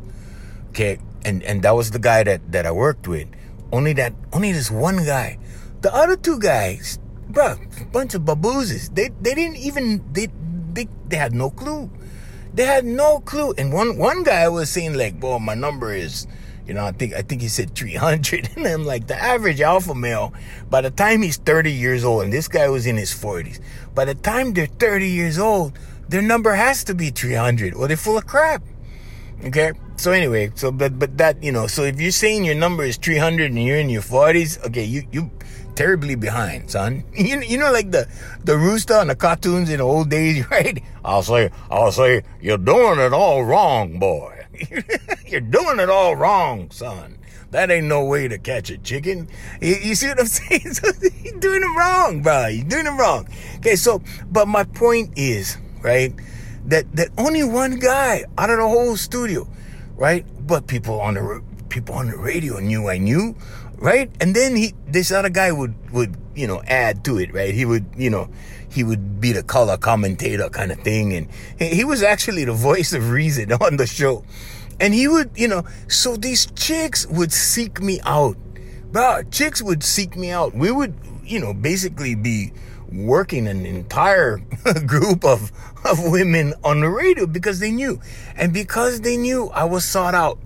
Okay, 0.71 1.01
and 1.25 1.43
and 1.43 1.61
that 1.63 1.75
was 1.75 1.91
the 1.91 1.99
guy 1.99 2.23
that 2.23 2.53
that 2.53 2.67
I 2.67 2.71
worked 2.71 3.09
with. 3.09 3.27
Only 3.73 3.95
that, 3.95 4.15
only 4.33 4.53
this 4.53 4.71
one 4.71 5.05
guy. 5.05 5.39
The 5.81 5.93
other 5.93 6.15
two 6.15 6.39
guys, 6.39 7.01
bro, 7.35 7.57
bunch 7.93 8.15
of 8.15 8.25
baboozes. 8.25 8.89
They 8.91 9.11
they 9.21 9.35
didn't 9.35 9.57
even 9.57 10.05
they 10.13 10.29
they 10.73 10.89
they 11.09 11.17
had 11.17 11.35
no 11.35 11.51
clue. 11.51 11.91
They 12.55 12.65
had 12.65 12.85
no 12.85 13.19
clue. 13.21 13.53
And 13.59 13.73
one 13.73 13.99
one 13.99 14.23
guy 14.23 14.49
was 14.49 14.71
saying 14.71 14.95
like, 14.95 15.19
"Boy, 15.21 15.39
my 15.39 15.55
number 15.55 15.93
is." 15.93 16.27
You 16.67 16.73
know, 16.73 16.87
I 16.87 16.93
think 16.93 17.13
I 17.13 17.21
think 17.21 17.43
he 17.43 17.49
said 17.49 17.75
300, 17.75 18.49
and 18.57 18.67
I'm 18.67 18.87
like 18.87 19.07
the 19.07 19.23
average 19.23 19.61
alpha 19.61 19.95
male. 19.95 20.33
By 20.71 20.81
the 20.81 20.91
time 20.91 21.21
he's 21.21 21.37
30 21.37 21.71
years 21.71 22.05
old, 22.05 22.25
and 22.25 22.33
this 22.33 22.49
guy 22.49 22.71
was 22.71 22.87
in 22.87 22.97
his 22.97 23.13
40s, 23.13 23.61
by 23.95 24.07
the 24.07 24.15
time 24.15 24.55
they're 24.55 24.65
30 24.65 25.07
years 25.07 25.39
old, 25.39 25.79
their 26.09 26.23
number 26.23 26.55
has 26.55 26.83
to 26.85 26.95
be 26.95 27.11
300, 27.11 27.75
or 27.75 27.87
they're 27.87 27.99
full 27.99 28.17
of 28.17 28.27
crap. 28.27 28.63
Okay. 29.45 29.73
So 29.97 30.13
anyway, 30.13 30.51
so 30.55 30.73
but 30.73 30.99
but 30.99 31.19
that 31.19 31.43
you 31.43 31.53
know, 31.53 31.67
so 31.67 31.83
if 31.83 32.01
you're 32.01 32.11
saying 32.11 32.45
your 32.45 32.55
number 32.55 32.83
is 32.83 32.97
300 32.97 33.51
and 33.51 33.63
you're 33.63 33.77
in 33.77 33.91
your 33.91 34.03
40s, 34.03 34.65
okay, 34.67 34.85
you 34.85 35.05
you 35.13 35.31
terribly 35.75 36.15
behind, 36.15 36.71
son. 36.71 37.05
You 37.15 37.41
you 37.41 37.59
know 37.59 37.73
like 37.73 37.91
the 37.91 38.09
the 38.45 38.57
rooster 38.57 38.95
on 38.95 39.09
the 39.09 39.17
cartoons 39.17 39.71
in 39.71 39.79
the 39.79 39.85
old 39.85 40.11
days, 40.11 40.49
right? 40.51 40.83
I'll 41.05 41.23
say 41.23 41.51
I'll 41.71 41.93
say 41.93 42.23
you're 42.41 42.59
doing 42.59 42.99
it 42.99 43.13
all 43.13 43.45
wrong, 43.45 43.99
boy. 43.99 44.45
You're 45.27 45.41
doing 45.41 45.81
it 45.81 45.91
all 45.91 46.15
wrong, 46.15 46.71
son. 46.71 47.19
That 47.51 47.71
ain't 47.71 47.87
no 47.87 48.05
way 48.05 48.29
to 48.29 48.39
catch 48.39 48.71
a 48.71 48.79
chicken. 48.79 49.29
You, 49.61 49.75
you 49.77 49.95
see 49.95 50.09
what 50.09 50.21
I'm 50.21 50.27
saying? 50.27 50.75
So 50.75 50.91
you're 51.23 51.39
doing 51.39 51.63
it 51.63 51.79
wrong, 51.79 52.23
bro. 52.23 52.47
You're 52.47 52.65
doing 52.67 52.87
it 52.87 52.91
wrong. 52.91 53.29
Okay, 53.57 53.77
so, 53.77 54.03
but 54.31 54.49
my 54.49 54.65
point 54.65 55.13
is, 55.17 55.57
right, 55.83 56.13
that, 56.67 56.91
that 56.97 57.11
only 57.19 57.45
one 57.45 57.79
guy 57.79 58.25
out 58.39 58.51
of 58.51 58.59
the 58.59 58.69
whole 58.69 58.97
studio, 58.97 59.47
right? 59.97 60.27
But 60.47 60.67
people 60.67 61.01
on 61.01 61.15
the, 61.15 61.43
people 61.69 61.95
on 61.95 62.09
the 62.09 62.17
radio 62.17 62.59
knew 62.59 62.89
I 62.89 62.99
knew, 62.99 63.37
right? 63.85 64.11
And 64.19 64.35
then 64.35 64.57
he, 64.57 64.73
this 64.89 65.13
other 65.13 65.29
guy 65.29 65.53
would, 65.53 65.75
would, 65.93 66.17
you 66.35 66.47
know, 66.47 66.63
add 66.67 67.05
to 67.05 67.19
it, 67.19 67.35
right? 67.35 67.53
He 67.53 67.67
would, 67.67 67.85
you 67.95 68.09
know, 68.09 68.31
he 68.71 68.83
would 68.83 69.21
be 69.21 69.33
the 69.33 69.43
color 69.43 69.77
commentator 69.77 70.49
kind 70.49 70.73
of 70.73 70.79
thing. 70.81 71.13
And 71.13 71.29
he 71.61 71.85
was 71.85 72.03
actually 72.03 72.47
the 72.47 72.53
voice 72.71 72.95
of 72.95 73.11
reason 73.11 73.53
on 73.53 73.77
the 73.77 73.87
show. 73.87 74.25
And 74.81 74.95
he 74.95 75.07
would, 75.07 75.33
you 75.37 75.49
know, 75.49 75.65
so 75.87 76.17
these 76.17 76.47
chicks 76.57 77.07
would 77.09 77.31
seek 77.31 77.83
me 77.83 78.01
out. 78.05 78.39
Bro, 78.91 79.25
chicks 79.31 79.61
would 79.61 79.85
seek 79.85 80.17
me 80.17 80.31
out. 80.31 80.55
We 80.55 80.71
would, 80.71 80.95
you 81.23 81.39
know, 81.39 81.53
basically 81.53 82.15
be 82.15 82.53
working 82.91 83.47
an 83.47 83.67
entire 83.67 84.39
group 84.87 85.27
of, 85.27 85.53
of 85.85 86.11
women 86.11 86.55
on 86.65 86.81
the 86.81 86.89
radio 86.89 87.27
because 87.27 87.61
they 87.61 87.71
knew. 87.71 88.01
And 88.35 88.55
because 88.55 89.03
they 89.03 89.19
knew 89.19 89.51
I 89.51 89.65
was 89.65 89.85
sought 89.85 90.15
out. 90.15 90.39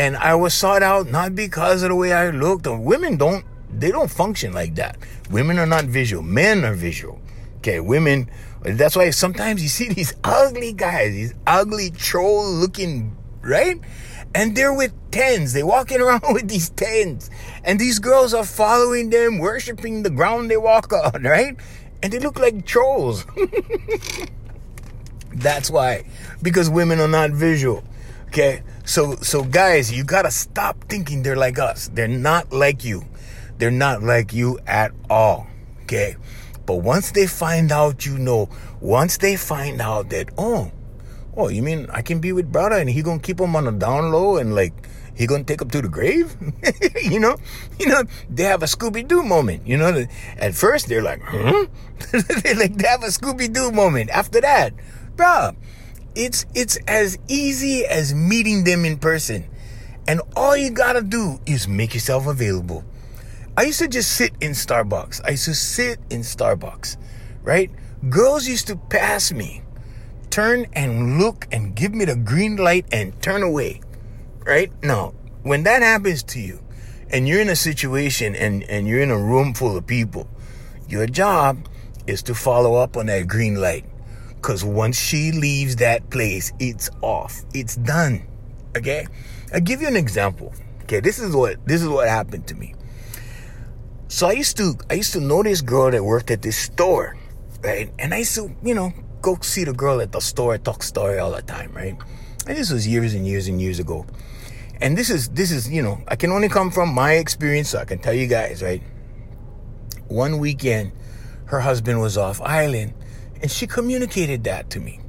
And 0.00 0.16
I 0.16 0.34
was 0.34 0.54
sought 0.54 0.82
out 0.82 1.10
not 1.10 1.34
because 1.34 1.82
of 1.82 1.90
the 1.90 1.94
way 1.94 2.14
I 2.14 2.30
looked. 2.30 2.66
Or 2.66 2.78
women 2.78 3.18
don't, 3.18 3.44
they 3.70 3.90
don't 3.90 4.10
function 4.10 4.54
like 4.54 4.76
that. 4.76 4.96
Women 5.30 5.58
are 5.58 5.66
not 5.66 5.84
visual. 5.84 6.22
Men 6.22 6.64
are 6.64 6.72
visual. 6.72 7.20
Okay, 7.58 7.80
women. 7.80 8.30
That's 8.62 8.96
why 8.96 9.10
sometimes 9.10 9.62
you 9.62 9.68
see 9.68 9.88
these 9.92 10.14
ugly 10.24 10.72
guys, 10.72 11.12
these 11.12 11.34
ugly 11.46 11.90
troll 11.90 12.50
looking, 12.50 13.14
right? 13.42 13.78
And 14.34 14.56
they're 14.56 14.72
with 14.72 14.94
tens. 15.10 15.52
They're 15.52 15.66
walking 15.66 16.00
around 16.06 16.22
with 16.32 16.48
these 16.48 16.70
tens. 16.70 17.28
And 17.62 17.78
these 17.78 17.98
girls 17.98 18.32
are 18.32 18.46
following 18.46 19.10
them, 19.10 19.38
worshiping 19.38 20.02
the 20.02 20.08
ground 20.08 20.50
they 20.50 20.56
walk 20.56 20.94
on, 20.94 21.22
right? 21.24 21.58
And 22.02 22.10
they 22.10 22.20
look 22.20 22.38
like 22.38 22.64
trolls. 22.64 23.26
That's 25.34 25.70
why. 25.70 26.06
Because 26.40 26.70
women 26.70 27.00
are 27.00 27.08
not 27.08 27.32
visual. 27.32 27.84
Okay? 28.28 28.62
So 28.90 29.14
so 29.22 29.44
guys, 29.44 29.92
you 29.92 30.02
gotta 30.02 30.32
stop 30.32 30.82
thinking 30.88 31.22
they're 31.22 31.38
like 31.38 31.60
us. 31.60 31.88
They're 31.94 32.08
not 32.08 32.52
like 32.52 32.82
you. 32.82 33.06
They're 33.56 33.70
not 33.70 34.02
like 34.02 34.32
you 34.32 34.58
at 34.66 34.90
all. 35.08 35.46
Okay? 35.84 36.16
But 36.66 36.82
once 36.82 37.12
they 37.12 37.28
find 37.28 37.70
out, 37.70 38.04
you 38.04 38.18
know, 38.18 38.48
once 38.80 39.18
they 39.18 39.36
find 39.36 39.80
out 39.80 40.10
that, 40.10 40.30
oh, 40.36 40.72
oh, 41.36 41.46
you 41.46 41.62
mean 41.62 41.86
I 41.90 42.02
can 42.02 42.18
be 42.18 42.32
with 42.32 42.50
brother 42.50 42.78
and 42.78 42.90
he 42.90 43.00
gonna 43.02 43.20
keep 43.20 43.38
him 43.38 43.54
on 43.54 43.68
a 43.68 43.70
down 43.70 44.10
low 44.10 44.38
and 44.38 44.56
like 44.56 44.74
he 45.14 45.24
gonna 45.24 45.44
take 45.44 45.62
him 45.62 45.70
to 45.70 45.82
the 45.82 45.88
grave? 45.88 46.34
you 47.04 47.20
know, 47.20 47.36
you 47.78 47.86
know, 47.86 48.02
they 48.28 48.42
have 48.42 48.64
a 48.64 48.66
Scooby 48.66 49.06
Doo 49.06 49.22
moment. 49.22 49.68
You 49.68 49.76
know, 49.76 50.04
at 50.36 50.56
first 50.56 50.88
they're 50.88 51.00
like, 51.00 51.22
huh? 51.22 51.66
they 52.42 52.54
like 52.54 52.74
they 52.74 52.88
have 52.88 53.04
a 53.04 53.14
Scooby 53.14 53.52
Doo 53.52 53.70
moment. 53.70 54.10
After 54.10 54.40
that, 54.40 54.74
bro, 55.14 55.54
it's 56.14 56.46
it's 56.54 56.76
as 56.88 57.18
easy 57.28 57.84
as 57.86 58.14
meeting 58.14 58.64
them 58.64 58.84
in 58.84 58.98
person, 58.98 59.48
and 60.08 60.20
all 60.36 60.56
you 60.56 60.70
gotta 60.70 61.02
do 61.02 61.40
is 61.46 61.68
make 61.68 61.94
yourself 61.94 62.26
available. 62.26 62.84
I 63.56 63.64
used 63.64 63.80
to 63.80 63.88
just 63.88 64.12
sit 64.12 64.32
in 64.40 64.52
Starbucks. 64.52 65.20
I 65.24 65.30
used 65.30 65.44
to 65.46 65.54
sit 65.54 65.98
in 66.10 66.20
Starbucks, 66.20 66.96
right? 67.42 67.70
Girls 68.08 68.48
used 68.48 68.66
to 68.68 68.76
pass 68.76 69.32
me, 69.32 69.62
turn 70.30 70.66
and 70.72 71.18
look 71.18 71.46
and 71.52 71.74
give 71.74 71.92
me 71.92 72.04
the 72.04 72.16
green 72.16 72.56
light 72.56 72.86
and 72.92 73.20
turn 73.20 73.42
away, 73.42 73.80
right? 74.46 74.72
Now, 74.82 75.14
when 75.42 75.64
that 75.64 75.82
happens 75.82 76.22
to 76.24 76.40
you 76.40 76.62
and 77.10 77.28
you're 77.28 77.40
in 77.40 77.48
a 77.48 77.56
situation 77.56 78.34
and, 78.34 78.62
and 78.64 78.86
you're 78.86 79.00
in 79.02 79.10
a 79.10 79.18
room 79.18 79.52
full 79.52 79.76
of 79.76 79.86
people, 79.86 80.28
your 80.88 81.06
job 81.06 81.68
is 82.06 82.22
to 82.22 82.34
follow 82.34 82.74
up 82.76 82.96
on 82.96 83.06
that 83.06 83.28
green 83.28 83.56
light. 83.56 83.84
Because 84.40 84.64
once 84.64 84.98
she 84.98 85.32
leaves 85.32 85.76
that 85.76 86.08
place, 86.10 86.52
it's 86.58 86.88
off. 87.02 87.42
It's 87.52 87.76
done. 87.76 88.26
Okay? 88.76 89.06
I'll 89.52 89.60
give 89.60 89.82
you 89.82 89.88
an 89.88 89.96
example. 89.96 90.54
Okay, 90.82 91.00
this 91.00 91.18
is 91.18 91.36
what 91.36 91.64
this 91.66 91.82
is 91.82 91.88
what 91.88 92.08
happened 92.08 92.46
to 92.48 92.54
me. 92.54 92.74
So 94.08 94.26
I 94.26 94.32
used 94.32 94.56
to 94.56 94.74
I 94.88 94.94
used 94.94 95.12
to 95.12 95.20
know 95.20 95.42
this 95.42 95.60
girl 95.60 95.90
that 95.90 96.02
worked 96.02 96.30
at 96.30 96.42
this 96.42 96.56
store, 96.56 97.16
right? 97.62 97.92
And 97.98 98.12
I 98.12 98.18
used 98.18 98.34
to, 98.36 98.50
you 98.62 98.74
know, 98.74 98.92
go 99.22 99.38
see 99.40 99.64
the 99.64 99.72
girl 99.72 100.00
at 100.00 100.10
the 100.10 100.20
store, 100.20 100.58
talk 100.58 100.82
story 100.82 101.18
all 101.18 101.32
the 101.32 101.42
time, 101.42 101.72
right? 101.72 101.96
And 102.46 102.56
this 102.56 102.72
was 102.72 102.88
years 102.88 103.14
and 103.14 103.26
years 103.26 103.46
and 103.46 103.60
years 103.60 103.78
ago. 103.78 104.06
And 104.80 104.96
this 104.96 105.10
is 105.10 105.28
this 105.28 105.52
is, 105.52 105.70
you 105.70 105.82
know, 105.82 106.02
I 106.08 106.16
can 106.16 106.32
only 106.32 106.48
come 106.48 106.70
from 106.70 106.92
my 106.92 107.12
experience, 107.14 107.70
so 107.70 107.78
I 107.78 107.84
can 107.84 107.98
tell 107.98 108.14
you 108.14 108.26
guys, 108.26 108.62
right? 108.62 108.82
One 110.08 110.38
weekend, 110.38 110.92
her 111.46 111.60
husband 111.60 112.00
was 112.00 112.16
off 112.16 112.40
island, 112.40 112.94
and 113.40 113.50
she 113.50 113.66
communicated 113.66 114.44
that 114.44 114.70
to 114.70 114.80
me 114.80 115.00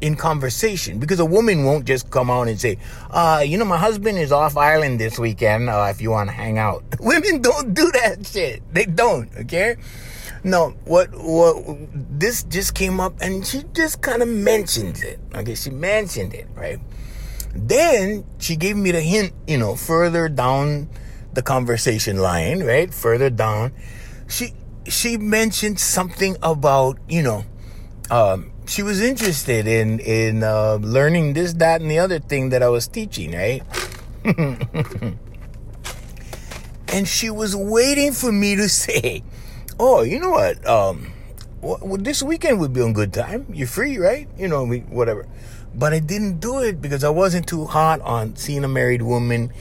in 0.00 0.16
conversation 0.16 0.98
because 0.98 1.18
a 1.18 1.24
woman 1.24 1.64
won't 1.64 1.86
just 1.86 2.10
come 2.10 2.30
out 2.30 2.46
and 2.46 2.60
say, 2.60 2.76
uh, 3.10 3.42
you 3.44 3.56
know, 3.56 3.64
my 3.64 3.78
husband 3.78 4.18
is 4.18 4.32
off 4.32 4.56
island 4.56 5.00
this 5.00 5.18
weekend 5.18 5.70
uh, 5.70 5.86
if 5.90 6.00
you 6.00 6.10
want 6.10 6.28
to 6.28 6.34
hang 6.34 6.58
out. 6.58 6.84
Women 7.00 7.40
don't 7.40 7.72
do 7.72 7.90
that 7.92 8.26
shit. 8.26 8.62
They 8.72 8.84
don't, 8.84 9.30
okay? 9.34 9.76
No, 10.42 10.74
what, 10.84 11.08
what, 11.14 11.56
this 11.94 12.42
just 12.44 12.74
came 12.74 13.00
up 13.00 13.14
and 13.22 13.46
she 13.46 13.62
just 13.72 14.02
kind 14.02 14.20
of 14.20 14.28
mentioned 14.28 15.02
it. 15.02 15.18
Okay, 15.34 15.54
she 15.54 15.70
mentioned 15.70 16.34
it, 16.34 16.48
right? 16.54 16.78
Then 17.54 18.26
she 18.38 18.56
gave 18.56 18.76
me 18.76 18.90
the 18.90 19.00
hint, 19.00 19.32
you 19.46 19.56
know, 19.56 19.74
further 19.74 20.28
down 20.28 20.90
the 21.32 21.40
conversation 21.40 22.18
line, 22.18 22.62
right? 22.62 22.92
Further 22.92 23.30
down. 23.30 23.72
She, 24.28 24.52
she 24.86 25.16
mentioned 25.16 25.80
something 25.80 26.36
about, 26.42 26.98
you 27.08 27.22
know, 27.22 27.44
um, 28.10 28.50
she 28.66 28.82
was 28.82 29.00
interested 29.00 29.66
in 29.66 30.00
in 30.00 30.42
uh, 30.42 30.78
learning 30.80 31.32
this, 31.34 31.54
that, 31.54 31.80
and 31.80 31.90
the 31.90 31.98
other 31.98 32.18
thing 32.18 32.50
that 32.50 32.62
I 32.62 32.68
was 32.68 32.86
teaching, 32.88 33.32
right? 33.32 33.62
and 36.88 37.06
she 37.06 37.30
was 37.30 37.56
waiting 37.56 38.12
for 38.12 38.32
me 38.32 38.56
to 38.56 38.68
say, 38.68 39.22
"Oh, 39.78 40.02
you 40.02 40.20
know 40.20 40.30
what? 40.30 40.66
Um, 40.66 41.12
well, 41.60 41.96
this 41.98 42.22
weekend 42.22 42.60
would 42.60 42.72
be 42.72 42.80
a 42.80 42.92
good 42.92 43.12
time. 43.12 43.46
You're 43.52 43.68
free, 43.68 43.98
right? 43.98 44.28
You 44.38 44.48
know, 44.48 44.66
whatever." 44.66 45.26
But 45.74 45.92
I 45.92 45.98
didn't 45.98 46.38
do 46.38 46.60
it 46.60 46.80
because 46.80 47.02
I 47.02 47.10
wasn't 47.10 47.48
too 47.48 47.64
hot 47.64 48.00
on 48.02 48.36
seeing 48.36 48.62
a 48.62 48.68
married 48.68 49.02
woman 49.02 49.52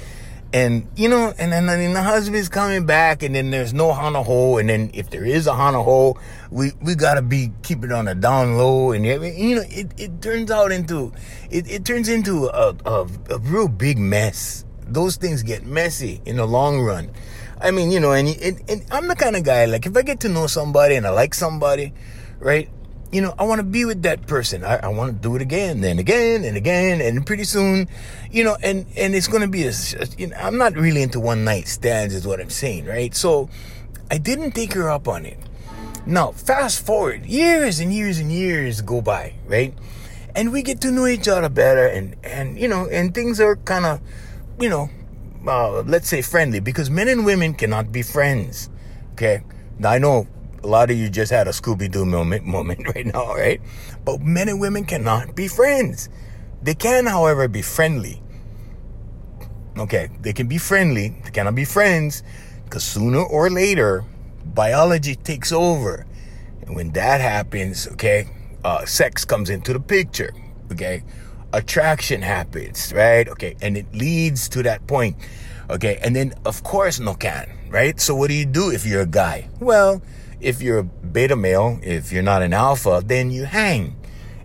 and 0.53 0.87
you 0.95 1.09
know, 1.09 1.33
and 1.39 1.51
then, 1.51 1.65
then 1.65 1.93
the 1.93 2.03
husband's 2.03 2.47
coming 2.47 2.85
back, 2.85 3.23
and 3.23 3.33
then 3.33 3.49
there's 3.49 3.73
no 3.73 3.91
hana 3.91 4.23
hou, 4.23 4.59
and 4.59 4.69
then 4.69 4.91
if 4.93 5.09
there 5.09 5.25
is 5.25 5.47
a 5.47 5.55
hana 5.55 5.81
hou, 5.81 6.13
we 6.51 6.71
we 6.81 6.93
gotta 6.93 7.23
be 7.23 7.51
keep 7.63 7.83
it 7.83 7.91
on 7.91 8.07
a 8.07 8.13
down 8.13 8.57
low, 8.57 8.91
and 8.91 9.03
you 9.03 9.55
know, 9.55 9.63
it, 9.67 9.91
it 9.97 10.21
turns 10.21 10.51
out 10.51 10.71
into 10.71 11.11
it, 11.49 11.69
it 11.69 11.85
turns 11.85 12.07
into 12.07 12.45
a, 12.45 12.75
a 12.85 13.07
a 13.31 13.39
real 13.39 13.67
big 13.67 13.97
mess. 13.97 14.63
Those 14.85 15.15
things 15.15 15.41
get 15.41 15.65
messy 15.65 16.21
in 16.25 16.35
the 16.35 16.45
long 16.45 16.81
run. 16.81 17.09
I 17.59 17.71
mean, 17.71 17.91
you 17.91 17.99
know, 17.99 18.11
and, 18.11 18.27
and, 18.27 18.61
and 18.69 18.85
I'm 18.91 19.07
the 19.07 19.15
kind 19.15 19.35
of 19.35 19.43
guy 19.43 19.65
like 19.65 19.85
if 19.85 19.97
I 19.97 20.03
get 20.03 20.19
to 20.21 20.29
know 20.29 20.47
somebody 20.47 20.95
and 20.95 21.07
I 21.07 21.09
like 21.09 21.33
somebody, 21.33 21.93
right? 22.39 22.69
You 23.13 23.21
know, 23.21 23.35
I 23.37 23.43
want 23.43 23.59
to 23.59 23.63
be 23.63 23.85
with 23.85 24.01
that 24.03 24.25
person. 24.25 24.63
I, 24.63 24.77
I 24.77 24.87
want 24.87 25.15
to 25.15 25.21
do 25.21 25.35
it 25.35 25.41
again 25.41 25.83
and 25.83 25.99
again 25.99 26.43
and 26.43 26.57
again. 26.57 26.99
And 26.99 27.23
pretty 27.25 27.43
soon, 27.43 27.87
you 28.31 28.43
know, 28.43 28.57
and, 28.63 28.87
and 28.97 29.13
it's 29.13 29.27
going 29.27 29.43
to 29.43 29.47
be 29.47 29.65
a, 29.67 29.73
you 30.17 30.27
know, 30.27 30.35
I'm 30.35 30.57
not 30.57 30.75
really 30.75 31.03
into 31.03 31.19
one 31.19 31.43
night 31.43 31.67
stands 31.67 32.15
is 32.15 32.25
what 32.25 32.41
I'm 32.41 32.49
saying, 32.49 32.85
right? 32.85 33.13
So 33.13 33.49
I 34.09 34.17
didn't 34.17 34.53
take 34.53 34.73
her 34.73 34.89
up 34.89 35.07
on 35.07 35.27
it. 35.27 35.37
Now, 36.07 36.31
fast 36.31 36.83
forward 36.83 37.27
years 37.27 37.79
and 37.79 37.93
years 37.93 38.17
and 38.17 38.31
years 38.31 38.81
go 38.81 38.99
by, 38.99 39.35
right? 39.45 39.75
And 40.35 40.51
we 40.51 40.63
get 40.63 40.81
to 40.81 40.91
know 40.91 41.05
each 41.05 41.27
other 41.27 41.49
better 41.49 41.85
and, 41.85 42.15
and, 42.23 42.57
you 42.57 42.67
know, 42.67 42.87
and 42.89 43.13
things 43.13 43.39
are 43.39 43.57
kind 43.57 43.85
of, 43.85 44.01
you 44.59 44.69
know, 44.69 44.89
uh, 45.47 45.83
let's 45.83 46.07
say 46.07 46.23
friendly 46.23 46.59
because 46.59 46.89
men 46.89 47.07
and 47.07 47.25
women 47.25 47.53
cannot 47.53 47.91
be 47.91 48.01
friends. 48.01 48.71
Okay. 49.11 49.43
Now 49.77 49.91
I 49.91 49.99
know 49.99 50.27
a 50.63 50.67
lot 50.67 50.89
of 50.89 50.97
you 50.97 51.09
just 51.09 51.31
had 51.31 51.47
a 51.47 51.51
Scooby 51.51 51.91
Doo 51.91 52.05
moment, 52.05 52.45
moment 52.45 52.87
right 52.95 53.05
now, 53.05 53.33
right? 53.33 53.61
But 54.05 54.21
men 54.21 54.49
and 54.49 54.59
women 54.59 54.85
cannot 54.85 55.35
be 55.35 55.47
friends. 55.47 56.09
They 56.61 56.73
can, 56.73 57.05
however, 57.05 57.47
be 57.47 57.61
friendly. 57.61 58.21
Okay, 59.77 60.09
they 60.21 60.33
can 60.33 60.47
be 60.47 60.59
friendly, 60.59 61.09
they 61.23 61.31
cannot 61.31 61.55
be 61.55 61.65
friends, 61.65 62.21
because 62.63 62.83
sooner 62.83 63.23
or 63.23 63.49
later, 63.49 64.05
biology 64.45 65.15
takes 65.15 65.51
over. 65.51 66.05
And 66.61 66.75
when 66.75 66.91
that 66.91 67.21
happens, 67.21 67.87
okay, 67.87 68.27
uh, 68.63 68.85
sex 68.85 69.25
comes 69.25 69.49
into 69.49 69.73
the 69.73 69.79
picture, 69.79 70.31
okay? 70.71 71.03
Attraction 71.53 72.21
happens, 72.21 72.93
right? 72.95 73.27
Okay, 73.27 73.55
and 73.61 73.75
it 73.75 73.93
leads 73.93 74.47
to 74.49 74.63
that 74.63 74.85
point, 74.85 75.17
okay? 75.71 75.99
And 76.03 76.15
then, 76.15 76.33
of 76.45 76.63
course, 76.63 76.99
no 76.99 77.15
can, 77.15 77.49
right? 77.69 77.99
So, 77.99 78.15
what 78.15 78.29
do 78.29 78.35
you 78.35 78.45
do 78.45 78.69
if 78.69 78.85
you're 78.85 79.01
a 79.01 79.07
guy? 79.07 79.49
Well, 79.59 80.03
if 80.43 80.61
you're 80.61 80.79
a 80.79 80.83
beta 80.83 81.35
male, 81.35 81.79
if 81.81 82.11
you're 82.11 82.23
not 82.23 82.41
an 82.41 82.53
alpha, 82.53 83.01
then 83.05 83.31
you 83.31 83.45
hang. 83.45 83.95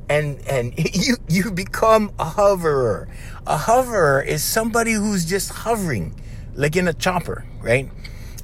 And 0.09 0.41
and 0.49 0.73
you 0.95 1.17
you 1.29 1.51
become 1.51 2.13
a 2.19 2.25
hoverer. 2.25 3.09
A 3.47 3.57
hoverer 3.57 4.23
is 4.23 4.43
somebody 4.43 4.93
who's 4.93 5.25
just 5.25 5.51
hovering, 5.51 6.15
like 6.55 6.77
in 6.77 6.89
a 6.89 6.95
chopper, 6.95 7.45
right? 7.61 7.91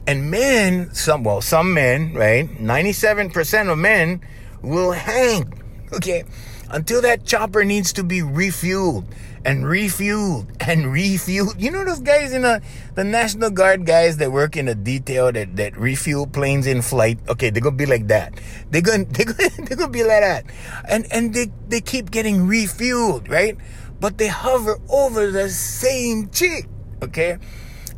And 0.07 0.31
men, 0.31 0.93
some 0.93 1.25
well, 1.25 1.41
some 1.41 1.73
men, 1.73 2.13
right? 2.13 2.47
97% 2.47 3.73
of 3.73 3.79
men 3.79 4.21
will 4.61 4.93
hang. 4.93 5.64
Okay. 5.97 6.25
Until 6.71 7.03
that 7.03 7.25
chopper 7.25 7.65
needs 7.65 7.93
to 7.95 8.03
be 8.03 8.21
refueled 8.21 9.05
and 9.45 9.65
refueled 9.65 10.49
and 10.67 10.87
refueled. 10.87 11.61
You 11.61 11.71
know 11.71 11.85
those 11.85 12.01
guys 12.01 12.33
in 12.33 12.43
the 12.43 12.63
the 12.95 13.05
National 13.05 13.51
Guard 13.51 13.87
guys 13.87 14.17
that 14.17 14.33
work 14.33 14.57
in 14.57 14.67
the 14.67 14.75
detail 14.75 15.31
that, 15.31 15.57
that 15.57 15.77
refuel 15.77 16.27
planes 16.27 16.67
in 16.67 16.83
flight. 16.83 17.19
Okay, 17.29 17.51
they're 17.51 17.63
gonna 17.63 17.77
be 17.77 17.87
like 17.87 18.09
that. 18.09 18.35
They're 18.71 18.83
gonna 18.83 19.05
they're 19.09 19.27
gonna, 19.27 19.51
they're 19.59 19.77
gonna 19.77 19.93
be 19.93 20.03
like 20.03 20.21
that. 20.21 20.45
And 20.89 21.07
and 21.13 21.35
they, 21.35 21.53
they 21.69 21.81
keep 21.81 22.11
getting 22.11 22.49
refueled, 22.49 23.31
right? 23.31 23.57
But 24.01 24.19
they 24.19 24.29
hover 24.29 24.79
over 24.89 25.31
the 25.31 25.49
same 25.51 26.31
chick. 26.31 26.67
Okay? 27.03 27.39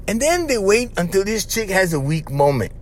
And 0.08 0.20
then 0.20 0.46
they 0.46 0.58
wait 0.58 0.90
until 0.96 1.24
this 1.24 1.44
chick 1.46 1.68
has 1.70 1.92
a 1.92 2.00
weak 2.00 2.30
moment. 2.30 2.72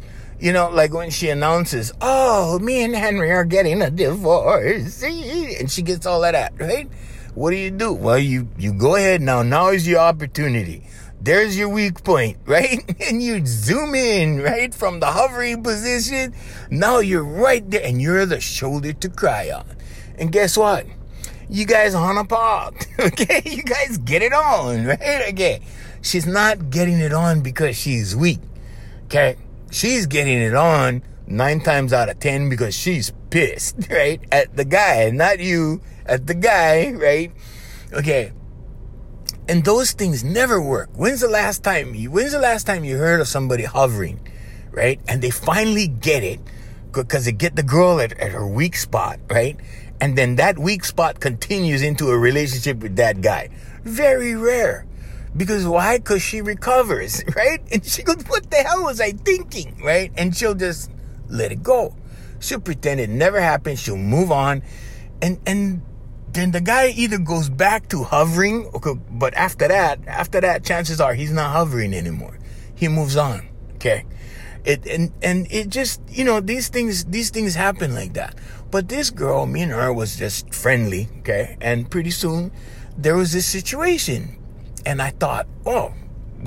You 0.41 0.53
know, 0.53 0.69
like 0.71 0.93
when 0.93 1.11
she 1.11 1.29
announces, 1.31 1.93
Oh, 2.01 2.59
me 2.59 2.83
and 2.83 2.95
Henry 2.95 3.31
are 3.31 3.45
getting 3.45 3.81
a 3.83 3.91
divorce. 3.91 5.03
And 5.03 5.71
she 5.71 5.83
gets 5.83 6.07
all 6.07 6.25
of 6.25 6.33
that, 6.33 6.53
right? 6.59 6.89
What 7.35 7.51
do 7.51 7.57
you 7.57 7.71
do? 7.71 7.93
Well, 7.93 8.19
you, 8.19 8.49
you 8.59 8.73
go 8.73 8.97
ahead 8.97 9.21
now. 9.21 9.43
Now 9.43 9.69
is 9.69 9.87
your 9.87 10.01
opportunity. 10.01 10.87
There's 11.21 11.57
your 11.57 11.69
weak 11.71 12.05
point, 12.05 12.37
right? 12.47 12.85
And 13.01 13.23
you 13.23 13.45
zoom 13.47 13.95
in, 13.95 14.41
right? 14.43 14.75
From 14.75 15.01
the 15.01 15.07
hovering 15.07 15.63
position. 15.63 16.35
Now 16.71 16.99
you're 16.99 17.25
right 17.25 17.69
there 17.71 17.83
and 17.83 18.01
you're 18.03 18.27
the 18.27 18.41
shoulder 18.41 18.93
to 18.93 19.09
cry 19.09 19.51
on. 19.51 19.65
And 20.19 20.31
guess 20.31 20.57
what? 20.57 20.87
You 21.49 21.65
guys 21.67 21.95
on 21.95 22.19
a 22.19 22.25
park. 22.25 22.87
Okay. 22.99 23.43
You 23.45 23.63
guys 23.63 23.99
get 23.99 24.23
it 24.23 24.33
on, 24.33 24.87
right? 24.87 25.31
Okay. 25.33 25.61
She's 26.03 26.27
not 26.27 26.71
getting 26.71 26.99
it 27.01 27.13
on 27.13 27.41
because 27.41 27.77
she's 27.77 28.15
weak. 28.15 28.41
Okay. 29.07 29.37
She's 29.75 30.07
getting 30.07 30.39
it 30.39 30.55
on 30.55 31.03
nine 31.27 31.59
times 31.59 31.93
out 31.93 32.09
of 32.09 32.21
ten 32.21 32.49
because 32.49 32.77
she's 32.77 33.13
pissed, 33.31 33.75
right? 33.91 34.21
At 34.31 34.57
the 34.57 34.65
guy, 34.65 35.11
not 35.11 35.41
you, 35.41 35.81
at 36.07 36.29
the 36.29 36.35
guy, 36.35 36.93
right? 36.93 37.33
Okay. 37.93 38.31
And 39.49 39.65
those 39.65 39.91
things 39.91 40.23
never 40.23 40.63
work. 40.63 40.91
When's 40.95 41.23
the 41.23 41.29
last 41.29 41.65
time 41.65 41.93
you 41.93 42.13
when's 42.13 42.31
the 42.31 42.39
last 42.39 42.69
time 42.69 42.85
you 42.85 42.99
heard 42.99 43.21
of 43.21 43.27
somebody 43.27 43.65
hovering, 43.65 44.21
right? 44.71 45.01
And 45.09 45.21
they 45.21 45.31
finally 45.31 45.89
get 45.89 46.23
it 46.23 46.39
because 46.93 47.25
they 47.25 47.33
get 47.33 47.57
the 47.57 47.65
girl 47.65 47.99
at, 47.99 48.13
at 48.13 48.31
her 48.31 48.47
weak 48.47 48.77
spot, 48.77 49.19
right? 49.29 49.59
And 50.01 50.17
then 50.17 50.37
that 50.37 50.57
weak 50.57 50.85
spot 50.85 51.19
continues 51.19 51.83
into 51.83 52.11
a 52.11 52.17
relationship 52.17 52.79
with 52.79 52.95
that 52.95 53.23
guy. 53.23 53.49
Very 53.83 54.37
rare. 54.37 54.87
Because 55.37 55.67
why? 55.67 55.99
Because 55.99 56.23
she 56.23 56.41
recovers, 56.41 57.23
right? 57.37 57.61
And 57.73 57.85
she 57.85 58.03
goes, 58.03 58.23
What 58.27 58.51
the 58.51 58.57
hell 58.57 58.85
was 58.85 59.01
I 59.01 59.13
thinking? 59.13 59.81
Right? 59.83 60.13
And 60.17 60.37
she'll 60.37 60.55
just 60.55 60.91
let 61.29 61.53
it 61.53 61.63
go. 61.63 61.97
She'll 62.41 62.61
pretend 62.61 63.01
it 63.01 63.11
never 63.11 63.41
happened. 63.41 63.79
She'll 63.79 63.97
move 63.97 64.31
on. 64.31 64.63
And 65.23 65.41
and 65.47 65.83
then 66.33 66.51
the 66.51 66.61
guy 66.61 66.89
either 66.89 67.19
goes 67.19 67.49
back 67.49 67.89
to 67.89 68.03
hovering, 68.03 68.67
okay, 68.75 68.95
but 69.11 69.35
after 69.35 69.69
that, 69.69 70.01
after 70.07 70.41
that, 70.41 70.65
chances 70.65 71.01
are 71.01 71.15
he's 71.15 71.33
not 71.33 71.53
hovering 71.53 71.95
anymore. 71.95 72.39
He 72.75 72.89
moves 72.89 73.17
on. 73.17 73.49
Okay. 73.77 74.05
It 74.65 74.87
and 74.87 75.13
and 75.23 75.47
it 75.51 75.69
just 75.69 76.01
you 76.09 76.25
know 76.25 76.41
these 76.41 76.69
things 76.69 77.05
these 77.05 77.31
things 77.31 77.55
happen 77.55 77.95
like 77.95 78.15
that. 78.15 78.37
But 78.71 78.89
this 78.89 79.11
girl, 79.11 79.47
me 79.47 79.63
and 79.63 79.73
her 79.73 79.93
was 79.93 80.17
just 80.17 80.53
friendly, 80.53 81.09
okay, 81.19 81.57
and 81.61 81.89
pretty 81.89 82.11
soon 82.11 82.51
there 82.97 83.15
was 83.15 83.33
this 83.33 83.47
situation, 83.47 84.37
and 84.87 85.01
I 85.01 85.11
thought, 85.11 85.47
oh, 85.67 85.95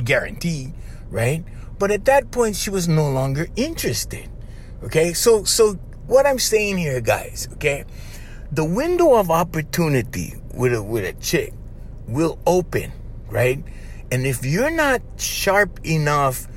guaranteed, 0.04 0.74
right? 1.10 1.44
But 1.80 1.92
at 1.92 2.06
that 2.06 2.32
point, 2.32 2.56
she 2.56 2.70
was 2.70 2.88
no 2.88 3.10
longer 3.10 3.48
interested. 3.56 4.30
Okay, 4.84 5.14
so 5.14 5.44
so 5.44 5.74
what 6.06 6.26
I'm 6.26 6.40
saying 6.40 6.78
here, 6.78 7.02
guys, 7.02 7.48
okay, 7.54 7.86
the 8.52 8.64
window 8.64 9.16
of 9.16 9.32
opportunity 9.32 10.36
with 10.54 10.74
a 10.74 10.84
with 10.84 11.06
a 11.06 11.14
chick 11.14 11.54
will 12.08 12.40
open, 12.46 12.92
right? 13.28 13.64
And 14.12 14.26
if 14.26 14.46
you're 14.46 14.72
not 14.72 15.02
sharp 15.18 15.80
enough 15.84 16.48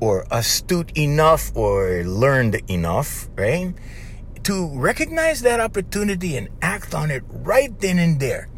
or 0.00 0.26
astute 0.30 0.96
enough 0.96 1.50
or 1.56 2.04
learned 2.04 2.60
enough, 2.70 3.28
right? 3.36 3.74
To 4.44 4.68
recognize 4.78 5.40
that 5.42 5.60
opportunity 5.60 6.36
and 6.36 6.48
act 6.62 6.94
on 6.94 7.10
it 7.10 7.22
right 7.28 7.72
then 7.80 7.98
and 7.98 8.20
there. 8.20 8.49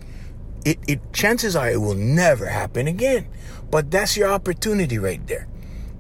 It, 0.65 0.79
it 0.87 1.13
chances 1.13 1.57
are 1.57 1.71
it 1.71 1.81
will 1.81 1.95
never 1.95 2.47
happen 2.47 2.87
again. 2.87 3.27
But 3.71 3.91
that's 3.91 4.17
your 4.17 4.31
opportunity 4.31 4.99
right 4.99 5.25
there. 5.27 5.49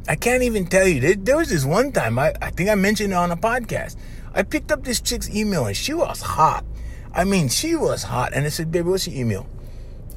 I 0.09 0.17
can't 0.17 0.43
even 0.43 0.67
tell 0.67 0.87
you. 0.87 1.15
There, 1.17 1.37
was 1.37 1.49
this 1.49 1.65
one 1.65 1.93
time, 1.93 2.19
I, 2.19 2.35
I 2.43 2.51
think 2.51 2.69
I 2.69 2.75
mentioned 2.75 3.13
it 3.13 3.17
on 3.17 3.31
a 3.31 3.37
podcast. 3.37 3.97
I 4.35 4.43
picked 4.43 4.73
up 4.73 4.85
this 4.85 5.01
chick's 5.01 5.31
email 5.31 5.67
and 5.67 5.77
she 5.77 5.95
was 5.95 6.21
hot. 6.21 6.65
I 7.15 7.25
mean, 7.25 7.49
she 7.49 7.77
was 7.77 8.03
hot. 8.03 8.33
And 8.35 8.45
I 8.45 8.49
said, 8.49 8.73
baby, 8.73 8.89
what's 8.89 9.07
your 9.07 9.17
email? 9.17 9.47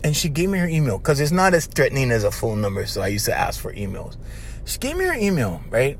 And 0.03 0.15
she 0.15 0.29
gave 0.29 0.49
me 0.49 0.59
her 0.59 0.67
email 0.67 0.97
because 0.97 1.19
it's 1.19 1.31
not 1.31 1.53
as 1.53 1.65
threatening 1.65 2.11
as 2.11 2.23
a 2.23 2.31
phone 2.31 2.61
number. 2.61 2.85
So 2.85 3.01
I 3.01 3.07
used 3.07 3.25
to 3.25 3.37
ask 3.37 3.59
for 3.59 3.73
emails. 3.73 4.17
She 4.65 4.79
gave 4.79 4.97
me 4.97 5.05
her 5.05 5.13
email, 5.13 5.61
right? 5.69 5.97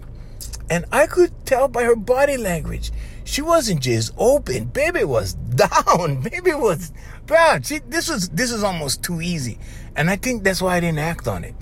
And 0.70 0.86
I 0.92 1.08
could 1.08 1.32
tell 1.46 1.68
by 1.68 1.84
her 1.84 1.96
body 1.96 2.38
language. 2.38 2.92
She 3.26 3.42
wasn't 3.42 3.82
just 3.82 4.14
open. 4.18 4.66
Baby 4.66 5.04
was 5.04 5.34
down. 5.56 6.22
Baby 6.22 6.54
was, 6.54 6.94
bro, 7.26 7.60
she, 7.62 7.80
this 7.80 8.10
was, 8.10 8.30
this 8.30 8.52
was 8.52 8.64
almost 8.64 9.04
too 9.04 9.20
easy. 9.20 9.60
And 9.96 10.10
I 10.10 10.16
think 10.16 10.44
that's 10.44 10.62
why 10.62 10.78
I 10.78 10.80
didn't 10.80 11.00
act 11.00 11.28
on 11.28 11.44
it. 11.44 11.56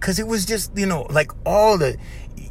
Cause 0.00 0.20
it 0.20 0.28
was 0.28 0.46
just, 0.46 0.76
you 0.78 0.86
know, 0.86 1.02
like 1.10 1.32
all 1.44 1.76
the, 1.76 1.98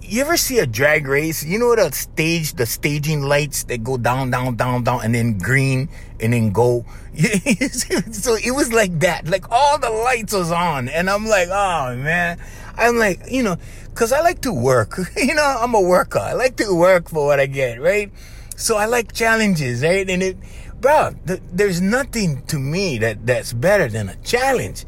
you 0.01 0.22
ever 0.22 0.38
see 0.38 0.59
a 0.59 0.65
drag 0.65 1.07
race? 1.07 1.43
You 1.43 1.59
know 1.59 1.76
the 1.76 1.91
stage, 1.91 2.53
the 2.53 2.65
staging 2.65 3.24
lights 3.24 3.63
that 3.65 3.84
go 3.84 3.97
down, 3.97 4.32
down, 4.32 4.55
down, 4.55 4.84
down, 4.84 5.01
and 5.03 5.13
then 5.15 5.38
green, 5.38 5.89
and 6.20 6.34
then 6.34 6.51
go. 6.51 6.86
so 7.18 8.36
it 8.36 8.53
was 8.55 8.72
like 8.72 8.99
that. 8.99 9.28
Like 9.28 9.51
all 9.51 9.78
the 9.78 9.89
lights 9.89 10.34
was 10.34 10.51
on, 10.51 10.88
and 10.89 11.09
I'm 11.09 11.26
like, 11.26 11.49
oh 11.49 11.95
man. 11.95 12.39
I'm 12.78 12.97
like, 12.97 13.22
you 13.30 13.43
know, 13.43 13.57
cause 13.95 14.13
I 14.13 14.22
like 14.22 14.41
to 14.41 14.53
work. 14.53 14.97
you 15.18 15.34
know, 15.34 15.57
I'm 15.61 15.74
a 15.74 15.82
worker. 15.82 16.20
I 16.20 16.34
like 16.34 16.57
to 16.57 16.74
work 16.74 17.09
for 17.09 17.26
what 17.26 17.39
I 17.39 17.47
get, 17.47 17.82
right? 17.82 18.11
So 18.58 18.76
I 18.76 18.88
like 18.88 19.14
challenges, 19.14 19.84
right? 19.84 20.10
And 20.10 20.24
it, 20.24 20.38
bro, 20.82 21.12
th- 21.28 21.41
there's 21.53 21.80
nothing 21.80 22.41
to 22.47 22.58
me 22.58 22.97
that 22.97 23.26
that's 23.26 23.53
better 23.53 23.88
than 23.88 24.10
a 24.10 24.16
challenge. 24.18 24.84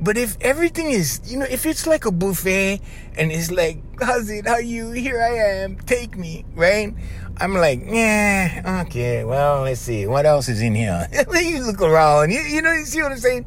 But 0.00 0.16
if 0.16 0.38
everything 0.40 0.92
is, 0.92 1.20
you 1.24 1.36
know, 1.36 1.46
if 1.50 1.66
it's 1.66 1.84
like 1.84 2.04
a 2.04 2.12
buffet 2.12 2.80
and 3.16 3.32
it's 3.32 3.50
like, 3.50 3.82
how's 4.00 4.30
it? 4.30 4.46
How 4.46 4.58
you? 4.58 4.92
Here 4.92 5.20
I 5.20 5.62
am. 5.64 5.76
Take 5.78 6.16
me, 6.16 6.44
right? 6.54 6.94
I'm 7.38 7.54
like, 7.54 7.82
yeah, 7.84 8.84
okay. 8.86 9.24
Well, 9.24 9.62
let's 9.62 9.80
see. 9.80 10.06
What 10.06 10.24
else 10.24 10.48
is 10.48 10.62
in 10.62 10.76
here? 10.76 11.08
you 11.34 11.66
look 11.66 11.82
around. 11.82 12.30
You, 12.30 12.38
you 12.38 12.62
know, 12.62 12.72
you 12.72 12.84
see 12.84 13.02
what 13.02 13.10
I'm 13.10 13.18
saying? 13.18 13.46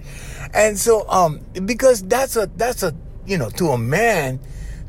And 0.54 0.78
so, 0.78 1.08
um, 1.10 1.40
because 1.66 2.04
that's 2.04 2.36
a, 2.36 2.50
that's 2.58 2.84
a, 2.84 2.94
you 3.26 3.38
know, 3.38 3.50
to 3.52 3.70
a 3.70 3.78
man, 3.78 4.42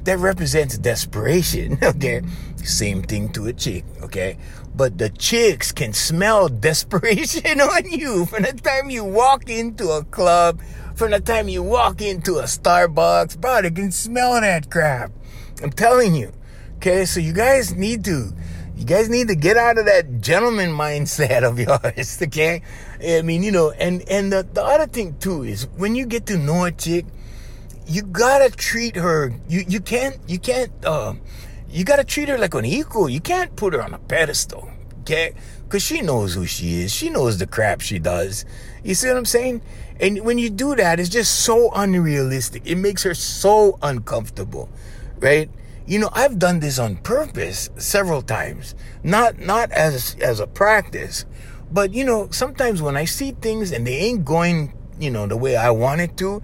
that 0.05 0.19
represents 0.19 0.79
desperation. 0.79 1.79
Okay. 1.93 2.23
Same 2.57 3.03
thing 3.03 3.29
to 3.33 3.47
a 3.47 3.53
chick. 3.53 3.85
Okay. 4.03 4.39
But 4.75 4.99
the 4.99 5.11
chicks 5.11 5.71
can 5.73 5.93
smell 5.93 6.49
desperation 6.49 7.61
on 7.61 7.91
you 7.91 8.27
from 8.27 8.45
the 8.45 8.53
time 8.53 8.91
you 8.91 9.05
walk 9.05 9.49
into 9.51 9.91
a 9.91 10.05
club 10.05 10.61
from 10.95 11.11
the 11.11 11.21
time 11.21 11.49
you 11.49 11.63
walk 11.63 12.03
into 12.03 12.39
a 12.39 12.45
Starbucks, 12.45 13.41
bro, 13.41 13.63
they 13.63 13.71
can 13.71 13.91
smell 13.91 14.41
that 14.41 14.71
crap. 14.71 15.11
I'm 15.63 15.71
telling 15.71 16.15
you. 16.15 16.33
Okay, 16.77 17.05
so 17.05 17.21
you 17.21 17.33
guys 17.33 17.75
need 17.75 18.05
to, 18.05 18.33
you 18.77 18.85
guys 18.85 19.09
need 19.09 19.29
to 19.29 19.35
get 19.35 19.57
out 19.57 19.79
of 19.79 19.87
that 19.87 20.21
gentleman 20.21 20.71
mindset 20.85 21.43
of 21.43 21.59
yours. 21.59 22.21
Okay, 22.23 22.63
I 23.05 23.23
mean, 23.23 23.43
you 23.43 23.53
know, 23.53 23.71
and 23.71 24.03
and 24.09 24.33
the, 24.33 24.47
the 24.53 24.63
other 24.63 24.87
thing 24.87 25.17
too 25.19 25.43
is 25.43 25.67
when 25.77 25.95
you 25.95 26.07
get 26.07 26.27
to 26.27 26.37
know 26.37 26.65
a 26.65 26.73
chick, 26.73 27.07
you 27.87 28.03
gotta 28.03 28.51
treat 28.51 28.97
her. 28.97 29.33
You 29.49 29.65
you 29.67 29.81
can't 29.81 30.19
you 30.29 30.39
can't 30.39 30.73
uh, 30.85 31.15
you 31.73 31.85
gotta 31.85 32.05
treat 32.05 32.29
her 32.29 32.39
like 32.39 32.55
an 32.55 32.65
equal. 32.65 33.09
You 33.09 33.21
can't 33.21 33.57
put 33.57 33.73
her 33.73 33.83
on 33.83 33.95
a 33.95 33.99
pedestal. 33.99 34.71
Okay, 35.01 35.35
because 35.65 35.83
she 35.83 36.01
knows 36.01 36.35
who 36.35 36.47
she 36.47 36.83
is. 36.83 36.93
She 36.93 37.11
knows 37.11 37.39
the 37.39 37.47
crap 37.47 37.81
she 37.81 37.99
does. 37.99 38.45
You 38.85 38.95
see 38.95 39.09
what 39.09 39.17
I'm 39.17 39.25
saying? 39.25 39.63
And 39.99 40.25
when 40.25 40.39
you 40.39 40.49
do 40.49 40.77
that, 40.77 41.01
it's 41.01 41.09
just 41.09 41.41
so 41.41 41.73
unrealistic. 41.73 42.63
It 42.65 42.77
makes 42.77 43.03
her 43.03 43.15
so 43.15 43.79
uncomfortable, 43.83 44.69
right? 45.19 45.51
You 45.87 45.99
know, 45.99 46.11
I've 46.13 46.39
done 46.39 46.61
this 46.61 46.79
on 46.79 46.97
purpose 46.97 47.69
several 47.77 48.23
times. 48.23 48.77
Not 49.03 49.41
not 49.41 49.73
as 49.73 50.15
as 50.21 50.39
a 50.39 50.47
practice, 50.47 51.25
but 51.73 51.93
you 51.93 52.05
know, 52.05 52.29
sometimes 52.31 52.81
when 52.81 52.97
I 52.97 53.05
see 53.05 53.33
things 53.33 53.73
and 53.73 53.87
they 53.87 53.97
ain't 53.97 54.25
going, 54.25 54.75
you 55.01 55.11
know, 55.11 55.27
the 55.27 55.37
way 55.37 55.57
I 55.57 55.71
want 55.71 56.01
it 56.01 56.17
to, 56.19 56.43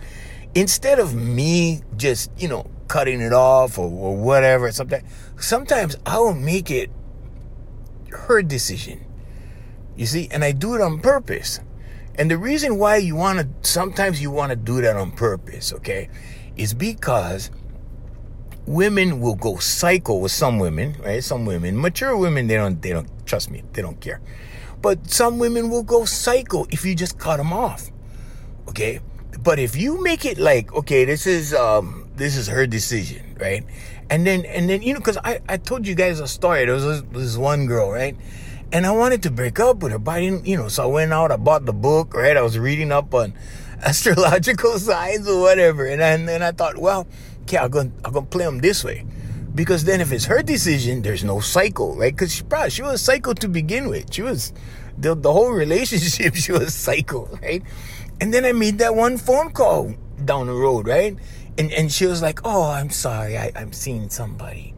instead 0.59 0.99
of 0.99 1.15
me 1.15 1.83
just, 1.97 2.31
you 2.37 2.49
know, 2.49 2.69
cutting 2.89 3.21
it 3.21 3.33
off 3.33 3.79
or, 3.79 3.89
or 3.89 4.17
whatever, 4.17 4.73
sometimes 4.73 5.05
sometimes 5.39 5.97
I 6.05 6.19
will 6.19 6.35
make 6.35 6.71
it 6.71 6.91
her 8.11 8.43
decision. 8.43 9.05
You 9.97 10.07
see, 10.07 10.29
and 10.31 10.45
I 10.45 10.53
do 10.53 10.75
it 10.75 10.81
on 10.81 11.01
purpose. 11.01 11.61
And 12.17 12.31
the 12.31 12.39
reason 12.39 12.79
why 12.79 12.97
you 12.97 13.15
want 13.15 13.39
to, 13.39 13.69
sometimes 13.69 14.21
you 14.21 14.31
want 14.31 14.51
to 14.51 14.57
do 14.57 14.81
that 14.81 14.97
on 14.97 15.13
purpose, 15.13 15.73
okay, 15.75 16.09
is 16.57 16.75
because 16.75 17.51
women 18.67 19.21
will 19.21 19.37
go 19.37 19.59
psycho 19.59 20.17
with 20.17 20.33
some 20.33 20.59
women, 20.59 20.97
right? 21.05 21.23
Some 21.23 21.47
women, 21.47 21.81
mature 21.81 22.17
women, 22.17 22.49
they 22.49 22.57
don't, 22.57 22.83
they 22.83 22.91
don't, 22.91 23.09
trust 23.27 23.51
me, 23.51 23.63
they 23.73 23.83
don't 23.83 24.01
care. 24.01 24.21
But 24.83 25.11
some 25.11 25.39
women 25.39 25.71
will 25.71 25.85
go 25.85 26.05
psycho 26.05 26.67
if 26.71 26.85
you 26.85 26.95
just 26.97 27.19
cut 27.19 27.37
them 27.37 27.53
off, 27.53 27.91
okay? 28.69 29.01
But 29.49 29.59
if 29.59 29.77
you 29.77 30.03
make 30.03 30.27
it 30.27 30.37
like, 30.37 30.75
okay, 30.75 31.07
this 31.07 31.27
is, 31.27 31.55
um, 31.55 32.07
this 32.17 32.37
is 32.37 32.49
her 32.49 32.67
decision, 32.67 33.35
right? 33.41 33.65
And 34.11 34.27
then, 34.27 34.45
and 34.45 34.69
then, 34.69 34.83
you 34.83 34.93
know, 34.93 35.01
cause 35.01 35.17
I, 35.25 35.41
I 35.49 35.57
told 35.57 35.87
you 35.87 35.95
guys 35.95 36.21
a 36.21 36.29
story. 36.29 36.67
There 36.67 36.75
was 36.75 36.85
this, 36.85 37.03
this 37.13 37.37
one 37.39 37.65
girl, 37.65 37.91
right? 37.91 38.15
And 38.73 38.85
I 38.85 38.91
wanted 38.91 39.23
to 39.23 39.31
break 39.31 39.59
up 39.59 39.79
with 39.79 39.93
her, 39.93 39.99
but 39.99 40.17
I 40.17 40.21
didn't, 40.21 40.47
you 40.47 40.59
know, 40.59 40.69
so 40.69 40.83
I 40.83 40.87
went 40.87 41.15
out, 41.15 41.33
I 41.33 41.39
bought 41.39 41.65
the 41.65 41.73
book, 41.73 42.13
right? 42.13 42.37
I 42.37 42.43
was 42.43 42.59
reading 42.59 42.93
up 42.93 43.15
on 43.15 43.33
astrological 43.83 44.79
signs 44.79 45.27
or 45.27 45.41
whatever. 45.41 45.87
And 45.87 46.29
then 46.29 46.43
I 46.43 46.53
thought, 46.53 46.77
well, 46.77 47.07
okay, 47.45 47.57
I'm 47.57 47.71
gonna 47.71 47.91
I'm 48.05 48.13
to 48.13 48.21
play 48.21 48.45
them 48.45 48.59
this 48.59 48.85
way. 48.85 49.07
Because 49.55 49.85
then 49.85 50.03
if 50.03 50.13
it's 50.13 50.27
her 50.27 50.43
decision, 50.43 51.01
there's 51.01 51.25
no 51.25 51.41
cycle, 51.41 51.97
right? 51.97 52.13
Because 52.15 52.35
she 52.35 52.43
probably, 52.43 52.69
she 52.69 52.83
was 52.83 53.01
psycho 53.01 53.33
to 53.33 53.49
begin 53.49 53.89
with. 53.89 54.13
She 54.13 54.21
was, 54.21 54.53
the, 54.99 55.15
the 55.15 55.33
whole 55.33 55.53
relationship, 55.65 56.35
she 56.35 56.53
was 56.53 56.75
psycho, 56.75 57.25
right? 57.43 57.63
And 58.21 58.35
then 58.35 58.45
I 58.45 58.53
made 58.53 58.79
that 58.79 58.95
one 58.95 59.17
phone 59.17 59.53
call 59.53 59.95
down 60.25 60.47
the 60.47 60.55
road, 60.55 60.89
right? 60.89 61.17
And, 61.57 61.73
and 61.73 61.91
she 61.91 62.07
was 62.07 62.23
like, 62.23 62.41
oh, 62.45 62.71
I'm 62.71 62.91
sorry, 62.91 63.37
I, 63.37 63.53
I'm 63.57 63.73
seeing 63.73 64.11
somebody. 64.11 64.75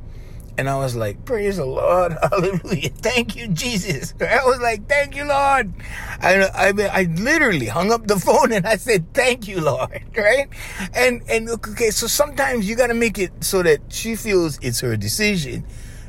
And 0.59 0.69
I 0.69 0.77
was 0.77 0.95
like, 0.95 1.25
praise 1.25 1.57
the 1.57 1.65
Lord. 1.65 2.17
Hallelujah. 2.23 2.91
Thank 2.91 3.35
you, 3.35 3.49
Jesus. 3.49 4.13
I 4.21 4.45
was 4.45 4.61
like, 4.61 4.87
thank 4.89 5.17
you, 5.17 5.25
Lord. 5.25 5.73
I, 6.21 6.51
I, 6.55 6.73
I 6.93 7.03
literally 7.15 7.67
hung 7.67 7.91
up 7.91 8.07
the 8.07 8.17
phone 8.21 8.53
and 8.53 8.67
I 8.67 8.77
said, 8.77 9.15
thank 9.15 9.49
you, 9.49 9.63
Lord. 9.63 10.03
Right? 10.15 10.49
And, 10.95 11.23
and 11.31 11.49
okay, 11.49 11.91
so 11.91 12.07
sometimes 12.07 12.69
you 12.69 12.77
got 12.77 12.89
to 12.89 12.95
make 12.95 13.19
it 13.19 13.43
so 13.43 13.63
that 13.63 13.81
she 13.89 14.17
feels 14.17 14.59
it's 14.61 14.81
her 14.81 14.99
decision, 14.99 15.65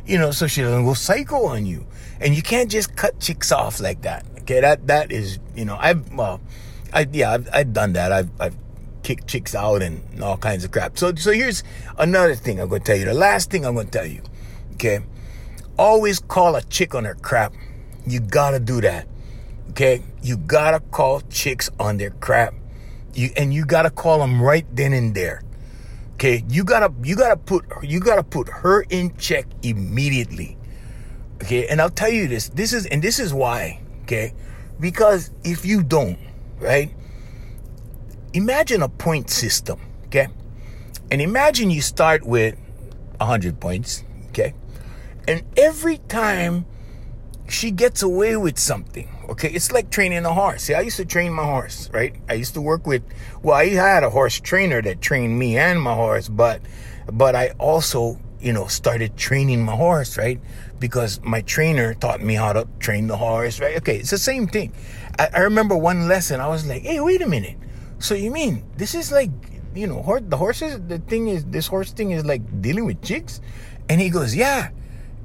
you 0.05 0.17
know, 0.17 0.31
so 0.31 0.47
she 0.47 0.61
doesn't 0.61 0.83
go 0.83 0.95
psycho 0.95 1.45
on 1.45 1.65
you. 1.65 1.87
And 2.19 2.35
you 2.35 2.41
can't 2.41 2.69
just 2.69 2.95
cut 2.97 3.21
chicks 3.21 3.53
off 3.53 3.79
like 3.79 4.01
that. 4.01 4.25
Okay. 4.39 4.59
That, 4.59 4.87
that 4.87 5.13
is, 5.13 5.39
you 5.55 5.63
know, 5.63 5.77
I've, 5.79 6.11
well, 6.13 6.41
I, 6.93 7.07
yeah, 7.11 7.31
I've, 7.31 7.49
I've 7.53 7.73
done 7.73 7.93
that. 7.93 8.11
I've, 8.11 8.29
I've 8.39 8.55
kicked 9.03 9.27
chicks 9.27 9.55
out 9.55 9.81
and 9.81 10.21
all 10.21 10.37
kinds 10.37 10.63
of 10.63 10.71
crap. 10.71 10.97
So, 10.97 11.15
so 11.15 11.31
here's 11.31 11.63
another 11.97 12.35
thing 12.35 12.59
I'm 12.59 12.69
going 12.69 12.81
to 12.81 12.85
tell 12.85 12.97
you. 12.97 13.05
The 13.05 13.13
last 13.13 13.49
thing 13.49 13.65
I'm 13.65 13.73
going 13.73 13.87
to 13.87 13.91
tell 13.91 14.05
you 14.05 14.21
Okay. 14.81 14.99
Always 15.77 16.19
call 16.19 16.55
a 16.55 16.61
chick 16.63 16.95
on 16.95 17.05
her 17.05 17.13
crap. 17.13 17.53
You 18.07 18.19
gotta 18.19 18.59
do 18.59 18.81
that. 18.81 19.07
Okay. 19.69 20.01
You 20.23 20.37
gotta 20.37 20.79
call 20.79 21.21
chicks 21.29 21.69
on 21.79 21.97
their 21.97 22.09
crap. 22.09 22.55
You, 23.13 23.29
and 23.37 23.53
you 23.53 23.63
gotta 23.63 23.91
call 23.91 24.17
them 24.17 24.41
right 24.41 24.65
then 24.75 24.91
and 24.93 25.13
there. 25.13 25.43
Okay. 26.15 26.43
You 26.49 26.63
gotta, 26.63 26.91
you 27.03 27.15
gotta 27.15 27.37
put, 27.37 27.65
you 27.83 27.99
gotta 27.99 28.23
put 28.23 28.49
her 28.49 28.81
in 28.89 29.15
check 29.17 29.45
immediately. 29.61 30.57
Okay. 31.43 31.67
And 31.67 31.79
I'll 31.79 31.91
tell 31.91 32.09
you 32.11 32.27
this, 32.27 32.49
this 32.49 32.73
is, 32.73 32.87
and 32.87 33.03
this 33.03 33.19
is 33.19 33.31
why. 33.31 33.81
Okay. 34.05 34.33
Because 34.79 35.29
if 35.43 35.63
you 35.63 35.83
don't, 35.83 36.17
right? 36.61 36.93
Imagine 38.33 38.81
a 38.81 38.89
point 38.89 39.29
system. 39.29 39.79
Okay. 40.05 40.27
And 41.11 41.21
imagine 41.21 41.69
you 41.69 41.81
start 41.81 42.25
with 42.25 42.55
100 43.17 43.59
points. 43.59 44.03
Okay 44.29 44.53
And 45.27 45.43
every 45.57 45.97
time 45.97 46.65
she 47.49 47.69
gets 47.69 48.01
away 48.01 48.37
with 48.37 48.57
something, 48.57 49.09
okay, 49.29 49.49
it's 49.49 49.71
like 49.71 49.89
training 49.89 50.25
a 50.25 50.33
horse. 50.33 50.63
See, 50.63 50.73
I 50.73 50.81
used 50.81 50.97
to 50.97 51.05
train 51.05 51.33
my 51.33 51.43
horse, 51.43 51.89
right? 51.91 52.15
I 52.29 52.33
used 52.35 52.53
to 52.53 52.61
work 52.61 52.87
with, 52.87 53.03
well, 53.43 53.55
I 53.55 53.67
had 53.69 54.03
a 54.03 54.09
horse 54.09 54.39
trainer 54.39 54.81
that 54.81 55.01
trained 55.01 55.37
me 55.37 55.57
and 55.57 55.81
my 55.81 55.93
horse, 55.93 56.29
but, 56.29 56.61
but 57.11 57.35
I 57.35 57.49
also, 57.59 58.19
you 58.39 58.53
know, 58.53 58.67
started 58.67 59.17
training 59.17 59.65
my 59.65 59.75
horse, 59.75 60.17
right? 60.17 60.39
Because 60.79 61.19
my 61.23 61.41
trainer 61.41 61.93
taught 61.93 62.21
me 62.21 62.35
how 62.35 62.53
to 62.53 62.67
train 62.79 63.07
the 63.07 63.17
horse, 63.17 63.59
right? 63.59 63.75
Okay, 63.77 63.97
it's 63.97 64.11
the 64.11 64.17
same 64.17 64.47
thing. 64.47 64.71
I, 65.21 65.29
I 65.35 65.39
remember 65.41 65.77
one 65.77 66.07
lesson, 66.07 66.41
I 66.41 66.47
was 66.47 66.65
like, 66.65 66.81
hey, 66.81 66.99
wait 66.99 67.21
a 67.21 67.27
minute. 67.27 67.55
So 67.99 68.15
you 68.15 68.31
mean 68.31 68.65
this 68.77 68.95
is 68.95 69.11
like, 69.11 69.29
you 69.75 69.85
know, 69.85 70.19
the 70.19 70.37
horses, 70.37 70.81
the 70.87 70.97
thing 70.97 71.27
is, 71.27 71.45
this 71.45 71.67
horse 71.67 71.91
thing 71.91 72.09
is 72.09 72.25
like 72.25 72.41
dealing 72.59 72.85
with 72.85 73.03
chicks? 73.03 73.39
And 73.87 74.01
he 74.01 74.09
goes, 74.09 74.35
yeah. 74.35 74.69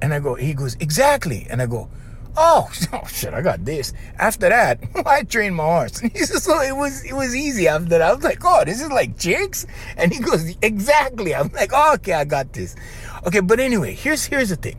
And 0.03 0.13
I 0.13 0.19
go, 0.21 0.35
he 0.35 0.53
goes, 0.53 0.75
exactly. 0.81 1.47
And 1.49 1.63
I 1.63 1.67
go, 1.67 1.89
oh, 2.37 2.69
oh 2.93 3.07
shit, 3.07 3.33
I 3.33 3.41
got 3.41 3.65
this. 3.65 3.95
After 4.19 4.51
that, 4.51 4.81
I 5.07 5.23
trained 5.23 5.57
my 5.57 5.65
horse. 5.65 6.03
So 6.47 6.61
it 6.61 6.77
was, 6.77 7.03
it 7.05 7.15
was 7.15 7.35
easy 7.35 7.67
after 7.67 7.89
that. 7.89 8.03
I 8.03 8.13
was 8.13 8.23
like, 8.23 8.41
oh, 8.45 8.65
this 8.67 8.83
is 8.83 8.91
like 8.91 9.19
chicks? 9.19 9.67
And 9.97 10.13
he 10.13 10.21
goes, 10.21 10.55
exactly. 10.61 11.35
I'm 11.35 11.49
like, 11.55 11.71
oh, 11.73 11.95
okay, 11.95 12.13
I 12.13 12.25
got 12.25 12.53
this. 12.53 12.77
Okay, 13.27 13.41
but 13.41 13.61
anyway, 13.61 13.95
here's, 13.95 14.27
here's 14.27 14.51
the 14.51 14.57
thing. 14.57 14.77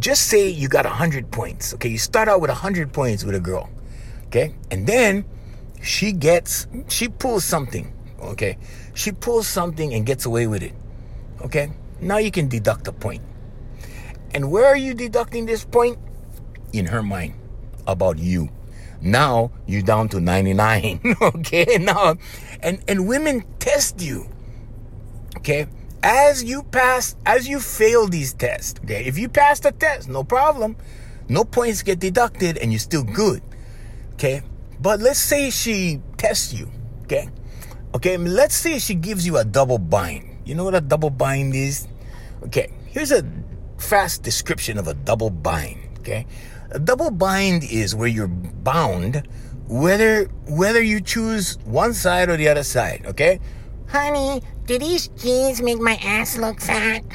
Just 0.00 0.26
say 0.26 0.48
you 0.48 0.68
got 0.68 0.84
100 0.84 1.30
points. 1.30 1.74
Okay, 1.74 1.90
you 1.90 1.98
start 1.98 2.26
out 2.26 2.40
with 2.40 2.50
100 2.50 2.92
points 2.92 3.22
with 3.22 3.36
a 3.36 3.40
girl. 3.40 3.70
Okay, 4.28 4.54
and 4.70 4.86
then 4.86 5.24
she 5.82 6.12
gets, 6.12 6.66
she 6.88 7.08
pulls 7.08 7.44
something. 7.44 7.92
Okay, 8.20 8.58
she 8.94 9.10
pulls 9.10 9.46
something 9.46 9.94
and 9.94 10.04
gets 10.04 10.26
away 10.26 10.46
with 10.46 10.62
it. 10.62 10.74
Okay, 11.40 11.72
now 12.00 12.18
you 12.18 12.30
can 12.30 12.48
deduct 12.48 12.86
a 12.88 12.92
point. 12.92 13.22
And 14.32 14.50
where 14.50 14.66
are 14.66 14.76
you 14.76 14.92
deducting 14.92 15.46
this 15.46 15.64
point? 15.64 15.98
In 16.74 16.84
her 16.86 17.02
mind 17.02 17.34
about 17.86 18.18
you. 18.18 18.50
Now 19.00 19.50
you're 19.66 19.82
down 19.82 20.10
to 20.10 20.20
99. 20.20 21.16
okay, 21.22 21.78
now 21.80 22.16
and 22.60 22.82
and 22.86 23.08
women 23.08 23.44
test 23.58 24.02
you. 24.02 24.28
Okay, 25.38 25.68
as 26.02 26.44
you 26.44 26.64
pass, 26.64 27.16
as 27.24 27.48
you 27.48 27.60
fail 27.60 28.06
these 28.08 28.34
tests. 28.34 28.78
Okay, 28.84 29.06
if 29.06 29.16
you 29.16 29.30
pass 29.30 29.60
the 29.60 29.72
test, 29.72 30.08
no 30.08 30.22
problem. 30.22 30.76
No 31.30 31.44
points 31.44 31.82
get 31.82 31.98
deducted, 31.98 32.56
and 32.58 32.72
you're 32.72 32.78
still 32.78 33.04
good. 33.04 33.42
Okay, 34.18 34.42
but 34.82 34.98
let's 34.98 35.22
say 35.22 35.46
she 35.50 36.02
tests 36.18 36.50
you. 36.52 36.66
Okay, 37.06 37.30
okay. 37.94 38.16
Let's 38.18 38.58
say 38.58 38.82
she 38.82 38.98
gives 38.98 39.22
you 39.22 39.38
a 39.38 39.44
double 39.44 39.78
bind. 39.78 40.42
You 40.42 40.58
know 40.58 40.64
what 40.64 40.74
a 40.74 40.82
double 40.82 41.10
bind 41.10 41.54
is? 41.54 41.86
Okay, 42.42 42.74
here's 42.90 43.14
a 43.14 43.22
fast 43.78 44.24
description 44.26 44.74
of 44.74 44.88
a 44.90 44.94
double 44.94 45.30
bind. 45.30 45.78
Okay, 46.00 46.26
a 46.74 46.80
double 46.82 47.12
bind 47.14 47.62
is 47.62 47.94
where 47.94 48.10
you're 48.10 48.26
bound, 48.66 49.22
whether 49.70 50.24
whether 50.50 50.82
you 50.82 50.98
choose 51.00 51.54
one 51.62 51.94
side 51.94 52.28
or 52.28 52.36
the 52.36 52.48
other 52.48 52.66
side. 52.66 53.06
Okay, 53.06 53.38
Honey, 53.86 54.42
do 54.66 54.82
these 54.82 55.14
jeans 55.14 55.62
make 55.62 55.78
my 55.78 55.94
ass 56.02 56.36
look 56.36 56.58
fat? 56.60 57.06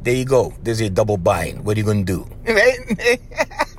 there 0.00 0.16
you 0.16 0.24
go. 0.24 0.52
There's 0.62 0.80
a 0.80 0.88
double 0.88 1.18
bind. 1.18 1.62
What 1.64 1.76
are 1.76 1.80
you 1.80 1.84
gonna 1.84 2.08
do? 2.08 2.24
Right? 2.48 3.20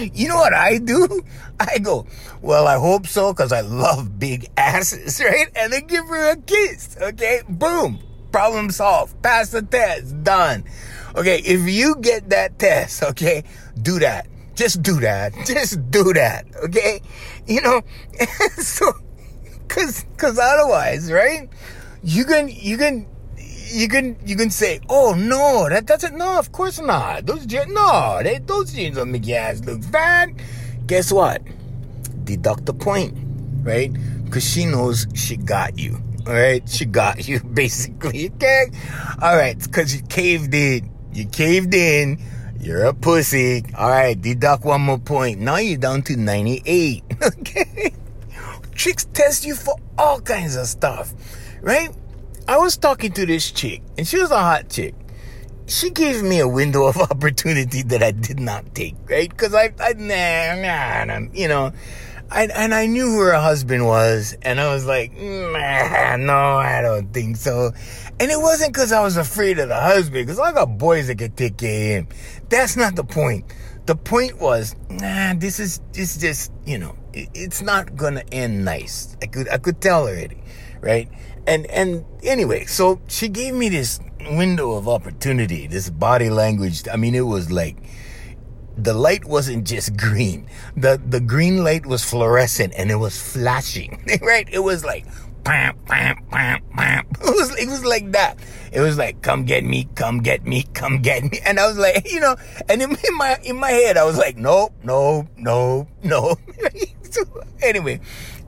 you 0.00 0.28
know 0.28 0.36
what 0.36 0.54
I 0.54 0.78
do? 0.78 1.22
I 1.58 1.78
go, 1.78 2.06
well, 2.40 2.66
I 2.66 2.76
hope 2.76 3.06
so, 3.06 3.32
because 3.32 3.52
I 3.52 3.60
love 3.60 4.18
big 4.18 4.48
asses, 4.56 5.20
right? 5.24 5.48
And 5.54 5.72
then 5.72 5.86
give 5.86 6.06
her 6.06 6.32
a 6.32 6.36
kiss, 6.36 6.96
okay? 7.00 7.42
Boom. 7.48 8.00
Problem 8.32 8.70
solved. 8.70 9.20
Pass 9.22 9.50
the 9.50 9.62
test. 9.62 10.22
Done. 10.22 10.64
Okay, 11.16 11.38
if 11.38 11.68
you 11.68 11.96
get 11.96 12.30
that 12.30 12.58
test, 12.58 13.02
okay, 13.02 13.42
do 13.82 13.98
that. 13.98 14.28
Just 14.54 14.82
do 14.82 15.00
that. 15.00 15.32
Just 15.46 15.90
do 15.90 16.12
that, 16.12 16.46
okay? 16.64 17.02
You 17.46 17.62
know, 17.62 17.82
so, 18.58 18.92
cause, 19.66 20.04
cause 20.16 20.38
otherwise, 20.38 21.10
right? 21.10 21.48
You 22.02 22.24
can, 22.24 22.48
you 22.48 22.78
can, 22.78 23.06
you 23.70 23.88
can 23.88 24.16
you 24.24 24.36
can 24.36 24.50
say, 24.50 24.80
"Oh 24.88 25.14
no, 25.14 25.68
that 25.68 25.86
doesn't. 25.86 26.16
No, 26.16 26.38
of 26.38 26.52
course 26.52 26.80
not. 26.80 27.26
Those 27.26 27.46
jeans, 27.46 27.72
no, 27.72 28.20
they, 28.22 28.38
those 28.38 28.72
jeans 28.72 28.96
don't 28.96 29.14
ass 29.30 29.60
look 29.64 29.82
fat." 29.84 30.30
Guess 30.86 31.12
what? 31.12 31.42
Deduct 32.24 32.66
the 32.66 32.74
point, 32.74 33.16
right? 33.62 33.92
Because 34.24 34.44
she 34.44 34.66
knows 34.66 35.06
she 35.14 35.36
got 35.36 35.78
you. 35.78 36.02
All 36.26 36.34
right, 36.34 36.68
she 36.68 36.84
got 36.84 37.26
you 37.26 37.40
basically. 37.54 38.30
Okay, 38.34 38.66
all 39.22 39.36
right, 39.36 39.58
because 39.58 39.94
you 39.94 40.02
caved 40.02 40.54
in. 40.54 40.90
You 41.12 41.26
caved 41.26 41.74
in. 41.74 42.18
You're 42.60 42.84
a 42.84 42.94
pussy. 42.94 43.64
All 43.76 43.88
right, 43.88 44.20
deduct 44.20 44.64
one 44.64 44.82
more 44.82 44.98
point. 44.98 45.40
Now 45.40 45.56
you're 45.56 45.78
down 45.78 46.02
to 46.02 46.16
98. 46.16 47.04
Okay, 47.22 47.92
chicks 48.74 49.04
test 49.12 49.44
you 49.44 49.54
for 49.54 49.76
all 49.98 50.20
kinds 50.22 50.56
of 50.56 50.66
stuff, 50.66 51.12
right? 51.60 51.90
I 52.48 52.58
was 52.58 52.76
talking 52.76 53.12
to 53.12 53.26
this 53.26 53.50
chick, 53.50 53.82
and 53.96 54.06
she 54.06 54.18
was 54.18 54.30
a 54.30 54.38
hot 54.38 54.68
chick. 54.68 54.94
She 55.66 55.90
gave 55.90 56.22
me 56.22 56.40
a 56.40 56.48
window 56.48 56.86
of 56.86 56.96
opportunity 57.10 57.82
that 57.82 58.02
I 58.02 58.10
did 58.10 58.40
not 58.40 58.74
take, 58.74 58.96
right? 59.08 59.28
Because 59.28 59.54
I, 59.54 59.72
I, 59.78 59.92
nah, 59.92 60.56
nah, 60.60 61.20
nah, 61.20 61.26
you 61.32 61.48
know, 61.48 61.72
I, 62.32 62.44
and 62.46 62.72
I 62.72 62.86
knew 62.86 63.06
who 63.06 63.20
her 63.20 63.34
husband 63.34 63.86
was, 63.86 64.36
and 64.42 64.60
I 64.60 64.72
was 64.72 64.86
like, 64.86 65.12
nah, 65.12 66.16
no, 66.16 66.56
I 66.56 66.80
don't 66.80 67.12
think 67.12 67.36
so. 67.36 67.72
And 68.20 68.30
it 68.30 68.38
wasn't 68.38 68.72
because 68.72 68.92
I 68.92 69.02
was 69.02 69.16
afraid 69.16 69.58
of 69.58 69.68
the 69.68 69.80
husband, 69.80 70.26
because 70.26 70.38
I 70.38 70.52
got 70.52 70.78
boys 70.78 71.08
that 71.08 71.18
can 71.18 71.32
take 71.32 71.56
care 71.56 71.98
of 72.00 72.08
him. 72.08 72.16
That's 72.48 72.76
not 72.76 72.94
the 72.94 73.04
point. 73.04 73.52
The 73.86 73.96
point 73.96 74.40
was, 74.40 74.76
nah, 74.88 75.34
this 75.34 75.58
is, 75.58 75.80
this 75.92 76.18
just, 76.18 76.52
you 76.64 76.78
know, 76.78 76.96
it, 77.12 77.30
it's 77.34 77.62
not 77.62 77.96
gonna 77.96 78.22
end 78.30 78.64
nice. 78.64 79.16
I 79.20 79.26
could, 79.26 79.48
I 79.48 79.58
could 79.58 79.80
tell 79.80 80.06
already, 80.06 80.40
right? 80.80 81.08
And, 81.50 81.66
and 81.66 82.04
anyway, 82.22 82.66
so 82.66 83.00
she 83.08 83.28
gave 83.28 83.54
me 83.54 83.68
this 83.68 83.98
window 84.30 84.72
of 84.72 84.88
opportunity, 84.88 85.66
this 85.66 85.90
body 85.90 86.30
language. 86.30 86.86
I 86.88 86.96
mean, 86.96 87.16
it 87.16 87.26
was 87.26 87.50
like, 87.50 87.76
the 88.76 88.94
light 88.94 89.24
wasn't 89.24 89.66
just 89.66 89.96
green. 89.96 90.48
The 90.76 91.00
the 91.04 91.20
green 91.20 91.64
light 91.64 91.86
was 91.86 92.04
fluorescent 92.04 92.72
and 92.76 92.90
it 92.90 92.96
was 92.96 93.20
flashing. 93.20 94.02
Right? 94.22 94.48
It 94.50 94.60
was 94.60 94.84
like 94.84 95.06
bam, 95.42 95.76
bam, 95.88 96.24
bam, 96.30 96.62
bam. 96.76 97.06
It 97.20 97.34
was 97.34 97.58
it 97.58 97.68
was 97.68 97.84
like 97.84 98.12
that. 98.12 98.38
It 98.72 98.80
was 98.80 98.96
like, 98.96 99.20
come 99.20 99.44
get 99.44 99.64
me, 99.64 99.88
come 99.96 100.20
get 100.20 100.46
me, 100.46 100.62
come 100.72 101.02
get 101.02 101.24
me. 101.24 101.40
And 101.44 101.58
I 101.58 101.66
was 101.66 101.76
like, 101.76 102.10
you 102.12 102.20
know, 102.20 102.36
and 102.68 102.80
in, 102.80 102.90
in 102.90 103.16
my 103.16 103.38
in 103.42 103.56
my 103.56 103.70
head 103.70 103.96
I 103.96 104.04
was 104.04 104.16
like, 104.16 104.36
nope, 104.36 104.72
no, 104.84 105.26
no, 105.36 105.88
no. 106.04 106.36
so, 107.10 107.22
anyway, 107.60 108.00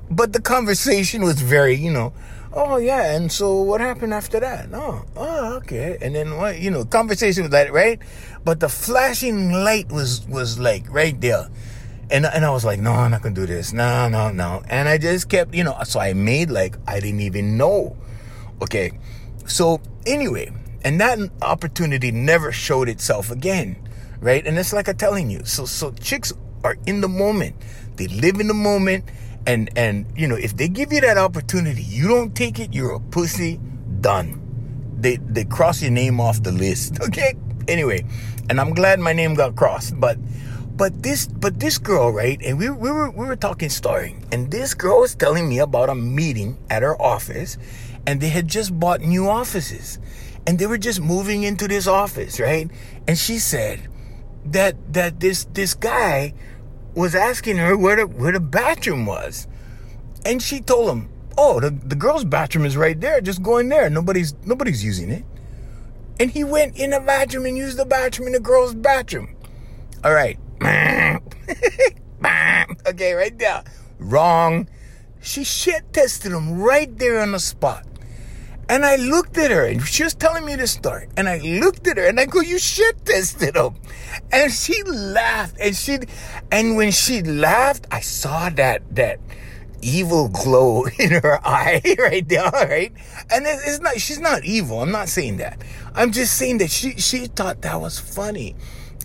but 0.09 0.33
the 0.33 0.41
conversation 0.41 1.23
was 1.23 1.41
very, 1.41 1.75
you 1.75 1.91
know, 1.91 2.13
oh 2.53 2.77
yeah, 2.77 3.15
and 3.15 3.31
so 3.31 3.61
what 3.61 3.81
happened 3.81 4.15
after 4.15 4.41
that? 4.41 4.69
Oh, 4.73 5.05
oh, 5.17 5.55
okay. 5.57 5.99
And 6.01 6.15
then 6.15 6.37
what 6.37 6.59
you 6.59 6.71
know, 6.71 6.85
conversation 6.85 7.45
was 7.45 7.51
that, 7.53 7.73
right? 7.73 8.01
But 8.45 8.61
the 8.61 8.69
flashing 8.69 9.53
light 9.53 9.91
was 9.91 10.27
was 10.29 10.59
like 10.59 10.85
right 10.93 11.19
there. 11.21 11.49
And, 12.11 12.27
and 12.27 12.45
I 12.45 12.51
was 12.51 12.63
like, 12.63 12.79
no, 12.79 12.93
I'm 12.93 13.11
not 13.11 13.23
gonna 13.23 13.35
do 13.35 13.47
this. 13.47 13.73
No, 13.73 14.07
no, 14.09 14.31
no. 14.31 14.63
And 14.69 14.87
I 14.87 14.99
just 14.99 15.31
kept, 15.31 15.55
you 15.55 15.65
know, 15.65 15.75
so 15.85 15.99
I 15.99 16.13
made 16.13 16.51
like 16.51 16.77
I 16.87 17.01
didn't 17.01 17.21
even 17.21 17.57
know. 17.57 17.97
Okay. 18.61 18.99
So 19.47 19.81
anyway, 20.07 20.53
and 20.85 21.01
that 21.01 21.19
opportunity 21.41 22.13
never 22.13 22.53
showed 22.53 22.89
itself 22.89 23.31
again. 23.31 23.77
Right? 24.21 24.47
And 24.47 24.59
it's 24.59 24.73
like 24.73 24.89
I'm 24.89 24.97
telling 24.97 25.31
you. 25.31 25.45
So 25.45 25.65
so 25.65 25.91
chicks 25.93 26.33
are 26.65 26.77
in 26.87 27.01
the 27.01 27.09
moment. 27.09 27.57
They 27.97 28.09
live 28.09 28.41
in 28.41 28.49
the 28.49 28.55
moment. 28.55 29.05
And 29.47 29.70
and 29.76 30.07
you 30.16 30.28
know, 30.28 30.36
if 30.36 30.57
they 30.57 30.68
give 30.68 30.93
you 30.93 31.01
that 31.01 31.18
opportunity, 31.18 31.82
you 31.82 32.09
don't 32.09 32.34
take 32.34 32.59
it, 32.59 32.72
you're 32.74 32.93
a 32.93 33.01
pussy, 33.01 33.61
done. 34.01 34.40
They 34.99 35.16
they 35.16 35.45
cross 35.45 35.82
your 35.82 35.90
name 35.90 36.20
off 36.20 36.43
the 36.43 36.53
list. 36.53 36.99
Okay? 37.09 37.34
Anyway, 37.68 38.05
and 38.51 38.61
I'm 38.61 38.74
glad 38.74 38.99
my 38.99 39.12
name 39.12 39.34
got 39.34 39.55
crossed. 39.55 39.99
But 39.99 40.18
but 40.76 41.03
this 41.03 41.26
but 41.26 41.61
this 41.61 41.78
girl, 41.78 42.11
right? 42.11 42.40
And 42.43 42.59
we, 42.59 42.70
we 42.70 42.90
were 42.90 43.11
we 43.11 43.26
were 43.26 43.36
talking 43.36 43.68
story, 43.68 44.16
and 44.32 44.51
this 44.51 44.74
girl 44.74 45.01
was 45.01 45.14
telling 45.14 45.49
me 45.49 45.59
about 45.59 45.90
a 45.90 45.95
meeting 45.95 46.59
at 46.70 46.82
her 46.82 47.01
office, 47.01 47.59
and 48.07 48.20
they 48.20 48.28
had 48.28 48.49
just 48.49 48.78
bought 48.78 49.01
new 49.01 49.28
offices, 49.28 49.99
and 50.47 50.59
they 50.59 50.66
were 50.66 50.78
just 50.78 51.01
moving 51.01 51.43
into 51.43 51.68
this 51.68 51.86
office, 51.86 52.40
right? 52.40 52.70
And 53.07 53.18
she 53.18 53.38
said 53.38 53.88
that 54.47 54.74
that 54.93 55.20
this 55.20 55.45
this 55.53 55.74
guy 55.74 56.34
was 56.95 57.14
asking 57.14 57.57
her 57.57 57.76
where 57.76 57.97
the 57.97 58.07
where 58.07 58.32
the 58.32 58.40
bathroom 58.40 59.07
was, 59.07 59.47
and 60.24 60.43
she 60.43 60.61
told 60.61 60.90
him, 60.90 61.09
"Oh, 61.36 61.61
the 61.61 61.70
the 61.70 61.97
girls' 61.97 62.24
bathroom 62.24 62.66
is 62.66 62.76
right 62.76 63.01
there. 63.01 63.20
Just 63.20 63.43
go 63.43 63.59
in 63.59 63.68
there. 63.68 63.88
Nobody's 63.90 64.34
nobody's 64.45 64.84
using 64.84 65.11
it." 65.11 65.24
And 66.20 66.30
he 66.30 66.45
went 66.45 66.76
in 66.76 66.90
the 66.90 67.01
bathroom 67.01 67.47
and 67.47 67.57
used 67.57 67.78
the 67.78 67.86
bathroom 67.86 68.28
in 68.28 68.34
the 68.34 68.40
girls' 68.40 68.74
bathroom. 68.74 69.34
All 70.05 70.12
right. 70.12 70.38
okay, 72.86 73.12
right 73.14 73.38
there. 73.38 73.62
Wrong. 73.99 74.68
She 75.20 75.45
shit 75.45 75.93
tested 75.93 76.32
him 76.32 76.61
right 76.61 76.97
there 76.99 77.20
on 77.20 77.32
the 77.32 77.38
spot. 77.38 77.86
And 78.73 78.87
I 78.87 78.97
looked 78.97 79.37
at 79.37 79.51
her 79.51 79.66
and 79.66 79.87
she 79.87 80.03
was 80.03 80.14
telling 80.14 80.47
me 80.47 80.57
the 80.57 80.66
story. 80.66 81.07
And 81.18 81.29
I 81.29 81.37
looked 81.41 81.87
at 81.87 81.99
her 81.99 82.07
and 82.07 82.18
I 82.18 82.25
go, 82.25 82.41
you 82.41 82.59
shit 82.59 83.05
tested 83.05 83.55
him. 83.55 83.75
And 84.33 84.51
she 84.51 84.83
laughed 84.85 85.57
and 85.61 85.77
she, 85.77 85.99
and 86.51 86.75
when 86.79 86.91
she 86.91 87.20
laughed, 87.23 87.87
I 87.91 88.01
saw 88.01 88.49
that, 88.49 88.83
that 88.97 89.20
evil 89.83 90.31
glow 90.31 90.87
in 90.99 91.11
her 91.11 91.39
eye 91.47 91.83
right 91.99 92.27
there, 92.27 92.49
right? 92.51 92.91
And 93.31 93.45
it's 93.47 93.81
not, 93.81 94.01
she's 94.01 94.20
not 94.20 94.43
evil. 94.43 94.81
I'm 94.81 94.91
not 94.91 95.11
saying 95.11 95.37
that. 95.37 95.61
I'm 95.95 96.11
just 96.11 96.39
saying 96.39 96.57
that 96.59 96.70
she, 96.70 96.93
she 96.93 97.27
thought 97.27 97.61
that 97.61 97.79
was 97.79 98.01
funny 98.01 98.57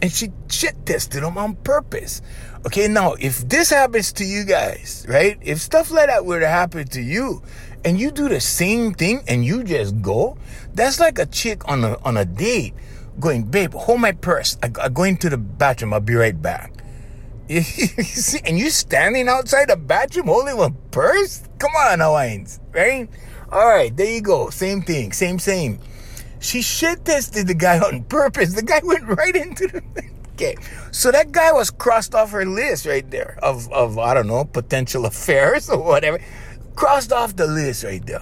and 0.01 0.09
she 0.09 0.29
shit 0.49 0.85
tested 0.85 1.23
him 1.23 1.37
on 1.37 1.55
purpose. 1.57 2.21
Okay, 2.65 2.87
now 2.87 3.15
if 3.19 3.47
this 3.49 3.69
happens 3.69 4.13
to 4.13 4.23
you 4.23 4.45
guys, 4.45 5.05
right? 5.09 5.37
If 5.41 5.59
stuff 5.59 5.91
like 5.91 6.07
that 6.07 6.25
were 6.25 6.39
to 6.39 6.47
happen 6.47 6.87
to 6.89 7.01
you, 7.01 7.41
and 7.83 7.99
you 7.99 8.11
do 8.11 8.29
the 8.29 8.39
same 8.39 8.93
thing 8.93 9.23
and 9.27 9.45
you 9.45 9.63
just 9.63 10.01
go, 10.01 10.37
that's 10.73 10.99
like 10.99 11.19
a 11.19 11.25
chick 11.25 11.67
on 11.67 11.83
a 11.83 11.97
on 12.03 12.17
a 12.17 12.25
date 12.25 12.73
going, 13.19 13.43
babe, 13.43 13.73
hold 13.73 14.01
my 14.01 14.11
purse. 14.11 14.57
I, 14.61 14.71
I'm 14.81 14.93
going 14.93 15.17
to 15.17 15.29
the 15.29 15.37
bathroom. 15.37 15.93
I'll 15.93 15.99
be 15.99 16.15
right 16.15 16.39
back. 16.39 16.73
and 17.49 18.59
you 18.59 18.69
standing 18.69 19.29
outside 19.29 19.69
the 19.69 19.77
bathroom 19.77 20.27
holding 20.27 20.59
a 20.59 20.69
purse? 20.91 21.43
Come 21.59 21.71
on, 21.77 21.99
Hawaiians, 21.99 22.59
right? 22.73 23.09
All 23.51 23.65
right, 23.65 23.95
there 23.95 24.11
you 24.11 24.21
go. 24.21 24.49
Same 24.49 24.81
thing, 24.81 25.13
same, 25.13 25.39
same. 25.39 25.79
She 26.39 26.61
shit 26.61 27.05
tested 27.05 27.47
the 27.47 27.53
guy 27.53 27.79
on 27.79 28.03
purpose. 28.03 28.53
The 28.53 28.63
guy 28.63 28.81
went 28.83 29.07
right 29.07 29.35
into 29.35 29.67
the. 29.67 29.81
Okay, 30.37 30.55
so 30.91 31.11
that 31.11 31.31
guy 31.31 31.51
was 31.51 31.71
crossed 31.71 32.13
off 32.13 32.29
her 32.29 32.45
list 32.45 32.85
right 32.85 33.09
there 33.09 33.39
of, 33.41 33.73
of 33.73 33.97
I 33.97 34.13
don't 34.13 34.27
know, 34.27 34.45
potential 34.45 35.07
affairs 35.07 35.67
or 35.67 35.81
whatever. 35.81 36.19
Crossed 36.77 37.11
off 37.11 37.35
the 37.35 37.47
list 37.47 37.83
right 37.83 38.05
there. 38.05 38.21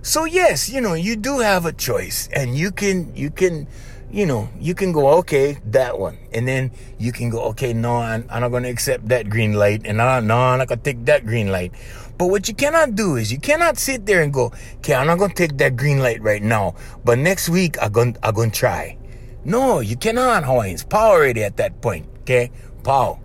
So 0.00 0.24
yes, 0.24 0.70
you 0.70 0.80
know, 0.80 0.94
you 0.94 1.16
do 1.16 1.40
have 1.40 1.66
a 1.66 1.72
choice 1.72 2.28
and 2.32 2.56
you 2.56 2.70
can, 2.70 3.14
you 3.16 3.30
can, 3.30 3.66
you 4.12 4.26
know, 4.26 4.48
you 4.60 4.74
can 4.74 4.92
go, 4.92 5.08
okay, 5.18 5.58
that 5.66 5.98
one. 5.98 6.16
And 6.32 6.46
then 6.46 6.70
you 6.98 7.10
can 7.10 7.30
go, 7.30 7.42
okay, 7.50 7.72
no, 7.72 7.96
I'm, 7.96 8.26
I'm 8.30 8.42
not 8.42 8.50
going 8.50 8.62
to 8.62 8.68
accept 8.68 9.08
that 9.08 9.28
green 9.28 9.54
light. 9.54 9.82
And 9.84 10.00
I, 10.00 10.20
no, 10.20 10.38
I'm 10.38 10.58
not 10.58 10.68
going 10.68 10.78
to 10.78 10.84
take 10.84 11.04
that 11.06 11.26
green 11.26 11.50
light. 11.50 11.72
But 12.16 12.26
what 12.26 12.46
you 12.46 12.54
cannot 12.54 12.94
do 12.94 13.16
is 13.16 13.32
you 13.32 13.40
cannot 13.40 13.76
sit 13.76 14.06
there 14.06 14.22
and 14.22 14.32
go, 14.32 14.52
okay, 14.76 14.94
I'm 14.94 15.08
not 15.08 15.18
going 15.18 15.30
to 15.30 15.36
take 15.36 15.58
that 15.58 15.76
green 15.76 15.98
light 15.98 16.22
right 16.22 16.42
now. 16.42 16.76
But 17.04 17.18
next 17.18 17.48
week, 17.48 17.76
I'm 17.82 17.90
going, 17.90 18.16
I'm 18.22 18.34
going 18.34 18.52
to 18.52 18.56
try. 18.56 18.98
No, 19.44 19.80
you 19.80 19.96
cannot, 19.96 20.44
Hawaiians. 20.44 20.84
Power 20.84 21.16
already 21.16 21.42
at 21.42 21.56
that 21.56 21.80
point. 21.80 22.06
Okay? 22.20 22.52
Power. 22.84 23.18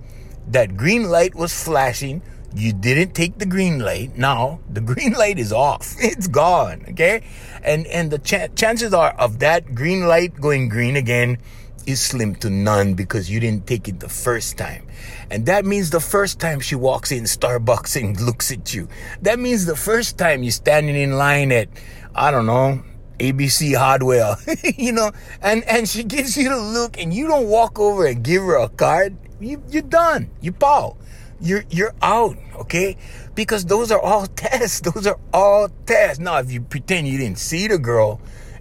That 0.48 0.76
green 0.76 1.04
light 1.04 1.36
was 1.36 1.54
flashing. 1.54 2.24
You 2.56 2.72
didn't 2.72 3.14
take 3.14 3.38
the 3.38 3.46
green 3.46 3.80
light. 3.80 4.18
Now 4.18 4.60
the 4.70 4.82
green 4.92 5.14
light 5.14 5.38
is 5.40 5.52
off. 5.52 5.96
It's 6.00 6.28
gone. 6.28 6.86
Okay? 6.90 7.24
And 7.64 7.86
and 7.88 8.10
the 8.10 8.20
ch- 8.20 8.54
chances 8.56 8.94
are 8.94 9.12
of 9.20 9.40
that 9.40 9.76
green 9.76 10.08
light 10.08 10.40
going 10.40 10.70
green 10.70 10.96
again 10.96 11.38
is 11.86 12.02
slim 12.02 12.34
to 12.36 12.50
none 12.50 12.94
because 12.94 13.30
you 13.30 13.40
didn't 13.40 13.68
take 13.68 13.88
it 13.88 14.00
the 14.00 14.10
first 14.10 14.58
time. 14.58 14.88
And 15.30 15.46
that 15.46 15.66
means 15.66 15.90
the 15.90 16.00
first 16.00 16.40
time 16.40 16.60
she 16.60 16.76
walks 16.76 17.12
in 17.12 17.24
Starbucks 17.24 18.02
and 18.02 18.20
looks 18.26 18.52
at 18.52 18.74
you. 18.74 18.88
That 19.22 19.40
means 19.40 19.66
the 19.66 19.76
first 19.76 20.18
time 20.18 20.44
you're 20.44 20.52
standing 20.52 20.96
in 20.96 21.18
line 21.18 21.52
at, 21.52 21.70
I 22.16 22.32
don't 22.32 22.46
know, 22.46 22.82
ABC 23.20 23.78
Hardware, 23.78 24.36
you 24.78 24.92
know, 24.92 25.12
and, 25.42 25.64
and 25.66 25.88
she 25.88 26.04
gives 26.04 26.36
you 26.38 26.50
the 26.50 26.58
look 26.58 27.00
and 27.00 27.14
you 27.14 27.28
don't 27.28 27.48
walk 27.48 27.80
over 27.80 28.06
and 28.06 28.24
give 28.24 28.42
her 28.44 28.58
a 28.58 28.70
card, 28.70 29.18
you, 29.40 29.62
you're 29.70 29.84
done. 29.84 30.30
You 30.42 30.52
pau. 30.52 30.98
You're, 31.42 31.64
you're 31.70 31.94
out, 32.02 32.38
okay? 32.56 32.98
Because 33.36 33.66
those 33.66 33.92
are 33.92 34.00
all 34.00 34.26
tests. 34.36 34.82
Those 34.82 35.08
are 35.08 35.20
all 35.34 35.70
tests. 35.86 36.20
Now, 36.20 36.38
if 36.38 36.52
you 36.52 36.62
pretend 36.62 37.08
you 37.08 37.18
didn't 37.18 37.40
see 37.40 37.68
the 37.68 37.78
girl 37.78 38.20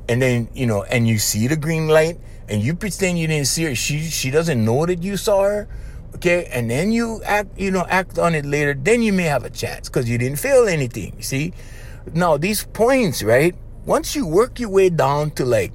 and 0.08 0.20
then, 0.20 0.48
you 0.54 0.66
know, 0.66 0.82
and 0.84 1.08
you 1.08 1.18
see 1.18 1.46
the 1.46 1.56
green 1.56 1.88
light 1.88 2.18
and 2.48 2.62
you 2.62 2.74
pretend 2.74 3.18
you 3.18 3.26
didn't 3.26 3.46
see 3.46 3.64
her, 3.64 3.74
she, 3.74 4.00
she 4.00 4.30
doesn't 4.30 4.62
know 4.64 4.86
that 4.86 5.02
you 5.02 5.16
saw 5.16 5.42
her, 5.42 5.68
okay? 6.16 6.46
And 6.46 6.70
then 6.70 6.92
you 6.92 7.22
act, 7.24 7.58
you 7.58 7.70
know, 7.70 7.86
act 7.88 8.18
on 8.18 8.34
it 8.34 8.44
later, 8.44 8.74
then 8.74 9.02
you 9.02 9.12
may 9.12 9.24
have 9.24 9.44
a 9.44 9.50
chance 9.50 9.88
because 9.88 10.08
you 10.08 10.18
didn't 10.18 10.38
feel 10.38 10.66
anything, 10.68 11.22
see? 11.22 11.52
Now, 12.12 12.36
these 12.36 12.64
points, 12.64 13.22
right? 13.22 13.54
once 13.86 14.16
you 14.16 14.26
work 14.26 14.58
your 14.58 14.70
way 14.70 14.88
down 14.88 15.30
to 15.32 15.44
like, 15.44 15.72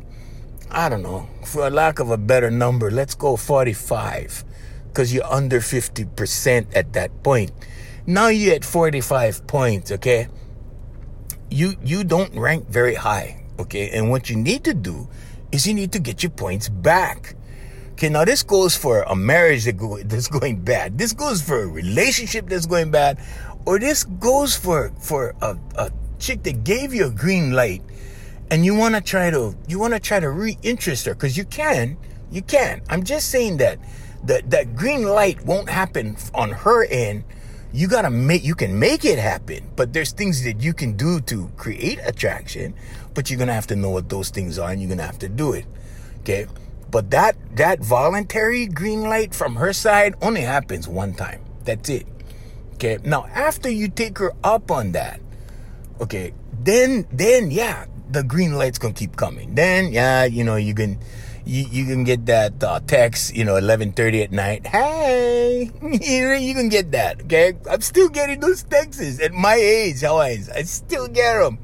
I 0.72 0.90
don't 0.90 1.04
know, 1.04 1.28
for 1.46 1.70
lack 1.70 2.00
of 2.00 2.10
a 2.10 2.18
better 2.18 2.50
number, 2.50 2.90
let's 2.90 3.16
go 3.16 3.36
45, 3.36 4.44
because 4.90 5.14
you're 5.14 5.26
under 5.26 5.60
50% 5.60 6.76
at 6.76 6.94
that 6.94 7.24
point. 7.24 7.52
Now 8.06 8.28
you're 8.28 8.56
at 8.56 8.66
45 8.66 9.48
points, 9.48 9.92
okay? 9.92 10.28
You 11.50 11.76
you 11.84 12.04
don't 12.04 12.34
rank 12.36 12.68
very 12.70 12.96
high, 12.96 13.44
okay? 13.60 13.90
And 13.92 14.10
what 14.10 14.30
you 14.30 14.36
need 14.36 14.64
to 14.66 14.74
do 14.74 15.08
is 15.52 15.66
you 15.66 15.74
need 15.74 15.92
to 15.94 16.00
get 16.00 16.22
your 16.22 16.32
points 16.32 16.70
back. 16.70 17.36
Okay, 17.94 18.10
now 18.10 18.24
this 18.24 18.44
goes 18.44 18.78
for 18.78 19.02
a 19.04 19.16
marriage 19.16 19.66
that 19.66 19.78
go, 19.78 19.98
that's 20.04 20.28
going 20.28 20.62
bad. 20.62 20.98
This 20.98 21.12
goes 21.12 21.42
for 21.42 21.64
a 21.64 21.68
relationship 21.68 22.48
that's 22.48 22.66
going 22.66 22.92
bad, 22.92 23.20
or 23.66 23.80
this 23.80 24.04
goes 24.04 24.56
for 24.56 24.92
for 25.00 25.36
a, 25.42 25.58
a 25.76 25.92
chick 26.20 26.44
that 26.44 26.64
gave 26.64 26.94
you 26.94 27.08
a 27.08 27.10
green 27.10 27.52
light 27.52 27.82
and 28.52 28.66
you 28.66 28.76
want 28.76 28.96
to 28.96 29.02
try 29.02 29.30
to 29.30 29.56
you 29.68 29.80
want 29.80 29.94
to 29.94 30.00
try 30.00 30.20
to 30.20 30.28
reinterest 30.28 31.06
her 31.06 31.14
because 31.14 31.38
you 31.38 31.46
can 31.46 31.98
you 32.32 32.42
can 32.42 32.82
i'm 32.90 33.04
just 33.04 33.30
saying 33.30 33.58
that 33.58 33.80
that 34.24 34.50
that 34.52 34.76
green 34.76 35.04
light 35.04 35.44
won't 35.46 35.70
happen 35.70 36.18
on 36.34 36.52
her 36.52 36.86
end. 36.86 37.24
You 37.72 37.88
gotta 37.88 38.10
make 38.10 38.44
you 38.44 38.56
can 38.56 38.80
make 38.80 39.06
it 39.06 39.20
happen 39.20 39.70
but 39.76 39.94
there's 39.94 40.12
things 40.12 40.44
that 40.44 40.60
you 40.60 40.74
can 40.74 40.98
do 40.98 41.22
to 41.22 41.52
create 41.56 42.00
attraction 42.04 42.74
but 43.14 43.30
you're 43.30 43.38
gonna 43.38 43.54
have 43.54 43.68
to 43.68 43.76
know 43.76 43.92
what 43.92 44.10
those 44.10 44.30
things 44.32 44.58
are 44.58 44.72
and 44.72 44.82
you're 44.82 44.90
gonna 44.90 45.06
have 45.06 45.20
to 45.20 45.30
do 45.30 45.54
it 45.54 45.66
okay? 46.22 46.48
But 46.90 47.12
that 47.12 47.38
that 47.58 47.80
voluntary 47.80 48.66
green 48.66 49.04
light 49.04 49.36
from 49.36 49.56
her 49.58 49.72
side 49.72 50.16
only 50.20 50.42
happens 50.42 50.88
one 50.88 51.14
time. 51.14 51.42
That's 51.64 51.90
it 51.90 52.08
okay? 52.74 52.98
Now 53.04 53.28
after 53.36 53.70
you 53.70 53.88
take 53.88 54.18
her 54.18 54.34
up 54.44 54.72
on 54.72 54.94
that 54.94 55.22
okay 56.02 56.34
then 56.64 57.06
then 57.12 57.52
yeah 57.52 57.86
the 58.10 58.24
green 58.24 58.54
light's 58.54 58.78
gonna 58.78 58.94
keep 58.94 59.16
coming 59.16 59.56
then 59.56 59.92
yeah 59.92 60.24
you 60.26 60.44
know 60.44 60.56
you 60.56 60.74
can 60.74 60.98
you, 61.46 61.66
you 61.72 61.86
can 61.86 62.04
get 62.04 62.26
that 62.26 62.64
uh, 62.64 62.80
text 62.86 63.36
you 63.36 63.44
know 63.44 63.54
11.30 63.54 64.24
at 64.24 64.32
night 64.32 64.68
hey 64.68 65.72
you 65.82 66.54
can 66.54 66.70
get 66.70 66.92
that 66.92 67.22
okay 67.22 67.54
i'm 67.70 67.82
still 67.82 68.10
getting 68.10 68.40
those 68.40 68.64
texts 68.64 69.22
at 69.22 69.34
my 69.34 69.56
age 69.56 70.04
I, 70.04 70.40
I 70.54 70.64
still 70.64 71.08
get 71.08 71.40
them 71.40 71.60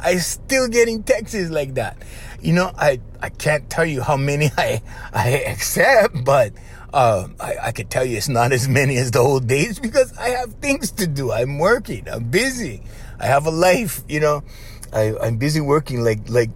i 0.00 0.16
still 0.16 0.68
getting 0.68 1.02
texts 1.02 1.50
like 1.50 1.74
that 1.74 1.96
you 2.40 2.52
know 2.52 2.70
i 2.76 3.00
i 3.22 3.28
can't 3.28 3.68
tell 3.70 3.84
you 3.84 4.02
how 4.02 4.16
many 4.16 4.50
i 4.58 4.82
i 5.12 5.28
accept 5.46 6.24
but 6.24 6.52
uh, 6.92 7.28
I, 7.38 7.56
I 7.64 7.72
could 7.72 7.88
tell 7.88 8.04
you 8.04 8.16
it's 8.16 8.28
not 8.28 8.52
as 8.52 8.68
many 8.68 8.96
as 8.96 9.12
the 9.12 9.20
old 9.20 9.46
days 9.46 9.78
because 9.78 10.16
I 10.18 10.30
have 10.30 10.54
things 10.54 10.90
to 10.92 11.06
do. 11.06 11.30
I'm 11.30 11.58
working. 11.58 12.08
I'm 12.08 12.24
busy. 12.24 12.82
I 13.20 13.26
have 13.26 13.46
a 13.46 13.50
life, 13.50 14.02
you 14.08 14.18
know. 14.18 14.42
I, 14.92 15.14
I'm 15.18 15.36
busy 15.36 15.60
working 15.60 16.02
like 16.02 16.28
like 16.28 16.50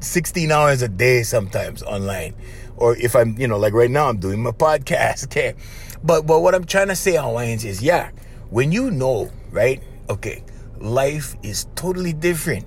16 0.00 0.50
hours 0.52 0.82
a 0.82 0.88
day 0.88 1.22
sometimes 1.22 1.82
online. 1.82 2.34
Or 2.76 2.96
if 2.96 3.16
I'm, 3.16 3.38
you 3.38 3.48
know, 3.48 3.58
like 3.58 3.72
right 3.72 3.90
now 3.90 4.08
I'm 4.08 4.18
doing 4.18 4.42
my 4.42 4.50
podcast, 4.50 5.24
okay. 5.26 5.54
But 6.02 6.26
but 6.26 6.40
what 6.40 6.54
I'm 6.54 6.64
trying 6.64 6.88
to 6.88 6.96
say, 6.96 7.16
Hawaiians, 7.16 7.64
is 7.64 7.82
yeah, 7.82 8.10
when 8.50 8.72
you 8.72 8.90
know, 8.90 9.30
right? 9.50 9.82
Okay, 10.08 10.44
life 10.78 11.36
is 11.42 11.66
totally 11.74 12.12
different. 12.12 12.66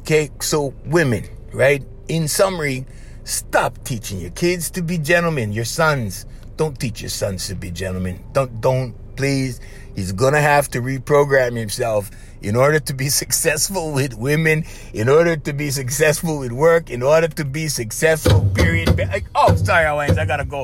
Okay, 0.00 0.30
so 0.40 0.74
women, 0.86 1.24
right? 1.52 1.84
In 2.08 2.28
summary, 2.28 2.86
stop 3.24 3.82
teaching 3.84 4.20
your 4.20 4.30
kids 4.30 4.70
to 4.70 4.82
be 4.82 4.98
gentlemen, 4.98 5.52
your 5.52 5.64
sons. 5.64 6.26
Don't 6.56 6.78
teach 6.78 7.02
your 7.02 7.10
sons 7.10 7.46
to 7.48 7.54
be 7.54 7.70
gentlemen. 7.70 8.22
Don't 8.32 8.60
don't 8.60 8.94
please. 9.16 9.60
He's 9.94 10.12
gonna 10.12 10.40
have 10.40 10.68
to 10.70 10.80
reprogram 10.80 11.56
himself 11.56 12.10
in 12.42 12.56
order 12.56 12.78
to 12.80 12.94
be 12.94 13.08
successful 13.08 13.92
with 13.92 14.14
women, 14.14 14.64
in 14.92 15.08
order 15.08 15.36
to 15.36 15.52
be 15.52 15.70
successful 15.70 16.38
with 16.38 16.52
work, 16.52 16.90
in 16.90 17.02
order 17.02 17.28
to 17.28 17.44
be 17.44 17.68
successful, 17.68 18.44
period. 18.54 18.96
Like, 18.96 19.24
Oh, 19.34 19.54
sorry, 19.56 19.86
I 19.86 20.24
gotta 20.24 20.44
go. 20.44 20.62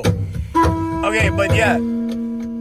Okay, 1.05 1.29
but 1.29 1.53
yeah, 1.55 1.77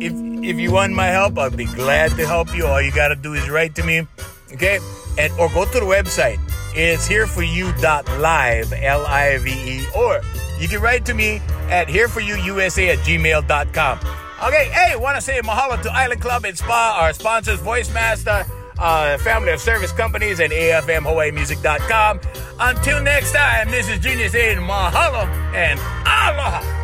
if 0.01 0.13
if 0.45 0.57
you 0.59 0.71
want 0.73 0.93
my 0.93 1.07
help, 1.07 1.39
I'll 1.39 1.51
be 1.51 1.65
glad 1.65 2.11
to 2.17 2.27
help 2.27 2.55
you. 2.55 2.67
All 2.67 2.83
you 2.83 2.93
gotta 2.93 3.17
do 3.17 3.33
is 3.35 3.49
write 3.49 3.75
to 3.77 3.83
me, 3.85 4.07
okay? 4.53 4.79
And 5.19 5.33
or 5.39 5.49
go 5.49 5.65
to 5.65 5.81
the 5.81 5.87
website. 5.87 6.39
It's 6.77 7.09
hereforyou.live, 7.09 8.73
L-I-V-E, 8.73 9.87
or 9.97 10.21
you 10.59 10.69
can 10.69 10.81
write 10.83 11.05
to 11.07 11.15
me 11.15 11.41
at 11.71 11.87
hereforyouusa 11.89 12.93
at 12.95 12.99
gmail.com. 12.99 13.99
Okay, 14.45 14.65
hey, 14.73 14.97
want 14.97 15.17
to 15.17 15.23
say 15.23 15.41
mahalo 15.41 15.81
to 15.81 15.91
Island 15.93 16.21
Club 16.21 16.45
and 16.45 16.59
Spa, 16.59 16.99
our 17.01 17.13
sponsors, 17.13 17.61
Voice 17.61 17.93
Master, 17.95 18.45
uh, 18.79 19.19
family 19.19 19.53
of 19.53 19.61
service 19.61 19.93
companies, 19.93 20.41
and 20.41 20.53
AFMHawaiiMusic.com. 20.53 22.21
Until 22.61 23.03
next 23.03 23.33
time, 23.33 23.71
this 23.71 23.89
is 23.89 23.99
Genius 23.99 24.35
Aiden. 24.35 24.67
Mahalo 24.67 25.27
and 25.55 25.79
aloha. 26.07 26.84